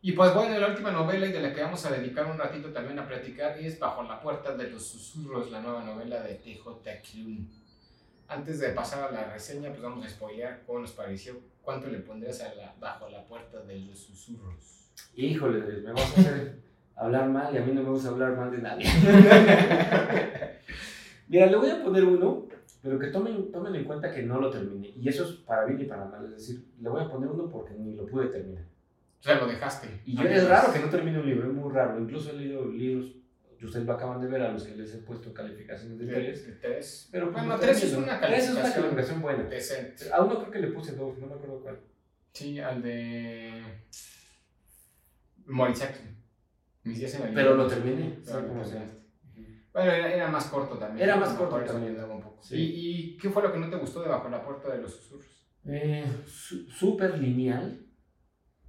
Y 0.00 0.12
pues 0.12 0.32
bueno, 0.32 0.58
la 0.58 0.68
última 0.68 0.92
novela 0.92 1.26
y 1.26 1.32
de 1.32 1.40
la 1.40 1.52
que 1.52 1.60
vamos 1.60 1.84
a 1.84 1.90
dedicar 1.90 2.24
un 2.26 2.38
ratito 2.38 2.70
también 2.70 2.98
a 2.98 3.06
platicar 3.06 3.58
es 3.58 3.78
Bajo 3.78 4.04
la 4.04 4.20
puerta 4.20 4.56
de 4.56 4.70
los 4.70 4.86
susurros, 4.86 5.50
la 5.50 5.60
nueva 5.60 5.84
novela 5.84 6.22
de 6.22 6.36
T.J. 6.36 6.90
Klum. 7.02 7.46
Antes 8.28 8.60
de 8.60 8.70
pasar 8.70 9.08
a 9.08 9.12
la 9.12 9.32
reseña, 9.32 9.70
pues 9.70 9.82
vamos 9.82 10.06
a 10.06 10.08
spoilear 10.08 10.62
cómo 10.66 10.80
nos 10.80 10.92
pareció, 10.92 11.40
cuánto 11.62 11.88
le 11.88 11.98
pondrías 11.98 12.40
a 12.42 12.54
la 12.54 12.74
Bajo 12.78 13.08
la 13.08 13.24
puerta 13.26 13.60
de 13.60 13.80
los 13.80 13.98
susurros. 13.98 14.92
Híjole, 15.14 15.60
me 15.82 15.92
vas 15.92 16.16
a 16.16 16.20
hacer 16.20 16.60
hablar 16.94 17.28
mal 17.28 17.54
y 17.54 17.58
a 17.58 17.62
mí 17.62 17.72
no 17.72 17.82
me 17.82 17.90
gusta 17.90 18.10
hablar 18.10 18.36
mal 18.36 18.50
de 18.50 18.58
nadie. 18.58 18.86
Mira, 21.28 21.46
le 21.46 21.56
voy 21.56 21.70
a 21.70 21.82
poner 21.82 22.04
uno, 22.04 22.46
pero 22.82 22.98
que 22.98 23.08
tomen, 23.08 23.50
tomen 23.52 23.74
en 23.74 23.84
cuenta 23.84 24.10
que 24.10 24.22
no 24.22 24.40
lo 24.40 24.50
terminé. 24.50 24.92
Y 24.96 25.08
eso 25.08 25.24
es 25.24 25.32
para 25.32 25.64
bien 25.66 25.80
y 25.80 25.84
para 25.84 26.04
mal. 26.06 26.24
Es 26.24 26.32
decir, 26.32 26.64
le 26.80 26.88
voy 26.88 27.02
a 27.02 27.08
poner 27.10 27.28
uno 27.28 27.48
porque 27.50 27.74
ni 27.74 27.94
lo 27.94 28.06
pude 28.06 28.26
terminar. 28.28 28.64
O 29.20 29.22
sea, 29.22 29.38
lo 29.40 29.46
dejaste. 29.46 29.88
Y 30.06 30.16
yo, 30.16 30.22
es 30.24 30.48
raro 30.48 30.72
que 30.72 30.78
no 30.78 30.88
termine 30.88 31.18
un 31.18 31.26
libro, 31.26 31.48
es 31.48 31.54
muy 31.54 31.72
raro. 31.72 31.98
Incluso 32.00 32.30
he 32.30 32.34
leído 32.34 32.66
libros, 32.66 33.12
ustedes 33.60 33.84
lo 33.84 33.92
acaban 33.92 34.20
de 34.20 34.28
ver, 34.28 34.42
a 34.42 34.52
los 34.52 34.62
que 34.64 34.76
les 34.76 34.94
he 34.94 34.98
puesto 34.98 35.34
calificaciones 35.34 35.98
de 35.98 36.06
tres. 36.06 36.46
de 36.46 36.52
tres. 36.52 37.08
Pero 37.10 37.26
pues, 37.32 37.34
Bueno, 37.44 37.54
no 37.56 37.60
tres 37.60 37.82
es 37.82 37.90
termino. 37.90 38.04
una 38.12 38.20
Tres 38.20 38.44
es 38.44 38.50
una 38.52 38.60
calificación 38.62 38.82
calificación 38.84 39.22
buena. 39.22 39.42
Decente. 39.44 40.04
A 40.12 40.22
uno 40.22 40.38
creo 40.38 40.50
que 40.52 40.58
le 40.60 40.68
puse 40.68 40.92
dos, 40.94 41.18
no 41.18 41.26
me 41.26 41.34
acuerdo 41.34 41.60
cuál. 41.60 41.78
Sí, 42.32 42.60
al 42.60 42.80
de 42.82 43.62
Morisaki. 45.46 46.00
Mis 46.84 46.98
días 46.98 47.14
en 47.14 47.20
la 47.22 47.30
Pero 47.34 47.54
lo 47.54 47.66
terminé, 47.66 48.14
Pero 48.24 48.24
sea 48.24 48.40
lo 48.40 48.48
como 48.48 48.64
sea. 48.64 48.84
Bueno, 49.78 49.92
era, 49.92 50.14
era 50.14 50.28
más 50.28 50.46
corto 50.46 50.76
también. 50.76 51.08
Era 51.08 51.16
más 51.16 51.30
corto 51.34 51.56
también. 51.60 51.92
ayudaba 51.92 52.14
un 52.14 52.22
poco. 52.22 52.42
Sí. 52.42 52.56
¿Y, 52.56 52.90
¿Y 53.14 53.16
qué 53.18 53.30
fue 53.30 53.42
lo 53.42 53.52
que 53.52 53.58
no 53.58 53.70
te 53.70 53.76
gustó 53.76 54.02
de 54.02 54.08
Bajo 54.08 54.28
la 54.28 54.44
Puerta 54.44 54.72
de 54.74 54.82
los 54.82 54.92
Susurros? 54.94 55.26
Eh, 55.66 56.04
su- 56.26 56.68
súper 56.70 57.18
lineal, 57.18 57.86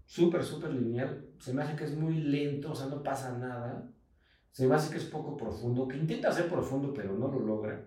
súper, 0.06 0.44
súper 0.44 0.72
lineal. 0.74 1.26
Se 1.40 1.54
me 1.54 1.64
hace 1.64 1.76
que 1.76 1.86
es 1.86 1.96
muy 1.96 2.16
lento, 2.16 2.72
o 2.72 2.76
sea, 2.76 2.88
no 2.88 3.02
pasa 3.04 3.38
nada. 3.38 3.92
Se 4.52 4.68
me 4.68 4.76
hace 4.76 4.92
que 4.92 4.98
es 4.98 5.06
poco 5.06 5.38
profundo, 5.38 5.88
que 5.88 5.98
intenta 5.98 6.32
ser 6.32 6.48
profundo, 6.50 6.94
pero 6.94 7.14
no 7.14 7.28
lo 7.28 7.40
logra. 7.40 7.86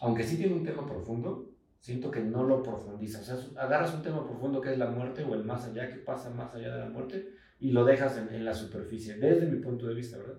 Aunque 0.00 0.22
sí 0.22 0.36
tiene 0.36 0.54
un 0.54 0.64
tema 0.64 0.86
profundo, 0.86 1.50
siento 1.80 2.10
que 2.10 2.20
no 2.20 2.44
lo 2.44 2.62
profundiza. 2.62 3.20
O 3.20 3.24
sea, 3.24 3.36
agarras 3.62 3.94
un 3.94 4.02
tema 4.02 4.24
profundo 4.26 4.60
que 4.60 4.72
es 4.72 4.78
la 4.78 4.90
muerte 4.90 5.24
o 5.24 5.34
el 5.34 5.44
más 5.44 5.64
allá, 5.66 5.88
que 5.88 5.96
pasa 5.96 6.30
más 6.30 6.54
allá 6.54 6.72
de 6.74 6.78
la 6.80 6.88
muerte, 6.90 7.28
y 7.58 7.70
lo 7.72 7.84
dejas 7.84 8.16
en, 8.18 8.32
en 8.34 8.44
la 8.44 8.54
superficie, 8.54 9.14
desde 9.16 9.46
mi 9.46 9.60
punto 9.60 9.86
de 9.86 9.94
vista, 9.94 10.18
¿verdad? 10.18 10.38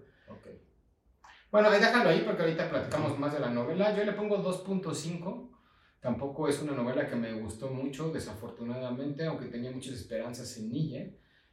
Bueno, 1.54 1.70
déjalo 1.70 2.10
ahí 2.10 2.24
porque 2.26 2.42
ahorita 2.42 2.68
platicamos 2.68 3.20
más 3.20 3.32
de 3.32 3.40
la 3.40 3.52
novela. 3.52 3.96
Yo 3.96 4.04
le 4.04 4.14
pongo 4.14 4.44
2.5. 4.44 5.52
Tampoco 6.00 6.48
es 6.48 6.60
una 6.64 6.72
novela 6.72 7.08
que 7.08 7.16
me 7.16 7.32
gustó 7.34 7.70
mucho, 7.70 8.12
desafortunadamente, 8.12 9.24
aunque 9.28 9.46
tenía 9.46 9.70
muchas 9.70 9.94
esperanzas 9.94 10.58
en 10.58 10.72
ella. 10.74 11.12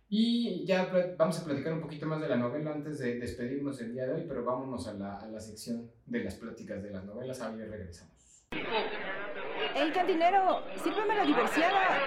Y 0.08 0.64
ya 0.64 0.90
vamos 1.18 1.38
a 1.38 1.44
platicar 1.44 1.74
un 1.74 1.82
poquito 1.82 2.06
más 2.06 2.18
de 2.18 2.30
la 2.30 2.38
novela 2.38 2.72
antes 2.72 2.98
de 2.98 3.18
despedirnos 3.18 3.78
el 3.82 3.92
día 3.92 4.06
de 4.06 4.14
hoy, 4.14 4.24
pero 4.26 4.42
vámonos 4.42 4.88
a 4.88 4.94
la, 4.94 5.18
a 5.18 5.26
la 5.26 5.38
sección 5.38 5.90
de 6.06 6.24
las 6.24 6.36
pláticas 6.36 6.82
de 6.82 6.92
las 6.92 7.04
novelas. 7.04 7.42
Ahí 7.42 7.62
regresamos. 7.62 8.46
¡Ey, 8.52 9.92
cantinero! 9.92 10.62
¡Sírveme 10.82 11.14
la 11.14 11.26
diversiada! 11.26 11.98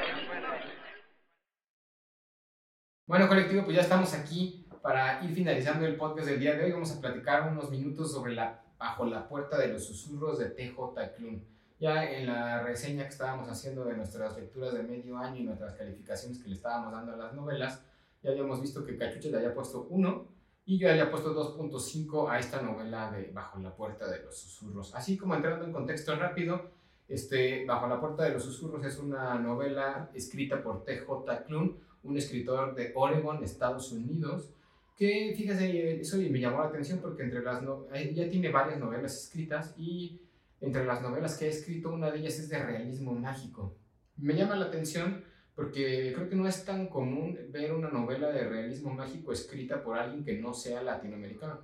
Bueno, 3.05 3.27
colectivo, 3.27 3.65
pues 3.65 3.75
ya 3.75 3.83
estamos 3.83 4.15
aquí 4.15 4.62
para 4.83 5.23
ir 5.23 5.33
finalizando 5.33 5.85
el 5.85 5.95
podcast 5.95 6.27
del 6.27 6.41
día 6.41 6.55
de 6.55 6.65
hoy. 6.65 6.71
Vamos 6.73 6.91
a 6.91 6.99
platicar 6.99 7.49
unos 7.49 7.71
minutos 7.71 8.11
sobre 8.11 8.35
la 8.35 8.59
Bajo 8.77 9.05
la 9.05 9.29
puerta 9.29 9.57
de 9.57 9.69
los 9.69 9.85
susurros 9.85 10.39
de 10.39 10.47
TJ 10.47 10.75
Klum. 11.15 11.39
Ya 11.79 12.03
en 12.03 12.27
la 12.27 12.61
reseña 12.63 13.03
que 13.03 13.11
estábamos 13.11 13.47
haciendo 13.47 13.85
de 13.85 13.95
nuestras 13.95 14.35
lecturas 14.35 14.73
de 14.73 14.83
medio 14.83 15.17
año 15.17 15.39
y 15.39 15.43
nuestras 15.43 15.75
calificaciones 15.75 16.37
que 16.43 16.49
le 16.49 16.55
estábamos 16.55 16.91
dando 16.91 17.13
a 17.13 17.15
las 17.15 17.33
novelas, 17.33 17.81
ya 18.21 18.31
habíamos 18.31 18.59
visto 18.59 18.83
que 18.83 18.97
Cachuche 18.97 19.31
le 19.31 19.37
había 19.37 19.53
puesto 19.53 19.87
1 19.89 20.27
y 20.65 20.77
yo 20.77 20.87
le 20.87 20.99
había 20.99 21.09
puesto 21.09 21.33
2.5 21.33 22.29
a 22.29 22.39
esta 22.39 22.61
novela 22.61 23.09
de 23.09 23.31
Bajo 23.31 23.59
la 23.59 23.73
puerta 23.73 24.11
de 24.11 24.21
los 24.21 24.37
susurros. 24.37 24.93
Así 24.95 25.17
como 25.17 25.33
entrando 25.33 25.63
en 25.63 25.71
contexto 25.71 26.13
rápido, 26.17 26.71
este, 27.07 27.65
Bajo 27.65 27.87
la 27.87 28.01
puerta 28.01 28.23
de 28.23 28.31
los 28.31 28.43
susurros 28.43 28.85
es 28.85 28.99
una 28.99 29.35
novela 29.35 30.09
escrita 30.13 30.61
por 30.61 30.83
TJ 30.83 31.45
Klum, 31.47 31.77
un 32.03 32.17
escritor 32.17 32.75
de 32.75 32.91
Oregon, 32.95 33.41
Estados 33.45 33.93
Unidos, 33.93 34.49
que 34.95 35.33
fíjese, 35.35 35.99
eso 36.01 36.17
me 36.17 36.39
llamó 36.39 36.59
la 36.59 36.67
atención 36.69 36.99
porque 36.99 37.23
entre 37.23 37.41
las 37.41 37.61
no- 37.61 37.87
ya 37.93 38.29
tiene 38.29 38.49
varias 38.49 38.79
novelas 38.79 39.23
escritas 39.25 39.73
y 39.77 40.21
entre 40.61 40.85
las 40.85 41.01
novelas 41.01 41.37
que 41.37 41.45
ha 41.45 41.49
escrito 41.49 41.91
una 41.91 42.09
de 42.11 42.19
ellas 42.19 42.39
es 42.39 42.49
de 42.49 42.63
realismo 42.63 43.13
mágico. 43.13 43.75
Me 44.17 44.35
llama 44.35 44.55
la 44.55 44.65
atención 44.65 45.23
porque 45.55 46.13
creo 46.15 46.29
que 46.29 46.35
no 46.35 46.47
es 46.47 46.63
tan 46.65 46.87
común 46.87 47.37
ver 47.49 47.73
una 47.73 47.89
novela 47.89 48.29
de 48.31 48.47
realismo 48.47 48.93
mágico 48.93 49.31
escrita 49.33 49.83
por 49.83 49.97
alguien 49.97 50.23
que 50.23 50.37
no 50.39 50.53
sea 50.53 50.81
latinoamericano. 50.81 51.59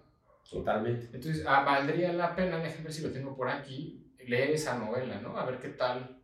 Totalmente. 0.49 1.05
Entonces, 1.13 1.43
ah, 1.47 1.63
valdría 1.63 2.11
la 2.13 2.35
pena, 2.35 2.57
déjenme 2.57 2.91
si 2.91 3.03
lo 3.03 3.11
tengo 3.11 3.35
por 3.35 3.49
aquí, 3.49 4.11
leer 4.25 4.51
esa 4.51 4.77
novela, 4.77 5.21
¿no? 5.21 5.37
A 5.37 5.45
ver 5.45 5.59
qué 5.59 5.69
tal, 5.69 6.17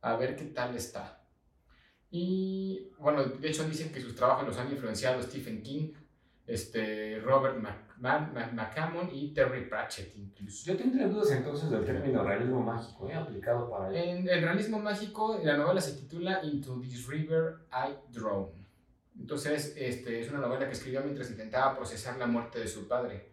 a 0.00 0.16
ver 0.16 0.36
qué 0.36 0.46
tal 0.46 0.76
está. 0.76 1.22
Y, 2.10 2.88
bueno, 2.98 3.24
de 3.24 3.48
hecho 3.48 3.68
dicen 3.68 3.92
que 3.92 4.00
sus 4.00 4.16
trabajos 4.16 4.46
los 4.46 4.58
han 4.58 4.70
influenciado 4.70 5.22
Stephen 5.22 5.62
King, 5.62 5.92
este, 6.50 7.20
Robert 7.20 7.58
McCammon 7.98 9.08
y 9.12 9.32
Terry 9.32 9.66
Pratchett 9.66 10.16
incluso. 10.16 10.66
Yo 10.66 10.76
tendría 10.76 11.06
dudas 11.06 11.30
entonces 11.30 11.70
del 11.70 11.84
término 11.84 12.24
realismo 12.24 12.60
mágico, 12.60 13.08
¿eh? 13.08 13.14
aplicado 13.14 13.70
para 13.70 13.88
él. 13.88 13.96
En 13.96 14.28
el 14.28 14.42
realismo 14.42 14.80
mágico, 14.80 15.38
la 15.44 15.56
novela 15.56 15.80
se 15.80 15.92
titula 15.92 16.42
Into 16.42 16.80
This 16.80 17.06
River 17.06 17.58
I 17.72 17.94
Drown. 18.12 18.48
Entonces, 19.16 19.74
este, 19.76 20.20
es 20.20 20.30
una 20.30 20.40
novela 20.40 20.66
que 20.66 20.72
escribió 20.72 21.02
mientras 21.02 21.30
intentaba 21.30 21.76
procesar 21.76 22.16
la 22.16 22.26
muerte 22.26 22.58
de 22.58 22.66
su 22.66 22.88
padre. 22.88 23.30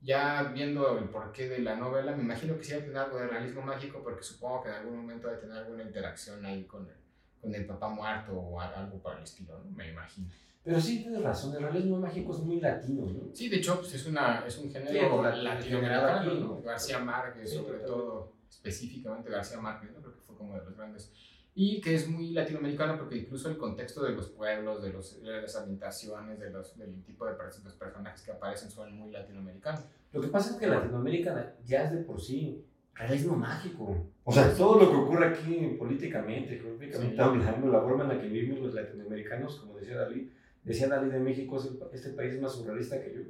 ya 0.00 0.44
viendo 0.54 0.96
el 0.96 1.10
porqué 1.10 1.48
de 1.48 1.58
la 1.58 1.74
novela, 1.74 2.14
me 2.16 2.22
imagino 2.22 2.56
que 2.56 2.64
sí 2.64 2.72
va 2.72 2.78
a 2.78 2.82
tener 2.82 2.96
algo 2.98 3.18
de 3.18 3.26
realismo 3.26 3.62
mágico, 3.62 4.00
porque 4.02 4.22
supongo 4.22 4.62
que 4.62 4.68
en 4.68 4.76
algún 4.76 4.96
momento 4.96 5.26
va 5.26 5.34
a 5.34 5.40
tener 5.40 5.56
alguna 5.56 5.82
interacción 5.82 6.44
ahí 6.46 6.64
con 6.64 6.86
el, 6.88 6.96
con 7.40 7.54
el 7.54 7.66
papá 7.66 7.88
muerto 7.88 8.32
o 8.32 8.60
algo 8.60 8.98
por 9.02 9.16
el 9.16 9.24
estilo, 9.24 9.58
¿no? 9.58 9.70
Me 9.72 9.90
imagino. 9.90 10.28
Pero 10.62 10.78
sí, 10.80 11.00
tienes 11.02 11.22
razón, 11.22 11.54
el 11.56 11.62
realismo 11.62 11.98
mágico 11.98 12.32
es 12.34 12.40
muy 12.40 12.60
latino, 12.60 13.06
¿no? 13.06 13.34
Sí, 13.34 13.48
de 13.48 13.56
hecho, 13.56 13.76
pues 13.80 13.94
es, 13.94 14.06
una, 14.06 14.44
es 14.46 14.58
un 14.58 14.70
género 14.70 14.90
Sí, 14.90 15.22
la- 15.22 15.36
latinoamericano, 15.54 16.34
¿no? 16.34 16.62
García 16.62 16.98
Márquez, 16.98 17.48
Sí, 17.50 17.56
sobre 17.56 17.78
totalmente. 17.78 17.86
todo, 17.86 18.32
específicamente 18.48 19.30
García 19.30 19.58
Márquez, 19.60 19.90
¿no? 19.92 20.00
Creo 20.00 20.14
que 20.14 20.20
fue 20.20 20.36
como 20.36 20.54
de 20.58 20.64
los 20.64 20.76
grandes. 20.76 21.12
Y 21.54 21.80
que 21.80 21.94
es 21.94 22.08
muy 22.08 22.30
latinoamericano 22.32 22.96
porque 22.98 23.16
incluso 23.16 23.48
el 23.48 23.56
contexto 23.56 24.02
de 24.04 24.12
los 24.12 24.28
pueblos, 24.28 24.82
de, 24.82 24.92
los, 24.92 25.20
de 25.22 25.42
las 25.42 25.56
ambientaciones, 25.56 26.38
de 26.38 26.50
los, 26.50 26.76
del 26.78 27.02
tipo 27.04 27.24
de 27.26 27.32
los 27.32 27.74
personajes 27.74 28.22
que 28.22 28.30
aparecen 28.30 28.70
son 28.70 28.94
muy 28.96 29.10
latinoamericanos. 29.10 29.80
Lo 30.12 30.20
que 30.20 30.28
pasa 30.28 30.50
es 30.50 30.56
que 30.56 30.66
Latinoamérica 30.66 31.54
ya 31.64 31.84
es 31.84 31.92
de 31.92 31.98
por 31.98 32.20
sí 32.20 32.64
realismo 32.94 33.34
mágico. 33.36 33.96
O 34.24 34.32
sea, 34.32 34.54
todo 34.54 34.78
lo 34.78 34.90
que 34.90 34.96
ocurre 34.96 35.26
aquí 35.28 35.74
políticamente, 35.78 36.58
geográficamente 36.58 37.16
Sí. 37.16 37.20
hablando, 37.20 37.68
la 37.68 37.80
forma 37.80 38.04
en 38.04 38.08
la 38.10 38.20
que 38.20 38.28
vivimos 38.28 38.60
los 38.60 38.74
latinoamericanos, 38.74 39.56
como 39.56 39.76
decía 39.78 39.96
Dalí, 39.96 40.30
decía 40.64 40.88
Dalí 40.88 41.10
de 41.10 41.20
México, 41.20 41.58
este 41.92 42.10
país 42.10 42.34
es 42.34 42.40
más 42.40 42.52
surrealista 42.52 43.00
que 43.02 43.14
yo. 43.14 43.20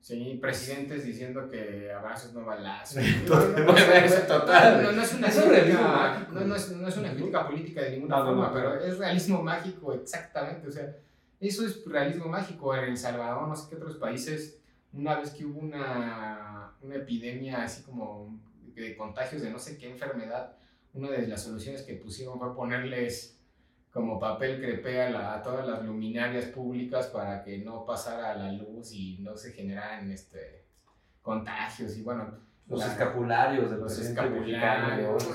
Sí, 0.00 0.38
presidentes 0.40 1.04
diciendo 1.04 1.48
que 1.50 1.90
abrazos 1.92 2.32
no 2.32 2.44
balazos. 2.44 3.02
Total, 3.26 4.82
no, 4.96 5.02
es 5.02 5.14
una 5.14 5.28
crítica, 5.28 6.28
no, 6.30 6.40
no 6.42 6.54
es, 6.54 6.70
no 6.70 6.88
es 6.88 6.96
una 6.96 7.12
crítica 7.12 7.46
política 7.46 7.82
de 7.82 7.90
ninguna 7.92 8.24
forma, 8.24 8.52
pero 8.52 8.80
es 8.80 8.96
realismo 8.96 9.42
mágico, 9.42 9.92
exactamente. 9.92 10.68
O 10.68 10.70
sea, 10.70 10.96
eso 11.40 11.66
es 11.66 11.84
realismo 11.84 12.26
mágico. 12.26 12.74
En 12.76 12.84
El 12.84 12.96
Salvador, 12.96 13.48
no 13.48 13.56
sé 13.56 13.68
qué 13.68 13.76
otros 13.76 13.96
países, 13.96 14.60
una 14.92 15.18
vez 15.18 15.30
que 15.30 15.44
hubo 15.44 15.58
una, 15.58 16.72
una 16.80 16.94
epidemia 16.94 17.64
así 17.64 17.82
como 17.82 18.38
de 18.74 18.96
contagios 18.96 19.42
de 19.42 19.50
no 19.50 19.58
sé 19.58 19.76
qué 19.76 19.90
enfermedad, 19.90 20.56
una 20.94 21.10
de 21.10 21.26
las 21.26 21.42
soluciones 21.42 21.82
que 21.82 21.94
pusieron 21.94 22.38
fue 22.38 22.54
ponerles 22.54 23.37
como 23.92 24.18
papel 24.20 24.60
crepé 24.60 25.02
a, 25.02 25.10
la- 25.10 25.34
a 25.34 25.42
todas 25.42 25.66
las 25.66 25.84
luminarias 25.84 26.46
públicas 26.46 27.06
para 27.08 27.42
que 27.42 27.58
no 27.58 27.84
pasara 27.86 28.34
la 28.36 28.52
luz 28.52 28.92
y 28.92 29.18
no 29.20 29.36
se 29.36 29.52
generaran 29.52 30.10
este, 30.10 30.64
contagios. 31.22 31.96
Y 31.96 32.02
bueno, 32.02 32.26
Los 32.68 32.80
la- 32.80 32.86
escapularios 32.86 33.70
del 33.70 33.80
Los 33.80 33.98
escapularios, 33.98 35.26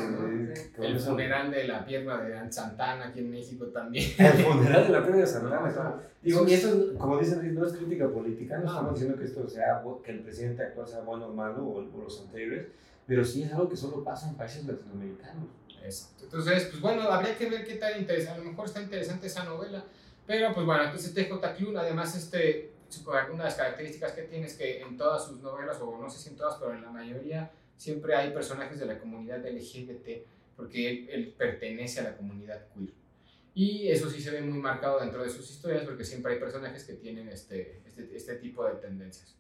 el 0.80 0.96
eso- 0.96 1.12
funeral 1.12 1.50
de 1.52 1.68
la 1.68 1.84
pierna 1.84 2.22
de 2.22 2.52
Santana 2.52 3.08
aquí 3.08 3.20
en 3.20 3.32
México 3.32 3.66
también. 3.68 4.06
El 4.20 4.32
funeral 4.34 4.84
de 4.86 4.90
la 4.90 5.04
pérdida 5.04 5.22
de 5.22 5.28
Santana. 5.28 5.72
No. 5.72 5.96
Digo, 6.22 6.40
Eso 6.42 6.50
y 6.50 6.54
es- 6.54 6.64
esto, 6.64 6.98
como 7.00 7.18
dicen, 7.18 7.54
no 7.56 7.66
es 7.66 7.74
crítica 7.74 8.08
política, 8.08 8.58
no 8.58 8.64
No. 8.66 8.70
estamos 8.70 8.94
diciendo 8.94 9.18
que 9.18 9.26
esto 9.26 9.50
sea, 9.50 9.82
que 10.06 10.12
el 10.12 10.20
presidente 10.22 10.64
actual 10.64 10.88
sea 10.88 11.02
bueno 11.02 11.28
o 11.28 11.34
malo, 11.34 11.66
o, 11.66 11.80
o 11.80 12.02
los 12.04 12.22
anteriores, 12.22 12.68
pero 13.06 13.26
sí 13.26 13.42
es 13.44 13.52
algo 13.52 13.68
que 13.68 13.76
solo 13.76 14.04
pasa 14.04 14.30
en 14.30 14.36
países 14.36 14.64
latinoamericanos. 14.66 15.46
Exacto. 15.84 16.24
Entonces, 16.26 16.66
pues 16.66 16.82
bueno, 16.82 17.04
habría 17.04 17.38
que 17.38 17.50
ver 17.50 17.66
qué 17.66 17.76
tal 17.76 18.00
interesante. 18.00 18.40
A 18.42 18.44
lo 18.44 18.50
mejor 18.52 18.66
está 18.66 18.82
interesante 18.82 19.28
esa 19.28 19.44
novela. 19.44 19.84
Pero 20.26 20.54
pues 20.54 20.66
bueno, 20.66 20.84
entonces 20.86 21.14
TJ 21.14 21.56
Klune, 21.58 21.80
además, 21.80 22.16
este, 22.16 22.72
una 23.06 23.44
de 23.44 23.50
las 23.50 23.56
características 23.56 24.14
que 24.14 24.22
tiene 24.24 24.46
es 24.48 24.54
que 24.56 24.82
en 24.82 24.96
todas 24.96 25.26
sus 25.26 25.42
novelas, 25.42 25.78
o 25.82 25.98
no 26.00 26.10
sé 26.10 26.20
si 26.20 26.30
en 26.30 26.38
todas, 26.38 26.56
pero 26.56 26.74
en 26.74 26.82
la 26.82 26.90
mayoría, 26.92 27.52
siempre 27.76 28.16
hay 28.16 28.32
personajes 28.32 28.80
de 28.80 28.86
la 28.86 29.00
comunidad 29.00 29.46
LGBT, 29.46 30.26
porque 30.56 30.90
él, 30.90 31.10
él 31.12 31.34
pertenece 31.38 32.00
a 32.00 32.04
la 32.04 32.16
comunidad 32.18 32.68
queer. 32.74 32.94
Y 33.56 33.90
eso 33.90 34.10
sí 34.10 34.22
se 34.22 34.32
ve 34.32 34.42
muy 34.42 34.60
marcado 34.60 35.00
dentro 35.00 35.22
de 35.24 35.30
sus 35.30 35.50
historias, 35.52 35.84
porque 35.84 36.06
siempre 36.06 36.34
hay 36.34 36.40
personajes 36.40 36.86
que 36.86 36.94
tienen 36.94 37.28
este, 37.30 37.82
este, 37.86 38.16
este 38.16 38.36
tipo 38.38 38.66
de 38.66 38.76
tendencias. 38.76 39.36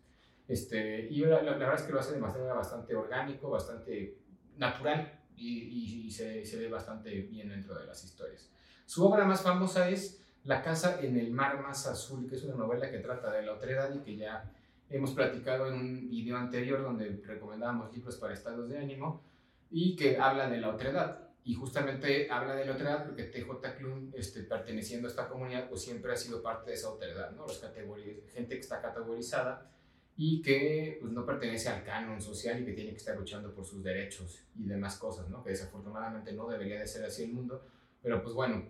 Este, 0.48 1.08
y 1.10 1.20
la, 1.22 1.41
la- 1.41 1.52
la 1.52 1.58
verdad 1.58 1.76
es 1.76 1.84
que 1.84 1.94
lo 1.94 2.00
hace 2.02 2.14
de 2.14 2.20
manera 2.20 2.54
bastante 2.54 2.94
orgánico, 2.96 3.50
bastante 3.50 4.18
natural 4.58 5.20
y, 5.38 5.60
y- 5.64 6.08
y 6.08 6.12
se, 6.12 6.46
se 6.46 6.58
ve 6.58 6.70
bastante 6.70 7.10
bien 7.22 7.50
dentro 7.50 7.78
de 7.78 7.86
las 7.86 8.04
historias. 8.04 8.50
Su 8.86 9.06
obra 9.06 9.26
más 9.26 9.42
famosa 9.42 9.90
es 9.90 10.20
La 10.46 10.62
casa 10.62 11.00
en 11.02 11.18
el 11.18 11.32
mar 11.32 11.62
más 11.62 11.88
azul, 11.88 12.28
que 12.30 12.36
es 12.36 12.44
una 12.44 12.56
novela 12.56 12.92
que 12.92 12.98
trata 13.00 13.32
de 13.32 13.44
la 13.44 13.54
otredad 13.54 13.94
y 13.96 14.00
que 14.00 14.18
ya 14.18 14.52
hemos 14.90 15.12
platicado 15.12 15.68
en 15.68 15.74
un 15.76 16.10
video 16.10 16.36
anterior 16.38 16.82
donde 16.84 17.22
recomendábamos 17.26 17.94
libros 17.94 18.18
para 18.18 18.34
estados 18.34 18.68
de 18.70 18.78
ánimo 18.78 19.22
y 19.72 19.96
que 19.96 20.18
habla 20.18 20.50
de 20.50 20.58
la 20.60 20.70
otredad. 20.70 21.30
Y 21.46 21.56
justamente 21.56 22.30
habla 22.30 22.56
de 22.56 22.66
la 22.66 22.74
otredad 22.74 23.06
porque 23.06 23.24
TJ 23.24 23.76
Klum, 23.78 24.12
este, 24.14 24.44
perteneciendo 24.44 25.08
a 25.08 25.12
esta 25.12 25.28
comunidad, 25.30 25.70
pues 25.70 25.82
siempre 25.82 26.12
ha 26.12 26.18
sido 26.18 26.42
parte 26.44 26.72
de 26.72 26.76
esa 26.76 26.90
otredad, 26.90 27.32
¿no? 27.32 27.48
Los 27.48 27.62
gente 27.62 28.56
que 28.56 28.60
está 28.62 28.82
categorizada 28.82 29.72
y 30.16 30.41
que 30.41 30.97
pues, 31.01 31.11
no 31.11 31.26
pertenece 31.26 31.70
al 31.70 31.84
canon 31.84 32.22
social 32.22 32.61
y 32.61 32.66
que 32.66 32.74
tiene 32.74 32.91
que 32.91 32.97
estar 32.97 33.18
luchando 33.18 33.53
por 33.53 33.66
sus 33.66 33.84
derechos 33.84 34.45
y 34.55 34.66
demás 34.66 34.97
cosas, 34.97 35.30
¿no? 35.30 35.43
Que 35.43 35.51
desafortunadamente 35.51 36.34
no 36.34 36.47
debería 36.47 36.80
de 36.80 36.88
ser 36.88 37.05
así 37.05 37.24
el 37.24 37.34
mundo, 37.34 37.66
pero 38.01 38.22
pues 38.22 38.36
bueno, 38.36 38.64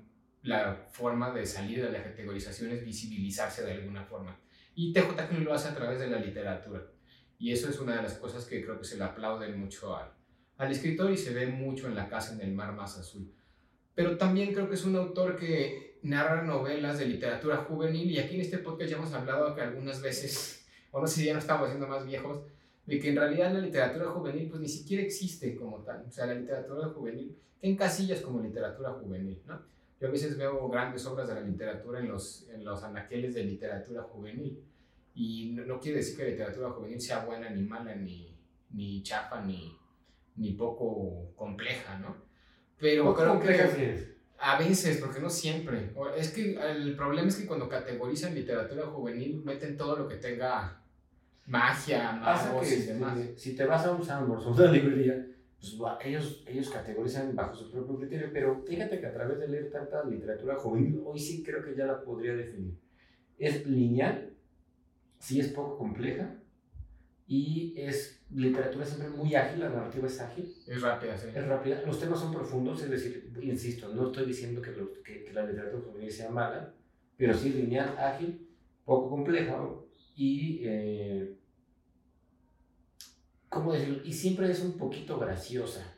la 0.44 0.88
forma 0.92 1.32
de 1.32 1.46
salir 1.46 1.84
de 1.84 1.92
la 1.92 2.04
categorización 2.04 2.72
es 2.72 2.84
visibilizarse 2.84 3.64
de 3.64 3.74
alguna 3.74 4.04
forma. 4.04 4.40
Y 4.76 4.94
TJ 4.94 5.28
Klum 5.30 5.44
lo 5.44 5.54
hace 5.54 5.70
a 5.70 5.76
través 5.76 6.00
de 6.00 6.08
la 6.08 6.20
literatura. 6.20 6.82
Y 7.38 7.52
eso 7.52 7.70
es 7.70 7.80
una 7.80 7.96
de 7.96 8.04
las 8.04 8.18
cosas 8.18 8.46
que 8.46 8.64
creo 8.64 8.80
que 8.80 8.86
se 8.86 8.98
le 8.98 9.04
aplauden 9.04 9.60
mucho 9.60 9.96
al, 9.96 10.14
al 10.58 10.72
escritor 10.72 11.12
y 11.12 11.18
se 11.18 11.34
ve 11.34 11.48
mucho 11.48 11.88
en 11.88 11.96
La 11.96 12.08
casa 12.08 12.34
en 12.34 12.42
el 12.42 12.54
mar 12.54 12.74
más 12.74 12.98
azul. 12.98 13.34
Pero 13.96 14.18
también 14.18 14.54
creo 14.54 14.68
que 14.68 14.76
es 14.76 14.86
un 14.86 14.96
autor 14.96 15.36
que 15.36 16.00
narra 16.04 16.42
novelas 16.42 17.00
de 17.00 17.06
literatura 17.06 17.58
juvenil 17.58 18.12
y 18.12 18.20
aquí 18.20 18.36
en 18.36 18.42
este 18.42 18.58
podcast 18.58 18.92
ya 18.92 18.98
hemos 18.98 19.14
hablado 19.14 19.56
que 19.56 19.62
algunas 19.62 20.02
veces, 20.02 20.63
o 20.94 21.02
no 21.02 21.08
sé 21.08 21.22
si 21.22 21.26
ya 21.26 21.34
no 21.34 21.40
estamos 21.40 21.68
siendo 21.68 21.88
más 21.88 22.06
viejos, 22.06 22.44
de 22.86 23.00
que 23.00 23.10
en 23.10 23.16
realidad 23.16 23.52
la 23.52 23.60
literatura 23.60 24.06
juvenil 24.12 24.48
pues 24.48 24.62
ni 24.62 24.70
siquiera 24.70 25.04
existe 25.04 25.56
como 25.56 25.80
tal. 25.80 26.06
O 26.08 26.12
sea, 26.12 26.28
la 26.28 26.36
literatura 26.36 26.88
juvenil, 26.90 27.36
que 27.60 27.68
en 27.68 27.76
casillas 27.76 28.22
como 28.22 28.42
literatura 28.42 28.92
juvenil, 28.92 29.42
¿no? 29.48 29.60
Yo 30.00 30.08
a 30.08 30.12
veces 30.12 30.38
veo 30.38 30.70
grandes 30.70 31.06
obras 31.08 31.28
de 31.28 31.36
la 31.36 31.42
literatura 31.42 32.00
en 32.00 32.10
los, 32.10 32.48
en 32.50 32.64
los 32.64 32.84
anaqueles 32.84 33.34
de 33.34 33.44
literatura 33.44 34.04
juvenil. 34.04 34.62
Y 35.16 35.52
no, 35.54 35.66
no 35.66 35.80
quiere 35.80 35.98
decir 35.98 36.16
que 36.16 36.24
la 36.24 36.30
literatura 36.30 36.70
juvenil 36.72 37.02
sea 37.02 37.26
buena 37.26 37.50
ni 37.50 37.64
mala, 37.64 37.96
ni, 37.96 38.38
ni 38.72 39.02
chafa, 39.02 39.42
ni, 39.42 39.76
ni 40.36 40.52
poco 40.52 41.32
compleja, 41.36 41.98
¿no? 42.00 42.16
Pero 42.78 43.06
Poco 43.06 43.16
creo 43.16 43.30
compleja 43.30 43.76
que 43.76 43.94
es. 43.94 44.10
a 44.40 44.60
veces, 44.60 44.98
porque 44.98 45.22
no 45.22 45.30
siempre. 45.30 45.94
Es 46.18 46.32
que 46.32 46.56
el 46.56 46.96
problema 46.98 47.30
es 47.30 47.38
que 47.38 47.48
cuando 47.48 47.70
categorizan 47.70 48.36
literatura 48.36 48.88
juvenil 48.88 49.42
meten 49.46 49.78
todo 49.78 49.96
lo 49.96 50.08
que 50.08 50.18
tenga 50.18 50.83
magia, 51.46 52.12
magos 52.14 52.72
y 52.72 52.82
demás. 52.88 53.18
este, 53.18 53.38
si 53.38 53.56
te 53.56 53.66
vas 53.66 53.86
a 53.86 53.92
un 53.92 54.04
Sandbox 54.04 54.46
o 54.46 54.52
una 54.52 54.72
librería, 54.72 55.28
pues 55.60 55.76
ellos, 56.06 56.44
ellos 56.48 56.70
categorizan 56.70 57.36
bajo 57.36 57.56
su 57.56 57.72
propio 57.72 57.98
criterio, 57.98 58.30
pero 58.34 58.64
fíjate 58.68 59.00
que 59.00 59.06
a 59.08 59.14
través 59.14 59.40
de 59.40 59.48
leer 59.48 59.70
tanta 59.72 60.04
literatura 60.04 60.56
juvenil, 60.56 61.02
hoy 61.06 61.20
sí 61.20 61.44
creo 61.44 61.64
que 61.64 61.76
ya 61.76 61.86
la 61.86 62.02
podría 62.02 62.34
definir. 62.34 62.78
Es 63.38 63.66
lineal, 63.66 64.34
sí 65.20 65.40
es 65.40 65.48
poco 65.50 65.78
compleja, 65.78 66.36
y 67.26 67.74
es 67.78 68.22
literatura 68.32 68.86
siempre 68.86 69.10
muy 69.10 69.34
ágil, 69.36 69.62
la 69.62 69.70
narrativa 69.70 70.08
es 70.08 70.20
ágil, 70.20 70.54
Es 70.68 70.82
rápida, 70.82 71.18
sí. 71.18 71.28
es 71.34 71.46
rápida, 71.48 71.82
los 71.86 72.00
temas 72.00 72.20
son 72.20 72.34
profundos, 72.34 72.84
es 72.84 72.90
decir, 72.90 73.32
insisto, 73.42 73.88
no 73.94 74.08
estoy 74.08 74.26
diciendo 74.26 74.62
que, 74.62 74.72
los- 74.72 74.90
que- 75.04 75.24
que 75.24 75.34
la 75.34 75.46
literatura 75.46 75.84
juvenil 75.90 76.12
sea 76.12 76.30
mala, 76.30 76.74
pero 77.16 77.34
sí 77.34 77.50
lineal, 77.54 77.96
ágil, 77.98 78.46
poco 78.84 79.10
compleja 79.10 79.58
y, 80.16 80.60
eh, 80.64 81.36
¿cómo 83.50 83.74
decirlo? 83.74 84.02
Y 84.04 84.14
siempre 84.14 84.52
es 84.52 84.62
un 84.62 84.78
poquito 84.78 85.18
graciosa. 85.20 85.96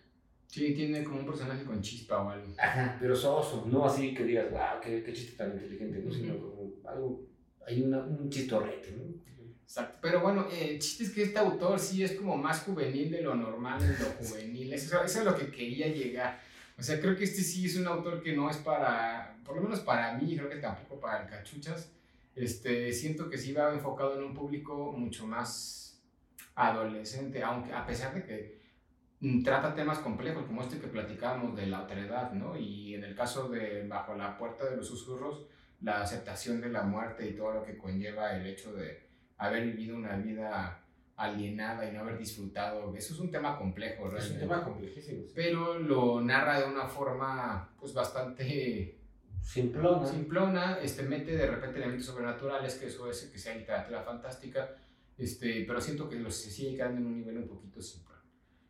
Sí, 0.47 0.73
tiene 0.73 1.03
como 1.03 1.19
un 1.19 1.25
personaje 1.25 1.65
con 1.65 1.81
chispa 1.81 2.23
o 2.23 2.29
algo. 2.29 2.53
Ajá, 2.57 2.97
pero 2.99 3.15
soso, 3.15 3.65
no 3.67 3.85
así 3.85 4.13
que 4.13 4.23
digas, 4.23 4.49
wow, 4.51 4.79
qué, 4.81 5.03
qué 5.03 5.11
chiste 5.11 5.35
tan 5.35 5.51
inteligente, 5.51 5.99
¿no? 5.99 6.11
sino 6.13 6.37
como 6.39 6.71
algo, 6.85 7.27
hay 7.67 7.81
una, 7.81 8.03
un 8.03 8.29
chistorrete, 8.29 8.91
¿no? 8.91 9.25
Exacto. 9.63 9.97
Pero 10.01 10.21
bueno, 10.21 10.47
eh, 10.51 10.69
el 10.71 10.79
chiste 10.79 11.03
es 11.05 11.09
que 11.09 11.23
este 11.23 11.39
autor 11.39 11.79
sí 11.79 12.03
es 12.03 12.13
como 12.13 12.37
más 12.37 12.61
juvenil 12.61 13.11
de 13.11 13.21
lo 13.21 13.35
normal 13.35 13.81
en 13.83 13.91
lo 13.99 14.11
juvenil. 14.11 14.71
Eso, 14.71 15.03
eso 15.03 15.19
es 15.19 15.25
lo 15.25 15.35
que 15.35 15.49
quería 15.49 15.87
llegar. 15.87 16.39
O 16.77 16.83
sea, 16.83 16.99
creo 16.99 17.15
que 17.15 17.23
este 17.23 17.41
sí 17.41 17.65
es 17.65 17.75
un 17.75 17.87
autor 17.87 18.21
que 18.21 18.33
no 18.33 18.49
es 18.49 18.57
para, 18.57 19.37
por 19.43 19.55
lo 19.55 19.63
menos 19.63 19.79
para 19.79 20.17
mí, 20.17 20.37
creo 20.37 20.49
que 20.49 20.57
tampoco 20.57 20.99
para 20.99 21.23
el 21.23 21.29
cachuchas. 21.29 21.91
Este, 22.35 22.91
siento 22.91 23.29
que 23.29 23.37
sí 23.37 23.53
va 23.53 23.73
enfocado 23.73 24.15
en 24.17 24.23
un 24.23 24.33
público 24.33 24.91
mucho 24.91 25.25
más 25.25 26.03
adolescente, 26.55 27.43
aunque 27.43 27.73
a 27.73 27.85
pesar 27.85 28.13
de 28.13 28.23
que 28.23 28.61
mm, 29.21 29.43
trata 29.43 29.73
temas 29.73 29.99
complejos 29.99 30.45
como 30.45 30.61
este 30.61 30.79
que 30.79 30.87
platicábamos 30.87 31.55
de 31.55 31.67
la 31.67 31.83
otredad, 31.83 32.31
¿no? 32.33 32.57
Y 32.57 32.93
en 32.95 33.03
el 33.03 33.15
caso 33.15 33.49
de 33.49 33.87
Bajo 33.87 34.15
la 34.15 34.37
puerta 34.37 34.65
de 34.69 34.77
los 34.77 34.87
susurros, 34.87 35.45
la 35.81 36.01
aceptación 36.01 36.61
de 36.61 36.69
la 36.69 36.83
muerte 36.83 37.27
y 37.27 37.33
todo 37.35 37.53
lo 37.53 37.63
que 37.63 37.77
conlleva 37.77 38.35
el 38.35 38.45
hecho 38.47 38.73
de 38.73 39.05
haber 39.37 39.65
vivido 39.65 39.95
una 39.95 40.15
vida 40.15 40.81
alienada 41.17 41.87
y 41.87 41.93
no 41.93 42.01
haber 42.01 42.17
disfrutado. 42.17 42.93
Eso 42.95 43.13
es 43.13 43.19
un 43.19 43.31
tema 43.31 43.57
complejo, 43.57 44.07
Es 44.07 44.13
realmente. 44.13 44.33
un 44.43 44.49
tema 44.49 44.63
complejísimo. 44.63 45.23
sí. 45.25 45.31
Pero 45.35 45.79
lo 45.79 46.21
narra 46.21 46.59
de 46.61 46.67
una 46.67 46.87
forma, 46.87 47.69
pues, 47.79 47.93
bastante 47.93 48.94
Simplona. 49.45 50.07
simplona, 50.07 50.79
este, 50.81 51.03
mete 51.03 51.37
de 51.37 51.45
repente 51.45 51.77
elementos 51.77 52.07
sobrenaturales, 52.07 52.75
que 52.75 52.87
eso 52.87 53.09
es 53.09 53.25
que 53.25 53.37
sea 53.37 53.55
literatura 53.55 54.01
fantástica, 54.01 54.75
este, 55.17 55.63
pero 55.67 55.79
siento 55.79 56.09
que 56.09 56.15
los 56.15 56.35
se 56.35 56.49
sigue 56.49 56.75
quedando 56.75 56.99
en 56.99 57.05
un 57.05 57.15
nivel 57.15 57.37
un 57.37 57.47
poquito 57.47 57.79
simple. 57.79 58.15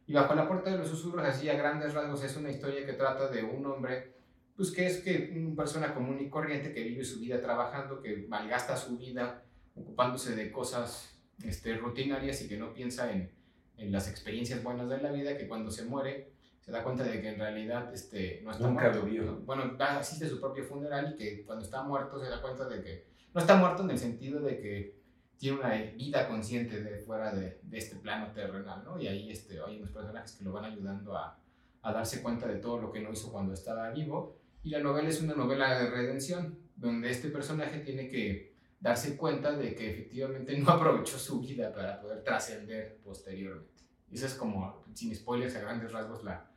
Y 0.06 0.14
bajo 0.14 0.36
la 0.36 0.48
puerta 0.48 0.70
de 0.70 0.78
los 0.78 0.90
susurros, 0.90 1.26
así 1.26 1.50
a 1.50 1.56
grandes 1.56 1.94
rasgos, 1.94 2.24
es 2.24 2.36
una 2.36 2.52
historia 2.52 2.86
que 2.86 2.94
trata 2.94 3.30
de 3.30 3.42
un 3.42 3.66
hombre, 3.66 4.16
pues 4.56 4.72
que 4.72 4.86
es 4.86 4.98
que 5.00 5.34
una 5.36 5.56
persona 5.56 5.94
común 5.94 6.20
y 6.20 6.30
corriente 6.30 6.74
que 6.74 6.84
vive 6.84 7.06
su 7.06 7.22
vida 7.22 7.42
trabajando, 7.42 8.02
que 8.02 8.26
malgasta 8.28 8.76
su 8.76 8.98
vida 8.98 9.46
ocupándose 9.76 10.36
de 10.36 10.52
cosas 10.52 11.18
este, 11.44 11.78
rutinarias 11.78 12.42
y 12.42 12.50
que 12.50 12.58
no 12.58 12.74
piensa 12.74 13.12
en, 13.12 13.32
en 13.78 13.92
las 13.94 14.10
experiencias 14.10 14.62
buenas 14.62 14.90
de 14.90 15.02
la 15.02 15.12
vida, 15.12 15.38
que 15.38 15.48
cuando 15.48 15.72
se 15.72 15.86
muere 15.86 16.35
se 16.66 16.72
da 16.72 16.84
cuenta 16.84 17.04
de 17.04 17.22
que 17.22 17.30
en 17.30 17.38
realidad 17.40 17.94
este, 17.94 18.42
no 18.44 18.52
está 18.52 18.68
Nunca 18.68 18.84
muerto. 18.86 19.00
lo 19.02 19.06
vio. 19.06 19.24
¿no? 19.24 19.36
Bueno, 19.42 19.76
asiste 19.80 20.26
a 20.26 20.30
su 20.30 20.42
propio 20.42 20.64
funeral 20.64 21.14
y 21.14 21.16
que 21.16 21.46
cuando 21.46 21.64
está 21.64 21.84
muerto 21.84 22.20
se 22.20 22.28
da 22.28 22.42
cuenta 22.42 22.68
de 22.68 22.82
que 22.82 23.06
no 23.34 23.40
está 23.40 23.56
muerto 23.56 23.84
en 23.84 23.92
el 23.92 24.00
sentido 24.00 24.42
de 24.42 24.60
que 24.60 25.00
tiene 25.38 25.60
una 25.60 25.70
vida 25.76 26.28
consciente 26.28 26.82
de 26.82 26.98
fuera 26.98 27.34
de, 27.36 27.60
de 27.62 27.78
este 27.78 27.98
plano 27.98 28.32
terrenal, 28.32 28.84
¿no? 28.84 29.00
Y 29.00 29.08
ahí 29.08 29.30
este, 29.30 29.60
hay 29.62 29.78
unos 29.78 29.92
personajes 29.92 30.32
que 30.32 30.44
lo 30.44 30.54
van 30.54 30.66
ayudando 30.66 31.16
a, 31.16 31.38
a 31.84 31.94
darse 31.94 32.24
cuenta 32.24 32.48
de 32.48 32.56
todo 32.56 32.82
lo 32.82 32.92
que 32.92 33.02
no 33.02 33.12
hizo 33.12 33.32
cuando 33.32 33.54
estaba 33.54 33.92
vivo. 33.92 34.40
Y 34.64 34.70
la 34.70 34.80
novela 34.80 35.10
es 35.10 35.22
una 35.22 35.36
novela 35.36 35.78
de 35.78 35.92
redención, 35.92 36.58
donde 36.76 37.12
este 37.12 37.30
personaje 37.30 37.80
tiene 37.80 38.08
que 38.08 38.56
darse 38.80 39.18
cuenta 39.18 39.52
de 39.52 39.76
que 39.76 39.92
efectivamente 39.92 40.58
no 40.58 40.70
aprovechó 40.72 41.20
su 41.20 41.42
vida 41.42 41.72
para 41.72 42.02
poder 42.02 42.24
trascender 42.24 43.00
posteriormente. 43.04 43.84
Y 44.10 44.16
esa 44.16 44.28
es 44.28 44.34
como, 44.34 44.84
sin 44.94 45.14
spoilers, 45.16 45.56
a 45.58 45.62
grandes 45.62 45.92
rasgos 45.92 46.24
la, 46.24 46.50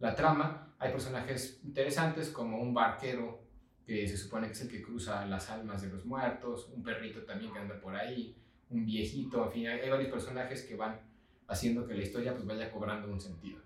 la 0.00 0.14
trama. 0.14 0.74
Hay 0.78 0.90
personajes 0.90 1.60
interesantes 1.62 2.30
como 2.30 2.60
un 2.60 2.74
barquero 2.74 3.40
que 3.86 4.08
se 4.08 4.16
supone 4.16 4.46
que 4.46 4.52
es 4.54 4.60
el 4.62 4.68
que 4.68 4.82
cruza 4.82 5.26
las 5.26 5.50
almas 5.50 5.82
de 5.82 5.88
los 5.88 6.04
muertos, 6.04 6.68
un 6.74 6.82
perrito 6.82 7.22
también 7.22 7.52
que 7.52 7.58
anda 7.58 7.80
por 7.80 7.94
ahí, 7.94 8.34
un 8.70 8.86
viejito, 8.86 9.44
en 9.46 9.52
fin, 9.52 9.66
hay, 9.68 9.90
varios 9.90 10.10
personajes 10.10 10.62
que 10.62 10.76
van 10.76 11.00
haciendo 11.48 11.86
que 11.86 11.94
la 11.94 12.02
historia 12.02 12.32
pues 12.32 12.46
vaya 12.46 12.70
cobrando 12.70 13.08
un 13.08 13.20
sentido. 13.20 13.60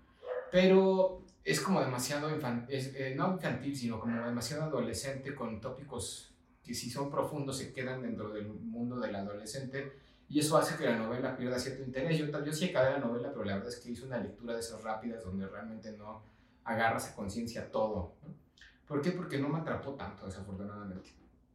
Pero 0.51 1.21
es 1.43 1.61
como 1.61 1.79
demasiado 1.79 2.33
infantil, 2.33 3.15
no 3.15 3.33
infantil, 3.33 3.75
sino 3.75 3.99
como 3.99 4.25
demasiado 4.25 4.63
adolescente 4.63 5.35
con 5.35 5.61
tópicos 5.61 6.31
que 6.63 6.73
si 6.73 6.89
son 6.89 7.11
profundos 7.11 7.59
se 7.59 7.71
quedan 7.71 8.01
dentro 8.01 8.29
del 8.29 8.47
mundo 8.47 8.99
del 8.99 9.15
adolescente 9.15 9.93
y 10.27 10.39
eso 10.39 10.57
hace 10.57 10.77
que 10.77 10.85
la 10.85 10.97
novela 10.97 11.37
pierda 11.37 11.59
cierto 11.59 11.83
interés. 11.83 12.17
Yo, 12.17 12.43
yo 12.43 12.53
sí 12.53 12.69
acabé 12.69 12.91
la 12.91 12.99
novela, 12.99 13.31
pero 13.31 13.45
la 13.45 13.55
verdad 13.55 13.69
es 13.69 13.79
que 13.79 13.91
hice 13.91 14.05
una 14.05 14.19
lectura 14.19 14.53
de 14.53 14.59
esas 14.59 14.83
rápidas 14.83 15.23
donde 15.23 15.47
realmente 15.47 15.91
no 15.91 16.23
agarras 16.63 17.11
a 17.11 17.15
conciencia 17.15 17.71
todo. 17.71 18.15
¿no? 18.23 18.33
¿Por 18.87 19.01
qué? 19.01 19.11
Porque 19.11 19.37
no 19.37 19.49
me 19.49 19.59
atrapó 19.59 19.93
tanto, 19.93 20.25
desafortunadamente. 20.25 21.09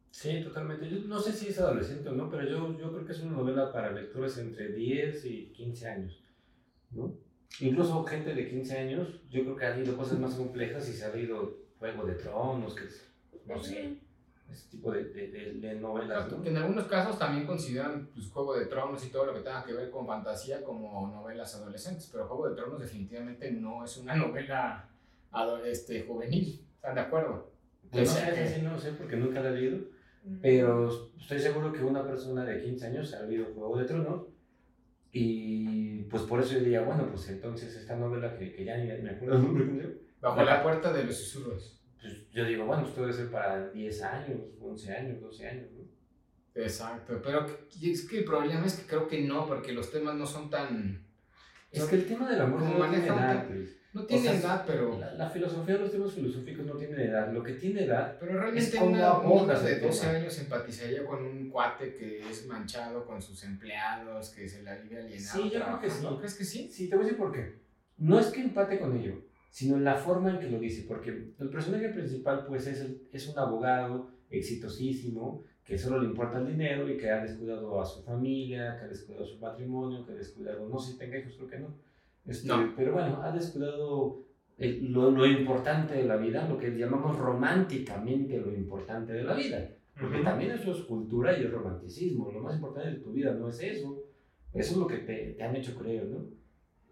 Sí, 0.09 0.41
totalmente. 0.43 0.89
Yo 0.89 0.99
no 1.07 1.19
sé 1.19 1.31
si 1.31 1.47
es 1.47 1.59
adolescente 1.59 2.09
o 2.09 2.13
no, 2.13 2.29
pero 2.29 2.43
yo, 2.43 2.77
yo 2.77 2.91
creo 2.91 3.05
que 3.05 3.13
es 3.13 3.19
una 3.21 3.37
novela 3.37 3.71
para 3.71 3.91
lectores 3.91 4.37
entre 4.37 4.73
10 4.73 5.25
y 5.25 5.45
15 5.53 5.87
años, 5.87 6.23
¿no? 6.91 7.13
Incluso 7.59 8.03
gente 8.05 8.33
de 8.33 8.49
15 8.49 8.77
años, 8.77 9.21
yo 9.29 9.43
creo 9.43 9.55
que 9.55 9.65
ha 9.65 9.75
leído 9.75 9.97
cosas 9.97 10.19
más 10.19 10.35
complejas 10.35 10.87
y 10.89 10.93
se 10.93 11.05
ha 11.05 11.13
leído 11.13 11.57
Juego 11.79 12.05
de 12.05 12.15
Tronos, 12.15 12.75
que 12.75 12.85
es, 12.85 13.09
no 13.45 13.61
sé, 13.61 13.97
ese 14.51 14.69
tipo 14.69 14.91
de, 14.91 15.05
de, 15.05 15.27
de- 15.31 15.53
de 15.53 15.75
novelas, 15.75 16.31
¿no? 16.31 16.41
Que 16.41 16.49
en 16.49 16.57
algunos 16.57 16.85
casos 16.85 17.17
también 17.17 17.45
consideran 17.47 18.07
pues, 18.13 18.29
Juego 18.29 18.55
de 18.57 18.65
Tronos 18.65 19.05
y 19.05 19.09
todo 19.09 19.25
lo 19.27 19.33
que 19.33 19.39
tenga 19.41 19.63
que 19.63 19.73
ver 19.73 19.89
con 19.89 20.05
fantasía 20.05 20.63
como 20.63 21.07
novelas 21.07 21.55
adolescentes, 21.55 22.09
pero 22.11 22.27
Juego 22.27 22.49
de 22.49 22.55
Tronos 22.55 22.79
definitivamente 22.79 23.51
no 23.51 23.83
es 23.85 23.97
una 23.97 24.15
novela 24.23 24.89
este, 25.65 26.03
juvenil. 26.03 26.61
¿Están 26.75 26.95
de 26.95 27.01
acuerdo? 27.01 27.51
Pues 27.91 28.07
no 28.07 28.13
sé, 28.15 28.47
sí 28.55 28.61
no 28.61 28.79
sé 28.79 28.91
porque 28.93 29.15
nunca 29.17 29.41
la 29.41 29.49
he 29.49 29.55
leído, 29.55 29.79
pero 30.41 30.89
estoy 31.19 31.39
seguro 31.39 31.73
que 31.73 31.83
una 31.83 32.03
persona 32.03 32.45
de 32.45 32.61
15 32.61 32.85
años 32.87 33.13
ha 33.13 33.23
leído 33.23 33.45
Juego 33.53 33.77
de 33.77 33.85
Tronos 33.85 34.21
y 35.11 36.03
pues 36.03 36.23
por 36.23 36.39
eso 36.39 36.53
yo 36.53 36.59
diría, 36.59 36.81
bueno, 36.83 37.07
pues 37.09 37.27
entonces 37.29 37.75
esta 37.75 37.95
novela 37.95 38.37
que, 38.37 38.53
que 38.53 38.63
ya 38.63 38.77
ni 38.77 38.87
me 39.01 39.09
acuerdo 39.11 39.35
el 39.37 39.43
nombre. 39.43 39.97
Bajo 40.21 40.43
la 40.43 40.61
puerta 40.63 40.93
de 40.93 41.03
los 41.03 41.15
susurros. 41.17 41.80
Pues 42.01 42.29
yo 42.31 42.45
digo, 42.45 42.65
bueno, 42.65 42.87
esto 42.87 43.01
debe 43.01 43.13
ser 43.13 43.29
para 43.29 43.69
10 43.69 44.01
años, 44.03 44.39
11 44.59 44.93
años, 44.93 45.21
12 45.21 45.47
años, 45.47 45.67
¿no? 45.71 45.81
Exacto, 46.53 47.21
pero 47.23 47.45
es 47.81 48.07
que 48.09 48.19
el 48.19 48.25
problema 48.25 48.65
es 48.65 48.73
que 48.75 48.87
creo 48.87 49.07
que 49.07 49.21
no, 49.21 49.47
porque 49.47 49.71
los 49.71 49.89
temas 49.91 50.15
no 50.15 50.25
son 50.25 50.49
tan... 50.49 51.05
Es 51.71 51.85
que 51.85 51.95
el 51.95 52.05
tema 52.05 52.29
del 52.29 52.41
amor 52.41 52.61
no 52.61 52.89
tiene 52.89 53.05
edad. 53.07 53.45
No 53.93 54.05
tiene 54.05 54.23
sea, 54.23 54.39
edad, 54.39 54.63
pero... 54.65 54.97
La, 54.99 55.13
la 55.13 55.29
filosofía 55.29 55.75
de 55.75 55.81
los 55.81 55.91
temas 55.91 56.13
filosóficos 56.13 56.65
no 56.65 56.73
tiene 56.75 57.05
edad. 57.05 57.31
Lo 57.31 57.43
que 57.43 57.53
tiene 57.53 57.83
edad, 57.83 58.17
Pero 58.19 58.33
realmente 58.39 58.61
Es 58.69 58.73
una, 58.75 58.85
un 58.85 58.91
niño 58.93 59.05
abordas 59.05 59.63
de 59.63 59.73
el 59.73 59.81
12 59.81 59.99
tema. 60.01 60.17
años 60.17 60.39
empatizaría 60.39 61.05
con 61.05 61.25
un 61.25 61.49
cuate 61.49 61.93
que 61.95 62.19
es 62.29 62.45
manchado 62.47 63.05
con 63.05 63.21
sus 63.21 63.43
empleados, 63.43 64.29
que 64.31 64.47
se 64.47 64.63
la 64.63 64.75
vive 64.75 64.97
alienado. 64.99 65.43
Sí, 65.43 65.49
yo 65.49 65.61
creo 65.63 65.79
que 65.79 65.89
sí. 65.89 66.05
¿Crees 66.17 66.35
que 66.35 66.45
sí? 66.45 66.69
sí, 66.71 66.89
te 66.89 66.95
voy 66.95 67.03
a 67.03 67.07
decir 67.07 67.17
por 67.19 67.31
qué. 67.33 67.61
No 67.97 68.19
es 68.19 68.27
que 68.27 68.41
empate 68.41 68.79
con 68.79 68.97
ello, 68.97 69.21
sino 69.51 69.75
en 69.77 69.83
la 69.83 69.95
forma 69.95 70.31
en 70.31 70.39
que 70.39 70.49
lo 70.49 70.57
dice. 70.59 70.85
Porque 70.87 71.09
el 71.37 71.49
personaje 71.49 71.89
principal, 71.89 72.45
pues, 72.47 72.65
es, 72.67 72.81
el- 72.81 73.01
es 73.11 73.27
un 73.27 73.37
abogado 73.37 74.09
exitosísimo, 74.29 75.43
que 75.63 75.77
solo 75.77 75.99
le 76.01 76.07
importa 76.07 76.39
el 76.39 76.47
dinero 76.47 76.89
y 76.89 76.97
que 76.97 77.09
ha 77.11 77.21
descuidado 77.21 77.79
a 77.79 77.85
su 77.85 78.01
familia, 78.03 78.77
que 78.77 78.85
ha 78.85 78.87
descuidado 78.87 79.25
su 79.25 79.37
matrimonio, 79.39 80.05
que 80.05 80.13
ha 80.13 80.15
descuidado, 80.15 80.67
no 80.67 80.79
sé 80.79 80.93
si 80.93 80.97
tenga 80.97 81.17
hijos, 81.19 81.35
creo 81.37 81.49
que 81.49 81.59
no. 81.59 81.67
Este, 82.25 82.47
No. 82.47 82.73
Pero 82.75 82.93
bueno, 82.93 83.21
ha 83.21 83.31
descuidado 83.31 84.23
el- 84.57 84.91
lo, 84.91 85.11
lo 85.11 85.25
importante 85.25 85.95
de 85.95 86.05
la 86.05 86.17
vida, 86.17 86.47
lo 86.47 86.57
que 86.57 86.75
llamamos 86.75 87.17
románticamente 87.17 88.37
lo 88.39 88.53
importante 88.53 89.13
de 89.13 89.23
la 89.23 89.33
vida. 89.35 89.69
Porque 89.99 90.15
Ujú. 90.15 90.23
también 90.25 90.51
eso 90.51 90.71
es 90.71 90.81
cultura 90.83 91.37
y 91.37 91.43
es 91.43 91.51
romanticismo. 91.51 92.31
Lo 92.31 92.39
más 92.41 92.55
importante 92.55 92.89
de 92.91 92.95
tu 92.97 93.11
vida 93.11 93.33
no 93.33 93.49
es 93.49 93.61
eso. 93.61 94.03
Eso 94.53 94.71
es 94.73 94.77
lo 94.77 94.87
que 94.87 94.97
te, 94.97 95.33
te 95.37 95.43
han 95.43 95.55
hecho 95.55 95.75
creer, 95.77 96.05
¿no? 96.07 96.25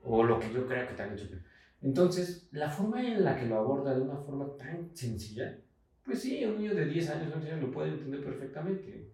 O 0.04 0.24
lo 0.24 0.40
que 0.40 0.48
yo 0.54 0.66
creo 0.68 0.88
que 0.88 0.94
te 0.94 1.02
han 1.02 1.14
hecho 1.14 1.28
creer. 1.28 1.44
Entonces, 1.82 2.50
la 2.52 2.70
forma 2.70 3.06
en 3.06 3.24
la 3.24 3.38
que 3.38 3.46
lo 3.46 3.58
aborda 3.58 3.96
de 3.96 4.02
una 4.02 4.18
forma 4.18 4.56
tan 4.58 4.90
sencilla, 4.94 5.58
pues 6.04 6.20
sí, 6.20 6.44
un 6.44 6.58
niño 6.58 6.76
de 6.76 6.86
10 6.86 7.10
años, 7.12 7.34
11 7.36 7.52
años 7.52 7.62
lo 7.62 7.72
puede 7.72 7.90
entender 7.90 8.24
perfectamente. 8.24 9.12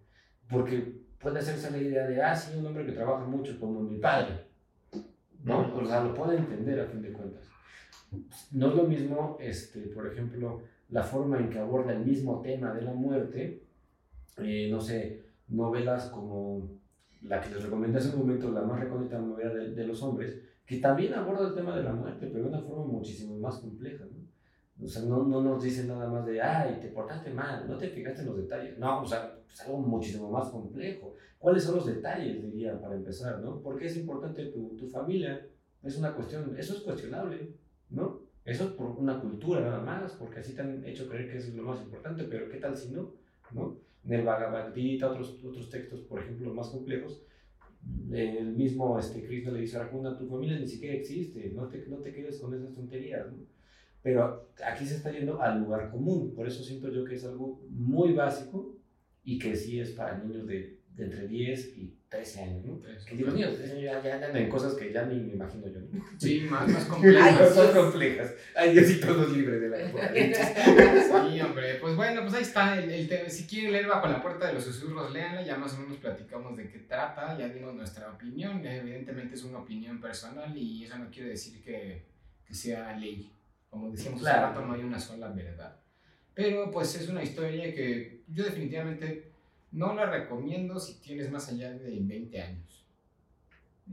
Porque 0.50 1.02
puede 1.20 1.38
hacerse 1.38 1.70
la 1.70 1.78
idea 1.78 2.06
de, 2.06 2.22
ah, 2.22 2.34
sí, 2.34 2.56
un 2.56 2.66
hombre 2.66 2.86
que 2.86 2.92
trabaja 2.92 3.24
mucho 3.26 3.58
como 3.60 3.80
mi 3.82 3.98
padre. 3.98 4.46
¿No? 5.44 5.74
O 5.76 5.86
sea, 5.86 6.02
lo 6.02 6.14
puede 6.14 6.38
entender 6.38 6.80
a 6.80 6.86
fin 6.86 7.02
de 7.02 7.12
cuentas. 7.12 7.44
No 8.52 8.68
es 8.68 8.74
lo 8.74 8.84
mismo, 8.84 9.36
este, 9.40 9.80
por 9.88 10.06
ejemplo, 10.06 10.62
la 10.88 11.02
forma 11.02 11.38
en 11.38 11.50
que 11.50 11.58
aborda 11.58 11.92
el 11.92 12.04
mismo 12.04 12.40
tema 12.40 12.72
de 12.72 12.82
la 12.82 12.92
muerte, 12.92 13.62
eh, 14.38 14.68
no 14.70 14.80
sé, 14.80 15.24
novelas 15.48 16.06
como 16.06 16.68
la 17.22 17.40
que 17.40 17.50
les 17.50 17.62
recomendé 17.62 17.98
hace 17.98 18.10
un 18.10 18.20
momento, 18.20 18.50
la 18.50 18.62
más 18.62 18.80
recóndita 18.80 19.18
novela 19.18 19.52
de, 19.54 19.72
de 19.72 19.86
los 19.86 20.02
hombres, 20.02 20.38
que 20.66 20.78
también 20.78 21.14
aborda 21.14 21.48
el 21.48 21.54
tema 21.54 21.76
de 21.76 21.84
la 21.84 21.92
muerte, 21.92 22.26
pero 22.26 22.44
de 22.44 22.50
una 22.50 22.60
forma 22.60 22.84
muchísimo 22.84 23.38
más 23.38 23.58
compleja, 23.58 24.04
¿no? 24.04 24.26
O 24.84 24.86
sea, 24.86 25.02
no, 25.02 25.24
no 25.24 25.40
nos 25.40 25.62
dice 25.62 25.84
nada 25.84 26.06
más 26.08 26.26
de, 26.26 26.42
ay, 26.42 26.78
te 26.80 26.88
portaste 26.88 27.32
mal, 27.32 27.66
no 27.66 27.78
te 27.78 27.88
fijaste 27.88 28.20
en 28.20 28.26
los 28.26 28.36
detalles. 28.36 28.78
No, 28.78 29.02
o 29.02 29.06
sea, 29.06 29.38
es 29.50 29.60
algo 29.62 29.78
muchísimo 29.78 30.30
más 30.30 30.50
complejo. 30.50 31.14
¿Cuáles 31.38 31.64
son 31.64 31.76
los 31.76 31.86
detalles, 31.86 32.42
diría, 32.42 32.78
para 32.78 32.94
empezar, 32.94 33.40
¿no? 33.40 33.62
¿Por 33.62 33.78
qué 33.78 33.86
es 33.86 33.96
importante 33.96 34.44
tu, 34.46 34.76
tu 34.76 34.86
familia? 34.86 35.46
Es 35.82 35.96
una 35.96 36.12
cuestión, 36.14 36.54
eso 36.58 36.74
es 36.74 36.80
cuestionable, 36.80 37.54
¿no? 37.88 38.20
Eso 38.44 38.64
es 38.64 38.70
por 38.72 38.90
una 38.90 39.18
cultura 39.20 39.60
nada 39.60 39.80
más, 39.80 40.12
porque 40.12 40.40
así 40.40 40.54
te 40.54 40.60
han 40.60 40.84
hecho 40.84 41.08
creer 41.08 41.30
que 41.30 41.38
eso 41.38 41.48
es 41.48 41.54
lo 41.54 41.62
más 41.62 41.80
importante, 41.80 42.24
pero 42.24 42.48
¿qué 42.48 42.58
tal 42.58 42.76
si 42.76 42.92
no? 42.92 43.12
¿no? 43.52 43.78
En 44.04 44.12
el 44.12 44.24
Bhagavad 44.24 44.74
Gita, 44.74 45.10
otros, 45.10 45.40
otros 45.44 45.70
textos, 45.70 46.00
por 46.02 46.20
ejemplo, 46.20 46.52
más 46.52 46.68
complejos, 46.68 47.22
el 48.12 48.54
mismo 48.54 48.98
este, 48.98 49.22
Krishna 49.22 49.52
le 49.52 49.60
dice 49.60 49.76
a 49.76 49.82
Arjuna, 49.82 50.16
tu 50.16 50.26
familia 50.26 50.58
ni 50.58 50.68
siquiera 50.68 50.94
existe, 50.94 51.50
no 51.54 51.68
te, 51.68 51.86
no 51.88 51.98
te 51.98 52.12
quedes 52.12 52.38
con 52.38 52.54
esas 52.54 52.72
tonterías, 52.72 53.26
¿no? 53.30 53.38
Pero 54.02 54.50
aquí 54.64 54.86
se 54.86 54.96
está 54.96 55.10
yendo 55.10 55.42
al 55.42 55.60
lugar 55.60 55.90
común, 55.90 56.32
por 56.34 56.46
eso 56.46 56.62
siento 56.62 56.88
yo 56.90 57.04
que 57.04 57.16
es 57.16 57.24
algo 57.24 57.60
muy 57.68 58.12
básico 58.12 58.75
y 59.26 59.38
que 59.38 59.54
sí 59.54 59.78
es 59.80 59.90
para 59.90 60.16
niños 60.18 60.46
de, 60.46 60.80
de 60.94 61.04
entre 61.04 61.28
10 61.28 61.76
y 61.76 61.92
13 62.08 62.40
años, 62.42 62.64
¿no? 62.64 62.80
Que 63.04 63.16
digo, 63.16 63.30
niños, 63.32 63.50
de 63.50 63.56
13 63.64 63.72
años 63.72 63.84
ya, 63.84 64.02
ya 64.02 64.14
andan 64.14 64.36
en 64.36 64.48
cosas 64.48 64.74
que 64.74 64.92
ya 64.92 65.04
ni 65.04 65.20
me 65.20 65.34
imagino 65.34 65.66
yo, 65.66 65.80
¿no? 65.80 66.02
Sí, 66.18 66.40
más, 66.50 66.66
más 66.68 66.84
Ay, 66.84 66.88
complejo. 66.88 67.54
son 67.54 67.72
complejas. 67.74 68.34
Ay, 68.54 68.72
Dios 68.72 68.90
y 68.92 69.00
todos 69.00 69.36
libres 69.36 69.60
de 69.60 69.68
la 69.68 69.86
apocalipsis. 69.88 70.46
Sí, 71.26 71.40
hombre, 71.42 71.74
pues 71.80 71.96
bueno, 71.96 72.22
pues 72.22 72.34
ahí 72.34 72.42
está. 72.42 72.78
El, 72.82 72.90
el 72.90 73.08
tema. 73.08 73.28
si 73.28 73.46
quieren 73.46 73.72
leer 73.72 73.86
Bajo 73.88 74.06
la 74.06 74.22
Puerta 74.22 74.46
de 74.46 74.54
los 74.54 74.64
Susurros, 74.64 75.12
léanla. 75.12 75.42
Ya 75.42 75.56
más 75.58 75.74
o 75.74 75.78
menos 75.80 75.98
platicamos 75.98 76.56
de 76.56 76.68
qué 76.68 76.78
trata, 76.80 77.36
ya 77.36 77.48
dimos 77.48 77.74
nuestra 77.74 78.10
opinión. 78.12 78.64
Evidentemente 78.64 79.34
es 79.34 79.42
una 79.44 79.58
opinión 79.58 80.00
personal 80.00 80.56
y 80.56 80.84
eso 80.84 80.96
no 80.96 81.10
quiere 81.10 81.30
decir 81.30 81.62
que, 81.62 82.06
que 82.46 82.54
sea 82.54 82.96
ley. 82.96 83.32
Como 83.68 83.90
decíamos 83.90 84.20
hace 84.22 84.30
Claro. 84.30 84.46
rato, 84.48 84.64
no 84.66 84.72
hay 84.74 84.82
una 84.84 84.98
sola 85.00 85.28
verdad. 85.32 85.76
Pero 86.36 86.70
pues 86.70 86.94
es 86.94 87.08
una 87.08 87.22
historia 87.22 87.74
que 87.74 88.20
yo 88.28 88.44
definitivamente 88.44 89.32
no 89.72 89.94
la 89.94 90.04
recomiendo 90.04 90.78
si 90.78 91.00
tienes 91.00 91.30
más 91.30 91.48
allá 91.48 91.72
de 91.72 91.98
20 91.98 92.42
años. 92.42 92.84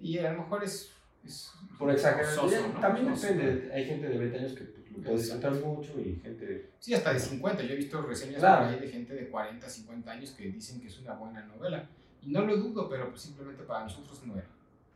Y 0.02 0.18
a 0.18 0.34
lo 0.34 0.40
mejor 0.44 0.62
es... 0.64 0.92
es 1.26 1.52
Por 1.80 1.90
exageración. 1.90 2.50
soso, 2.50 2.68
¿no? 2.74 2.80
También 2.82 3.16
depende. 3.16 3.72
Hay 3.74 3.86
gente 3.86 4.10
de 4.10 4.18
20 4.18 4.38
años 4.40 4.54
que 4.54 4.64
pues, 4.66 4.92
lo 4.92 5.04
puede 5.04 5.18
disfrutar 5.18 5.54
mucho 5.54 5.94
y 6.02 6.20
gente 6.22 6.46
de... 6.46 6.70
Sí, 6.80 6.94
hasta 6.94 7.14
de 7.14 7.20
50. 7.22 7.64
Yo 7.64 7.74
he 7.74 7.78
visto 7.78 8.02
reseñas 8.02 8.40
Claro. 8.40 8.66
por 8.66 8.74
ahí 8.74 8.80
de 8.82 8.92
gente 8.92 9.14
de 9.14 9.30
40, 9.30 9.70
50 9.70 10.12
años 10.12 10.32
que 10.32 10.50
dicen 10.50 10.82
que 10.82 10.88
es 10.88 11.00
una 11.00 11.14
buena 11.14 11.46
novela. 11.46 11.88
Y 12.22 12.28
no 12.30 12.46
lo 12.46 12.58
dudo, 12.58 12.90
pero 12.90 13.10
pues 13.10 13.22
simplemente 13.22 13.64
para 13.64 13.84
nosotros 13.86 14.22
no 14.26 14.34
era. 14.36 14.48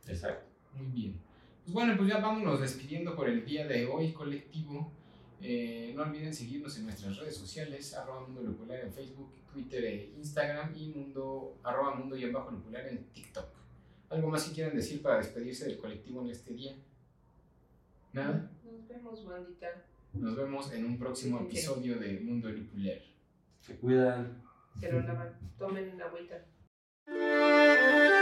Exacto. 0.06 0.44
Muy 0.74 0.86
bien. 0.88 1.18
Pues 1.64 1.72
bueno, 1.72 1.94
pues 1.96 2.10
ya 2.10 2.18
vámonos 2.18 2.60
despidiendo 2.60 3.16
por 3.16 3.26
el 3.28 3.42
día 3.46 3.66
de 3.66 3.86
hoy, 3.86 4.12
colectivo. 4.12 4.92
Eh, 5.40 5.92
no 5.94 6.02
olviden 6.02 6.34
seguirnos 6.34 6.76
en 6.78 6.84
nuestras 6.84 7.16
redes 7.16 7.36
sociales, 7.36 7.94
arroba 7.94 8.22
Mundo 8.26 8.42
Lupular 8.42 8.80
en 8.80 8.92
Facebook, 8.92 9.30
Twitter 9.52 9.84
e 9.84 10.12
Instagram 10.16 10.74
y 10.76 10.88
mundo, 10.88 11.58
arroba 11.62 11.94
Mundo 11.94 12.16
y 12.16 12.24
abajo 12.24 12.50
Lupular 12.50 12.86
en 12.88 13.04
TikTok. 13.12 13.46
¿Algo 14.10 14.28
más 14.30 14.44
que 14.44 14.54
quieran 14.54 14.74
decir 14.74 15.00
para 15.02 15.18
despedirse 15.18 15.66
del 15.66 15.78
colectivo 15.78 16.22
en 16.22 16.30
este 16.30 16.54
día? 16.54 16.74
¿Nada? 18.12 18.50
Nos 18.64 18.88
vemos, 18.88 19.24
bandita. 19.26 19.84
Nos 20.14 20.34
vemos 20.36 20.72
en 20.72 20.84
un 20.86 20.98
próximo 20.98 21.38
Sí, 21.38 21.44
sí. 21.44 21.50
episodio 21.58 21.98
de 21.98 22.20
Mundo 22.20 22.48
Lupular. 22.48 22.98
Se 23.60 23.76
cuidan. 23.76 24.42
Se 24.80 24.90
lo 24.90 25.00
lavan. 25.02 25.36
Tomen 25.58 26.00
agüita. 26.00 26.44
Thank 27.06 28.17